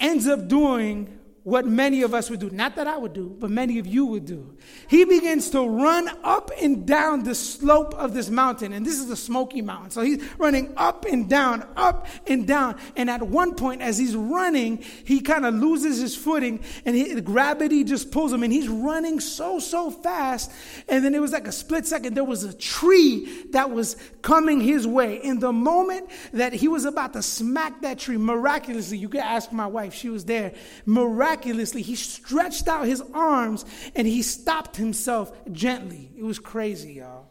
ends 0.00 0.26
up 0.26 0.48
doing 0.48 1.17
what 1.48 1.66
many 1.66 2.02
of 2.02 2.12
us 2.12 2.28
would 2.28 2.40
do. 2.40 2.50
Not 2.50 2.76
that 2.76 2.86
I 2.86 2.98
would 2.98 3.14
do, 3.14 3.34
but 3.40 3.48
many 3.48 3.78
of 3.78 3.86
you 3.86 4.04
would 4.04 4.26
do. 4.26 4.54
He 4.86 5.06
begins 5.06 5.48
to 5.50 5.66
run 5.66 6.10
up 6.22 6.50
and 6.60 6.86
down 6.86 7.22
the 7.22 7.34
slope 7.34 7.94
of 7.94 8.12
this 8.12 8.28
mountain. 8.28 8.74
And 8.74 8.84
this 8.84 8.98
is 8.98 9.08
the 9.08 9.16
Smoky 9.16 9.62
Mountain. 9.62 9.92
So 9.92 10.02
he's 10.02 10.22
running 10.36 10.74
up 10.76 11.06
and 11.06 11.26
down, 11.26 11.66
up 11.74 12.06
and 12.26 12.46
down. 12.46 12.78
And 12.96 13.08
at 13.08 13.22
one 13.22 13.54
point, 13.54 13.80
as 13.80 13.96
he's 13.96 14.14
running, 14.14 14.84
he 15.04 15.20
kind 15.20 15.46
of 15.46 15.54
loses 15.54 15.98
his 15.98 16.14
footing 16.14 16.60
and 16.84 16.94
he, 16.94 17.18
gravity 17.22 17.82
just 17.82 18.10
pulls 18.10 18.30
him. 18.30 18.42
And 18.42 18.52
he's 18.52 18.68
running 18.68 19.18
so, 19.18 19.58
so 19.58 19.90
fast. 19.90 20.52
And 20.86 21.02
then 21.02 21.14
it 21.14 21.20
was 21.20 21.32
like 21.32 21.48
a 21.48 21.52
split 21.52 21.86
second. 21.86 22.12
There 22.12 22.24
was 22.24 22.44
a 22.44 22.52
tree 22.52 23.26
that 23.52 23.70
was 23.70 23.96
coming 24.20 24.60
his 24.60 24.86
way. 24.86 25.16
In 25.16 25.38
the 25.38 25.54
moment 25.54 26.10
that 26.34 26.52
he 26.52 26.68
was 26.68 26.84
about 26.84 27.14
to 27.14 27.22
smack 27.22 27.80
that 27.80 27.98
tree, 27.98 28.18
miraculously, 28.18 28.98
you 28.98 29.08
could 29.08 29.22
ask 29.22 29.50
my 29.50 29.66
wife, 29.66 29.94
she 29.94 30.10
was 30.10 30.26
there. 30.26 30.52
Miraculously, 30.84 31.37
miraculously, 31.38 31.82
he 31.82 31.94
stretched 31.94 32.68
out 32.68 32.86
his 32.86 33.02
arms 33.14 33.64
and 33.94 34.06
he 34.06 34.22
stopped 34.22 34.76
himself 34.76 35.32
gently. 35.52 36.10
It 36.16 36.24
was 36.24 36.38
crazy, 36.38 36.94
y'all. 36.94 37.26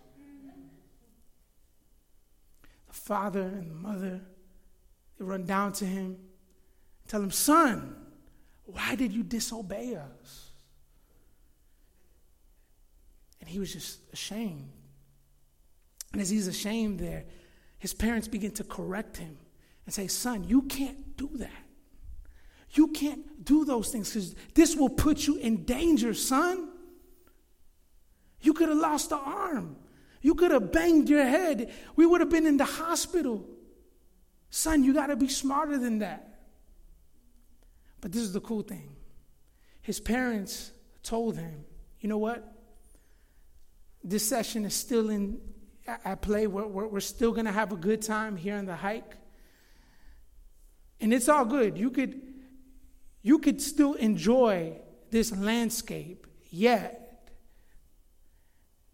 The 2.88 2.94
father 2.94 3.42
and 3.42 3.70
the 3.70 3.76
mother, 3.76 4.22
they 5.18 5.26
run 5.26 5.46
down 5.46 5.74
to 5.74 5.86
him, 5.86 6.06
and 6.06 7.08
tell 7.08 7.22
him, 7.22 7.32
Son, 7.32 7.96
why 8.66 8.96
did 8.96 9.14
you 9.14 9.24
disobey 9.24 9.96
us? 9.96 10.52
And 13.40 13.50
he 13.50 13.60
was 13.60 13.72
just 13.72 14.00
ashamed. 14.12 14.70
And 16.12 16.22
as 16.22 16.30
he's 16.30 16.48
ashamed 16.48 17.00
there, 17.00 17.26
his 17.80 17.94
parents 17.94 18.28
begin 18.28 18.52
to 18.52 18.64
correct 18.64 19.18
him 19.18 19.38
and 19.86 19.94
say, 19.94 20.08
Son, 20.08 20.44
you 20.44 20.64
can't 20.64 21.16
do 21.18 21.30
that. 21.36 21.67
You 22.78 22.90
can't 22.90 23.44
do 23.44 23.66
those 23.66 23.90
things 23.90 24.10
because 24.10 24.36
this 24.54 24.76
will 24.76 24.90
put 24.90 25.26
you 25.26 25.38
in 25.38 25.64
danger, 25.64 26.14
son. 26.14 26.70
You 28.42 28.54
could 28.54 28.70
have 28.70 28.78
lost 28.78 29.12
an 29.12 29.20
arm. 29.24 29.78
You 30.22 30.36
could 30.36 30.52
have 30.52 30.72
banged 30.72 31.10
your 31.10 31.24
head. 31.24 31.74
We 31.96 32.06
would 32.06 32.22
have 32.22 32.30
been 32.30 32.46
in 32.46 32.58
the 32.58 32.66
hospital. 32.66 33.46
Son, 34.52 34.84
you 34.84 34.94
got 34.94 35.08
to 35.08 35.16
be 35.16 35.28
smarter 35.28 35.78
than 35.78 36.00
that. 36.00 36.40
But 38.00 38.12
this 38.12 38.22
is 38.22 38.34
the 38.34 38.42
cool 38.42 38.62
thing. 38.62 38.96
His 39.82 40.00
parents 40.00 40.72
told 41.02 41.38
him, 41.38 41.66
you 42.00 42.10
know 42.10 42.18
what? 42.18 42.54
This 44.04 44.28
session 44.28 44.66
is 44.66 44.76
still 44.76 45.10
in 45.10 45.40
at 45.88 46.22
play. 46.22 46.46
We're, 46.46 46.68
we're, 46.68 46.88
we're 46.88 47.00
still 47.00 47.32
going 47.32 47.46
to 47.46 47.52
have 47.52 47.72
a 47.72 47.76
good 47.78 48.02
time 48.02 48.36
here 48.36 48.56
on 48.56 48.66
the 48.66 48.76
hike. 48.76 49.16
And 51.00 51.14
it's 51.14 51.30
all 51.30 51.46
good. 51.46 51.78
You 51.78 51.90
could, 51.90 52.22
you 53.22 53.40
could 53.40 53.62
still 53.62 53.94
enjoy 53.94 54.74
this 55.12 55.36
landscape, 55.36 56.28
yet 56.50 57.30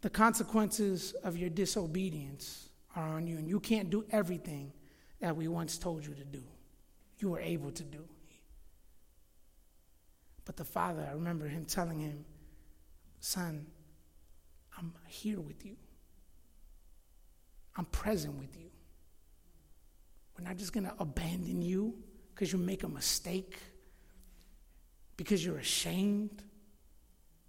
the 0.02 0.10
consequences 0.10 1.14
of 1.24 1.38
your 1.38 1.50
disobedience 1.50 2.70
are 2.96 3.08
on 3.10 3.28
you, 3.28 3.38
and 3.38 3.48
you 3.48 3.60
can't 3.60 3.90
do 3.90 4.06
everything 4.12 4.72
that 5.20 5.36
we 5.36 5.48
once 5.48 5.78
told 5.78 6.06
you 6.06 6.14
to 6.14 6.26
do. 6.26 6.44
You 7.20 7.30
were 7.30 7.40
able 7.40 7.72
to 7.72 7.84
do. 7.84 8.04
But 10.46 10.58
the 10.58 10.66
father, 10.66 11.08
I 11.10 11.14
remember 11.14 11.48
him 11.48 11.66
telling 11.66 12.00
him, 12.00 12.26
Son, 13.20 13.66
I'm 14.78 14.94
here 15.08 15.40
with 15.40 15.66
you. 15.66 15.78
I'm 17.78 17.86
present 17.86 18.38
with 18.38 18.56
you. 18.58 18.70
We're 20.38 20.46
not 20.46 20.58
just 20.58 20.74
going 20.74 20.86
to 20.86 20.94
abandon 21.00 21.62
you 21.62 21.96
because 22.34 22.52
you 22.52 22.60
make 22.60 22.84
a 22.84 22.90
mistake, 22.90 23.58
because 25.18 25.46
you're 25.46 25.58
ashamed. 25.58 26.44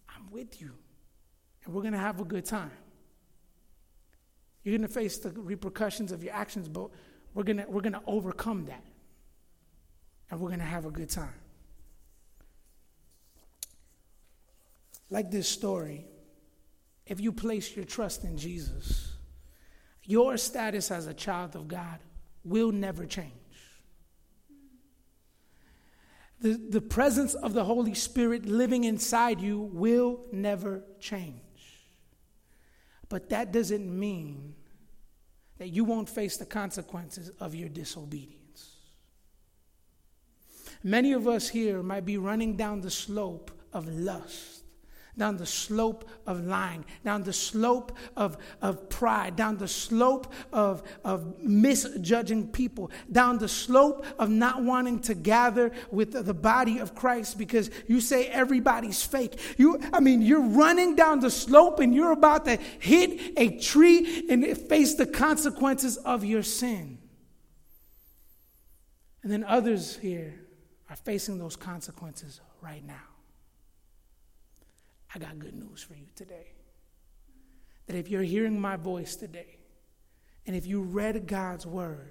I'm 0.09 0.31
with 0.31 0.61
you, 0.61 0.73
and 1.65 1.75
we're 1.75 1.83
going 1.83 1.93
to 1.93 1.99
have 1.99 2.21
a 2.21 2.25
good 2.25 2.45
time. 2.45 2.71
You're 4.63 4.77
going 4.79 4.89
to 4.89 4.95
face 4.95 5.19
the 5.19 5.31
repercussions 5.31 6.13
of 6.13 6.23
your 6.25 6.33
actions, 6.33 6.69
but 6.69 6.91
we're 7.35 7.43
going 7.43 7.65
we're 7.69 7.83
going 7.83 7.93
to 7.95 8.03
overcome 8.07 8.67
that, 8.67 8.85
and 10.31 10.41
we're 10.41 10.49
going 10.49 10.61
to 10.61 10.65
have 10.65 10.87
a 10.87 10.91
good 10.91 11.11
time. 11.11 11.35
Like 15.11 15.31
this 15.31 15.49
story, 15.49 16.07
if 17.07 17.21
you 17.21 17.33
place 17.33 17.77
your 17.77 17.85
trust 17.85 18.25
in 18.25 18.37
Jesus, 18.37 19.13
your 20.03 20.37
status 20.37 20.91
as 20.91 21.07
a 21.07 21.15
child 21.15 21.55
of 21.57 21.69
God 21.69 21.99
will 22.45 22.73
never 22.73 23.07
change. 23.07 23.33
The, 26.45 26.61
the 26.69 26.83
presence 26.83 27.33
of 27.33 27.55
the 27.55 27.65
Holy 27.65 27.95
Spirit 27.95 28.45
living 28.45 28.85
inside 28.85 29.41
you 29.41 29.59
will 29.59 30.21
never 30.31 30.85
change. 31.01 31.41
But 33.09 33.31
that 33.31 33.51
doesn't 33.51 33.87
mean 33.87 34.55
that 35.57 35.69
you 35.69 35.85
won't 35.85 36.07
face 36.07 36.37
the 36.37 36.45
consequences 36.45 37.31
of 37.41 37.55
your 37.55 37.71
disobedience. 37.71 38.77
Many 40.83 41.13
of 41.13 41.27
us 41.27 41.49
here 41.49 41.83
might 41.83 42.05
be 42.05 42.19
running 42.19 42.57
down 42.57 42.83
the 42.83 42.91
slope 42.91 43.51
of 43.73 43.89
lust 43.89 44.54
down 45.17 45.37
the 45.37 45.47
slope 45.47 46.09
of 46.27 46.45
lying, 46.45 46.85
down 47.05 47.23
the 47.23 47.33
slope 47.33 47.97
of, 48.17 48.37
of 48.61 48.89
pride, 48.89 49.37
down 49.37 49.57
the 49.57 49.69
slope 49.69 50.33
of, 50.53 50.83
of 51.05 51.39
misjudging 51.41 52.49
people, 52.49 52.91
down 53.11 53.39
the 53.39 53.49
slope 53.49 54.05
of 54.19 54.29
not 54.29 54.63
wanting 54.63 54.99
to 55.01 55.15
gather 55.15 55.71
with 55.91 56.13
the 56.27 56.35
body 56.35 56.79
of 56.79 56.95
Christ 56.95 57.39
because 57.39 57.71
you 57.87 58.01
say 58.01 58.27
everybody's 58.27 59.03
fake. 59.03 59.39
You, 59.57 59.81
I 59.93 60.01
mean, 60.01 60.21
you're 60.23 60.41
running 60.41 60.97
down 60.97 61.21
the 61.21 61.31
slope 61.31 61.81
and 61.81 61.95
you're 61.95 62.13
about 62.13 62.45
to 62.47 62.57
hit 62.79 63.35
a 63.37 63.59
tree 63.59 64.27
and 64.29 64.57
face 64.59 64.95
the 64.95 65.07
consequences 65.07 65.97
of 65.99 66.25
your 66.25 66.43
sin. 66.43 66.99
And 69.23 69.33
then 69.33 69.45
others 69.45 69.97
here 69.97 70.35
are 70.91 70.97
facing 70.97 71.39
those 71.39 71.57
consequences 71.57 72.41
right 72.61 72.85
now. 72.85 73.14
I 75.15 75.19
got 75.19 75.39
good 75.39 75.55
news 75.55 75.83
for 75.83 75.95
you 75.95 76.07
today. 76.17 76.49
That 77.87 77.97
if 77.97 78.09
you're 78.09 78.23
hearing 78.23 78.61
my 78.61 78.77
voice 78.77 79.15
today, 79.17 79.59
and 80.47 80.57
if 80.57 80.67
you 80.67 80.83
read 80.83 81.27
God's 81.27 81.67
word, 81.67 82.11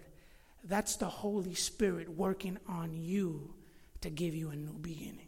that's 0.64 0.96
the 0.96 1.08
Holy 1.08 1.56
Spirit 1.56 2.10
working 2.10 2.58
on 2.68 2.96
you 2.96 3.54
to 4.02 4.10
give 4.10 4.34
you 4.34 4.50
a 4.50 4.56
new 4.56 4.74
beginning, 4.74 5.28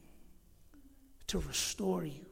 to 1.28 1.40
restore 1.40 2.06
you, 2.06 2.26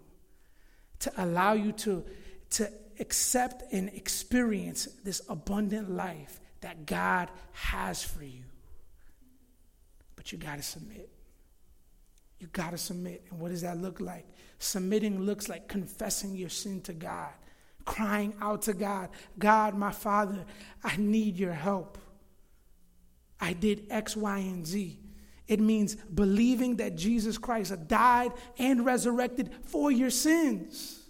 to 0.99 1.11
allow 1.17 1.53
you 1.53 1.73
to, 1.73 2.05
to 2.51 2.69
accept 2.99 3.63
and 3.73 3.89
experience 3.89 4.87
this 5.03 5.21
abundant 5.27 5.89
life 5.89 6.39
that 6.61 6.85
God 6.85 7.29
has 7.51 8.03
for 8.03 8.23
you. 8.23 8.43
But 10.15 10.31
you 10.31 10.37
got 10.37 10.57
to 10.57 10.63
submit. 10.63 11.09
You 12.39 12.47
got 12.47 12.71
to 12.71 12.77
submit. 12.77 13.25
And 13.29 13.39
what 13.39 13.49
does 13.51 13.61
that 13.61 13.77
look 13.77 13.99
like? 13.99 14.25
Submitting 14.63 15.19
looks 15.19 15.49
like 15.49 15.67
confessing 15.67 16.37
your 16.37 16.47
sin 16.47 16.79
to 16.83 16.93
God, 16.93 17.31
crying 17.83 18.33
out 18.39 18.61
to 18.61 18.73
God 18.73 19.09
God, 19.37 19.75
my 19.75 19.91
Father, 19.91 20.45
I 20.81 20.95
need 20.95 21.37
your 21.37 21.51
help. 21.51 21.97
I 23.41 23.51
did 23.51 23.87
X, 23.89 24.15
Y, 24.15 24.37
and 24.37 24.65
Z. 24.65 24.97
It 25.49 25.59
means 25.59 25.95
believing 25.95 26.77
that 26.77 26.95
Jesus 26.95 27.37
Christ 27.37 27.73
died 27.89 28.31
and 28.57 28.85
resurrected 28.85 29.51
for 29.63 29.91
your 29.91 30.09
sins. 30.09 31.01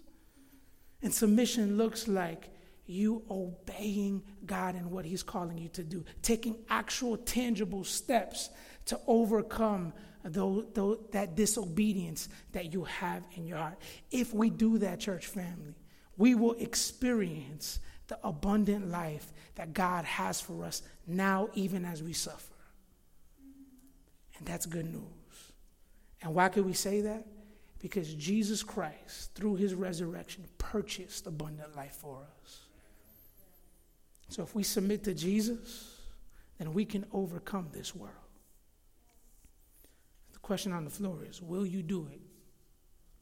And 1.04 1.14
submission 1.14 1.78
looks 1.78 2.08
like 2.08 2.50
you 2.88 3.22
obeying 3.30 4.24
God 4.48 4.74
and 4.74 4.90
what 4.90 5.06
He's 5.06 5.22
calling 5.22 5.60
you 5.60 5.70
to 5.70 5.84
do, 5.84 6.04
taking 6.24 6.56
actual 6.70 7.18
tangible 7.18 7.84
steps 7.84 8.50
to 8.86 9.00
overcome 9.06 9.94
though, 10.24 10.66
though, 10.74 11.00
that 11.12 11.36
disobedience 11.36 12.30
that 12.54 12.74
you 12.74 12.86
have 12.86 13.24
in 13.34 13.46
your 13.46 13.58
heart. 13.58 13.78
If 14.12 14.34
we 14.34 14.50
do 14.50 14.78
that, 14.80 15.00
church 15.00 15.28
family, 15.28 15.76
we 16.18 16.36
will 16.36 16.54
experience 16.54 17.80
the 18.08 18.18
abundant 18.24 18.90
life 18.90 19.34
that 19.56 19.74
God 19.74 20.06
has 20.06 20.40
for 20.40 20.64
us 20.66 20.82
now, 21.08 21.50
even 21.54 21.86
as 21.86 22.02
we 22.02 22.14
suffer. 22.14 22.54
And 24.38 24.48
that's 24.48 24.66
good 24.66 24.86
news. 24.86 25.04
And 26.22 26.34
why 26.34 26.50
can 26.50 26.66
we 26.66 26.74
say 26.74 27.02
that? 27.02 27.26
Because 27.80 28.14
Jesus 28.14 28.64
Christ, 28.64 29.36
through 29.36 29.56
his 29.56 29.74
resurrection, 29.74 30.46
purchased 30.58 31.28
abundant 31.28 31.76
life 31.76 31.96
for 31.96 32.18
us. 32.44 32.60
So 34.30 34.42
if 34.42 34.56
we 34.56 34.64
submit 34.64 35.04
to 35.04 35.14
Jesus, 35.14 35.98
then 36.58 36.74
we 36.74 36.86
can 36.86 37.06
overcome 37.12 37.68
this 37.74 37.94
world 37.94 38.23
question 40.44 40.74
on 40.74 40.84
the 40.84 40.92
floor 40.92 41.26
is 41.28 41.42
will 41.42 41.66
you 41.66 41.82
do 41.82 42.08
it? 42.12 42.22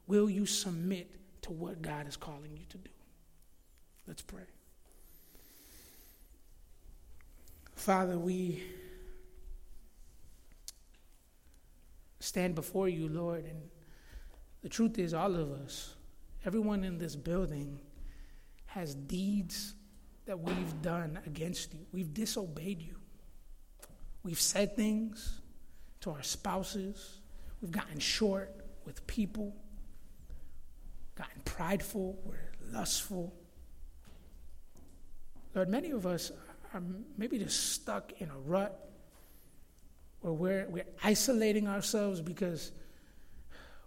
Will 0.07 0.29
you 0.29 0.45
submit 0.45 1.09
to 1.43 1.53
what 1.53 1.81
God 1.81 2.07
is 2.07 2.17
calling 2.17 2.57
you 2.57 2.65
to 2.69 2.77
do? 2.77 2.89
Let's 4.05 4.21
pray. 4.21 4.43
Father, 7.75 8.19
we 8.19 8.61
stand 12.19 12.55
before 12.55 12.89
you, 12.89 13.07
Lord, 13.07 13.45
and 13.45 13.61
the 14.61 14.69
truth 14.69 14.99
is, 14.99 15.13
all 15.13 15.35
of 15.35 15.51
us, 15.51 15.95
everyone 16.45 16.83
in 16.83 16.97
this 16.97 17.15
building, 17.15 17.79
has 18.65 18.93
deeds 18.93 19.73
that 20.25 20.39
we've 20.39 20.81
done 20.81 21.19
against 21.25 21.73
you. 21.73 21.79
We've 21.91 22.13
disobeyed 22.13 22.81
you. 22.81 22.95
We've 24.23 24.39
said 24.39 24.75
things 24.75 25.40
to 26.01 26.11
our 26.11 26.23
spouses. 26.23 27.19
We've 27.61 27.71
gotten 27.71 27.99
short 27.99 28.53
with 28.85 29.05
people, 29.07 29.55
gotten 31.15 31.41
prideful, 31.45 32.19
we're 32.25 32.51
lustful. 32.71 33.33
Lord, 35.53 35.69
many 35.69 35.91
of 35.91 36.05
us 36.05 36.31
are 36.73 36.81
maybe 37.17 37.37
just 37.37 37.73
stuck 37.73 38.13
in 38.19 38.29
a 38.29 38.37
rut 38.45 38.89
where 40.21 40.33
we're, 40.33 40.69
we're 40.69 40.85
isolating 41.03 41.67
ourselves 41.67 42.21
because 42.21 42.71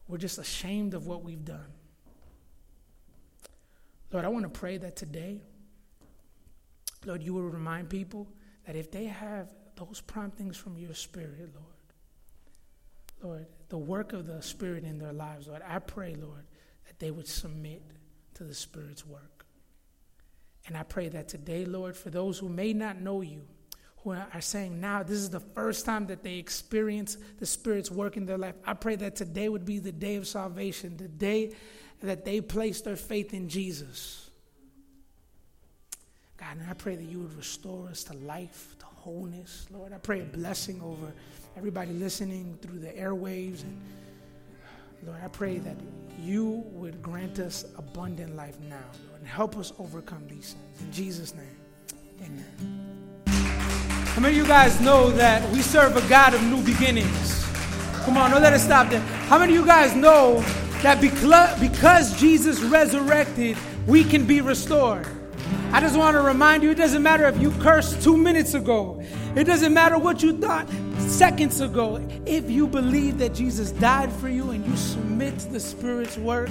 we're 0.09 0.19
just 0.19 0.39
ashamed 0.39 0.95
of 0.95 1.07
what 1.07 1.23
we've 1.23 1.45
done. 1.45 1.73
Lord, 4.13 4.25
I 4.25 4.29
want 4.29 4.45
to 4.45 4.61
pray 4.61 4.77
that 4.77 4.95
today, 4.95 5.41
Lord, 7.05 7.23
you 7.23 7.35
will 7.35 7.43
remind 7.43 7.89
people 7.89 8.29
that 8.67 8.77
if 8.77 8.91
they 8.91 9.07
have 9.07 9.53
those 9.77 10.01
promptings 10.01 10.57
from 10.57 10.79
your 10.79 10.95
spirit, 10.95 11.51
Lord, 11.55 11.74
Lord, 13.23 13.47
the 13.69 13.79
work 13.79 14.13
of 14.13 14.27
the 14.27 14.43
Spirit 14.43 14.85
in 14.85 14.99
their 14.99 15.13
lives, 15.13 15.49
Lord, 15.49 15.63
I 15.67 15.79
pray, 15.79 16.15
Lord, 16.15 16.45
that 16.87 16.99
they 16.99 17.11
would 17.11 17.27
submit 17.27 17.83
to 18.35 18.45
the 18.45 18.55
Spirit's 18.55 19.07
work. 19.07 19.47
And 20.67 20.77
I 20.77 20.83
pray 20.83 21.09
that 21.11 21.29
today, 21.29 21.65
Lord, 21.65 21.97
for 21.97 22.11
those 22.11 22.39
who 22.39 22.49
may 22.49 22.73
not 22.73 23.01
know 23.01 23.21
you, 23.21 23.43
who 23.99 24.11
are 24.13 24.41
saying 24.41 24.81
now 24.81 25.03
this 25.03 25.19
is 25.19 25.31
the 25.31 25.41
first 25.41 25.87
time 25.87 26.07
that 26.07 26.23
they 26.23 26.35
experience 26.35 27.17
the 27.39 27.47
Spirit's 27.47 27.91
work 27.91 28.17
in 28.19 28.27
their 28.27 28.37
life. 28.37 28.55
I 28.67 28.75
pray 28.75 28.97
that 28.97 29.17
today 29.17 29.49
would 29.49 29.65
be 29.65 29.79
the 29.79 29.93
day 29.93 30.17
of 30.17 30.27
salvation, 30.27 30.97
the 30.99 31.09
day 31.09 31.53
that 32.03 32.25
they 32.25 32.43
place 32.43 32.83
their 32.83 32.97
faith 32.97 33.33
in 33.33 33.49
Jesus. 33.49 34.29
God, 36.37 36.59
and 36.59 36.69
I 36.69 36.75
pray 36.75 36.97
that 36.97 37.05
you 37.05 37.21
would 37.21 37.35
restore 37.35 37.89
us 37.89 38.05
to 38.05 38.15
life, 38.19 38.77
to 38.81 38.87
wholeness. 38.87 39.67
Lord, 39.71 39.93
I 39.93 39.99
pray 39.99 40.21
a 40.21 40.25
blessing 40.25 40.83
over 40.83 41.13
everybody 41.57 41.93
listening 41.93 42.59
through 42.61 42.81
the 42.81 42.89
airwaves. 42.89 43.63
And 43.63 43.81
Lord, 45.07 45.19
I 45.23 45.29
pray 45.29 45.59
that 45.59 45.77
you 46.21 46.65
would 46.73 47.01
grant 47.03 47.39
us 47.39 47.65
abundant 47.77 48.35
life 48.35 48.59
now, 48.69 48.77
Lord, 49.09 49.21
and 49.21 49.29
help 49.29 49.57
us 49.57 49.73
overcome 49.79 50.27
these 50.29 50.49
sins. 50.49 50.81
In 50.81 50.93
Jesus' 50.93 51.35
name, 51.35 51.57
amen. 52.21 53.25
How 53.27 54.21
many 54.21 54.39
of 54.39 54.43
you 54.43 54.49
guys 54.49 54.81
know 54.81 55.11
that 55.11 55.49
we 55.53 55.61
serve 55.61 55.97
a 55.97 56.09
God 56.09 56.35
of 56.35 56.43
new 56.45 56.63
beginnings? 56.63 57.45
Come 58.05 58.17
on, 58.17 58.31
don't 58.31 58.43
let 58.43 58.53
us 58.53 58.65
stop 58.65 58.91
there. 58.91 59.01
How 59.29 59.39
many 59.39 59.55
of 59.55 59.61
you 59.61 59.67
guys 59.67 59.95
know 59.95 60.41
that 60.83 61.01
because 61.01 62.21
Jesus 62.21 62.61
resurrected, 62.61 63.57
we 63.87 64.05
can 64.05 64.27
be 64.27 64.41
restored? 64.41 65.07
I 65.73 65.81
just 65.81 65.97
want 65.97 66.15
to 66.15 66.21
remind 66.21 66.63
you 66.63 66.71
it 66.71 66.77
doesn't 66.77 67.03
matter 67.03 67.27
if 67.27 67.41
you 67.41 67.51
cursed 67.53 68.03
two 68.03 68.17
minutes 68.17 68.55
ago, 68.55 69.03
it 69.37 69.45
doesn't 69.45 69.75
matter 69.75 69.99
what 69.99 70.23
you 70.23 70.33
thought 70.33 70.69
seconds 70.99 71.61
ago. 71.61 71.97
If 72.25 72.51
you 72.51 72.67
believe 72.67 73.19
that 73.19 73.35
Jesus 73.35 73.73
died 73.73 74.13
for 74.13 74.29
you 74.29 74.51
and 74.51 74.65
you 74.65 74.77
submit 74.77 75.39
to 75.41 75.49
the 75.49 75.61
Spirit's 75.61 76.17
work, 76.17 76.51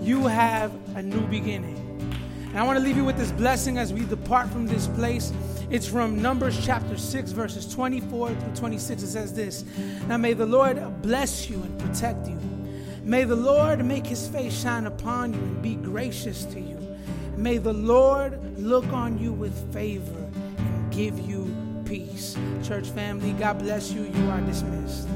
you 0.00 0.26
have 0.26 0.72
a 0.96 1.02
new 1.02 1.26
beginning. 1.28 1.78
And 2.48 2.58
I 2.58 2.64
want 2.64 2.78
to 2.78 2.84
leave 2.84 2.98
you 2.98 3.04
with 3.04 3.16
this 3.16 3.32
blessing 3.32 3.78
as 3.78 3.94
we 3.94 4.04
depart 4.04 4.50
from 4.50 4.66
this 4.66 4.86
place. 4.88 5.32
It's 5.70 5.88
from 5.88 6.20
Numbers 6.20 6.62
chapter 6.62 6.98
6, 6.98 7.32
verses 7.32 7.72
24 7.72 8.34
through 8.34 8.56
26. 8.56 9.02
It 9.02 9.06
says 9.06 9.32
this 9.32 9.64
Now 10.06 10.18
may 10.18 10.34
the 10.34 10.44
Lord 10.44 11.00
bless 11.00 11.48
you 11.48 11.62
and 11.62 11.78
protect 11.80 12.28
you. 12.28 12.38
May 13.04 13.24
the 13.24 13.36
Lord 13.36 13.84
make 13.84 14.06
his 14.06 14.28
face 14.28 14.60
shine 14.60 14.86
upon 14.86 15.32
you 15.32 15.40
and 15.40 15.62
be 15.62 15.76
gracious 15.76 16.44
to 16.46 16.60
you. 16.60 16.78
May 17.36 17.56
the 17.56 17.72
Lord 17.72 18.58
look 18.58 18.86
on 18.92 19.18
you 19.18 19.32
with 19.32 19.72
favor 19.72 20.30
and 20.58 20.92
give 20.92 21.18
you 21.18 21.51
peace. 21.92 22.38
Church 22.64 22.88
family, 22.88 23.32
God 23.34 23.58
bless 23.58 23.92
you. 23.92 24.04
You 24.04 24.30
are 24.30 24.40
dismissed. 24.40 25.08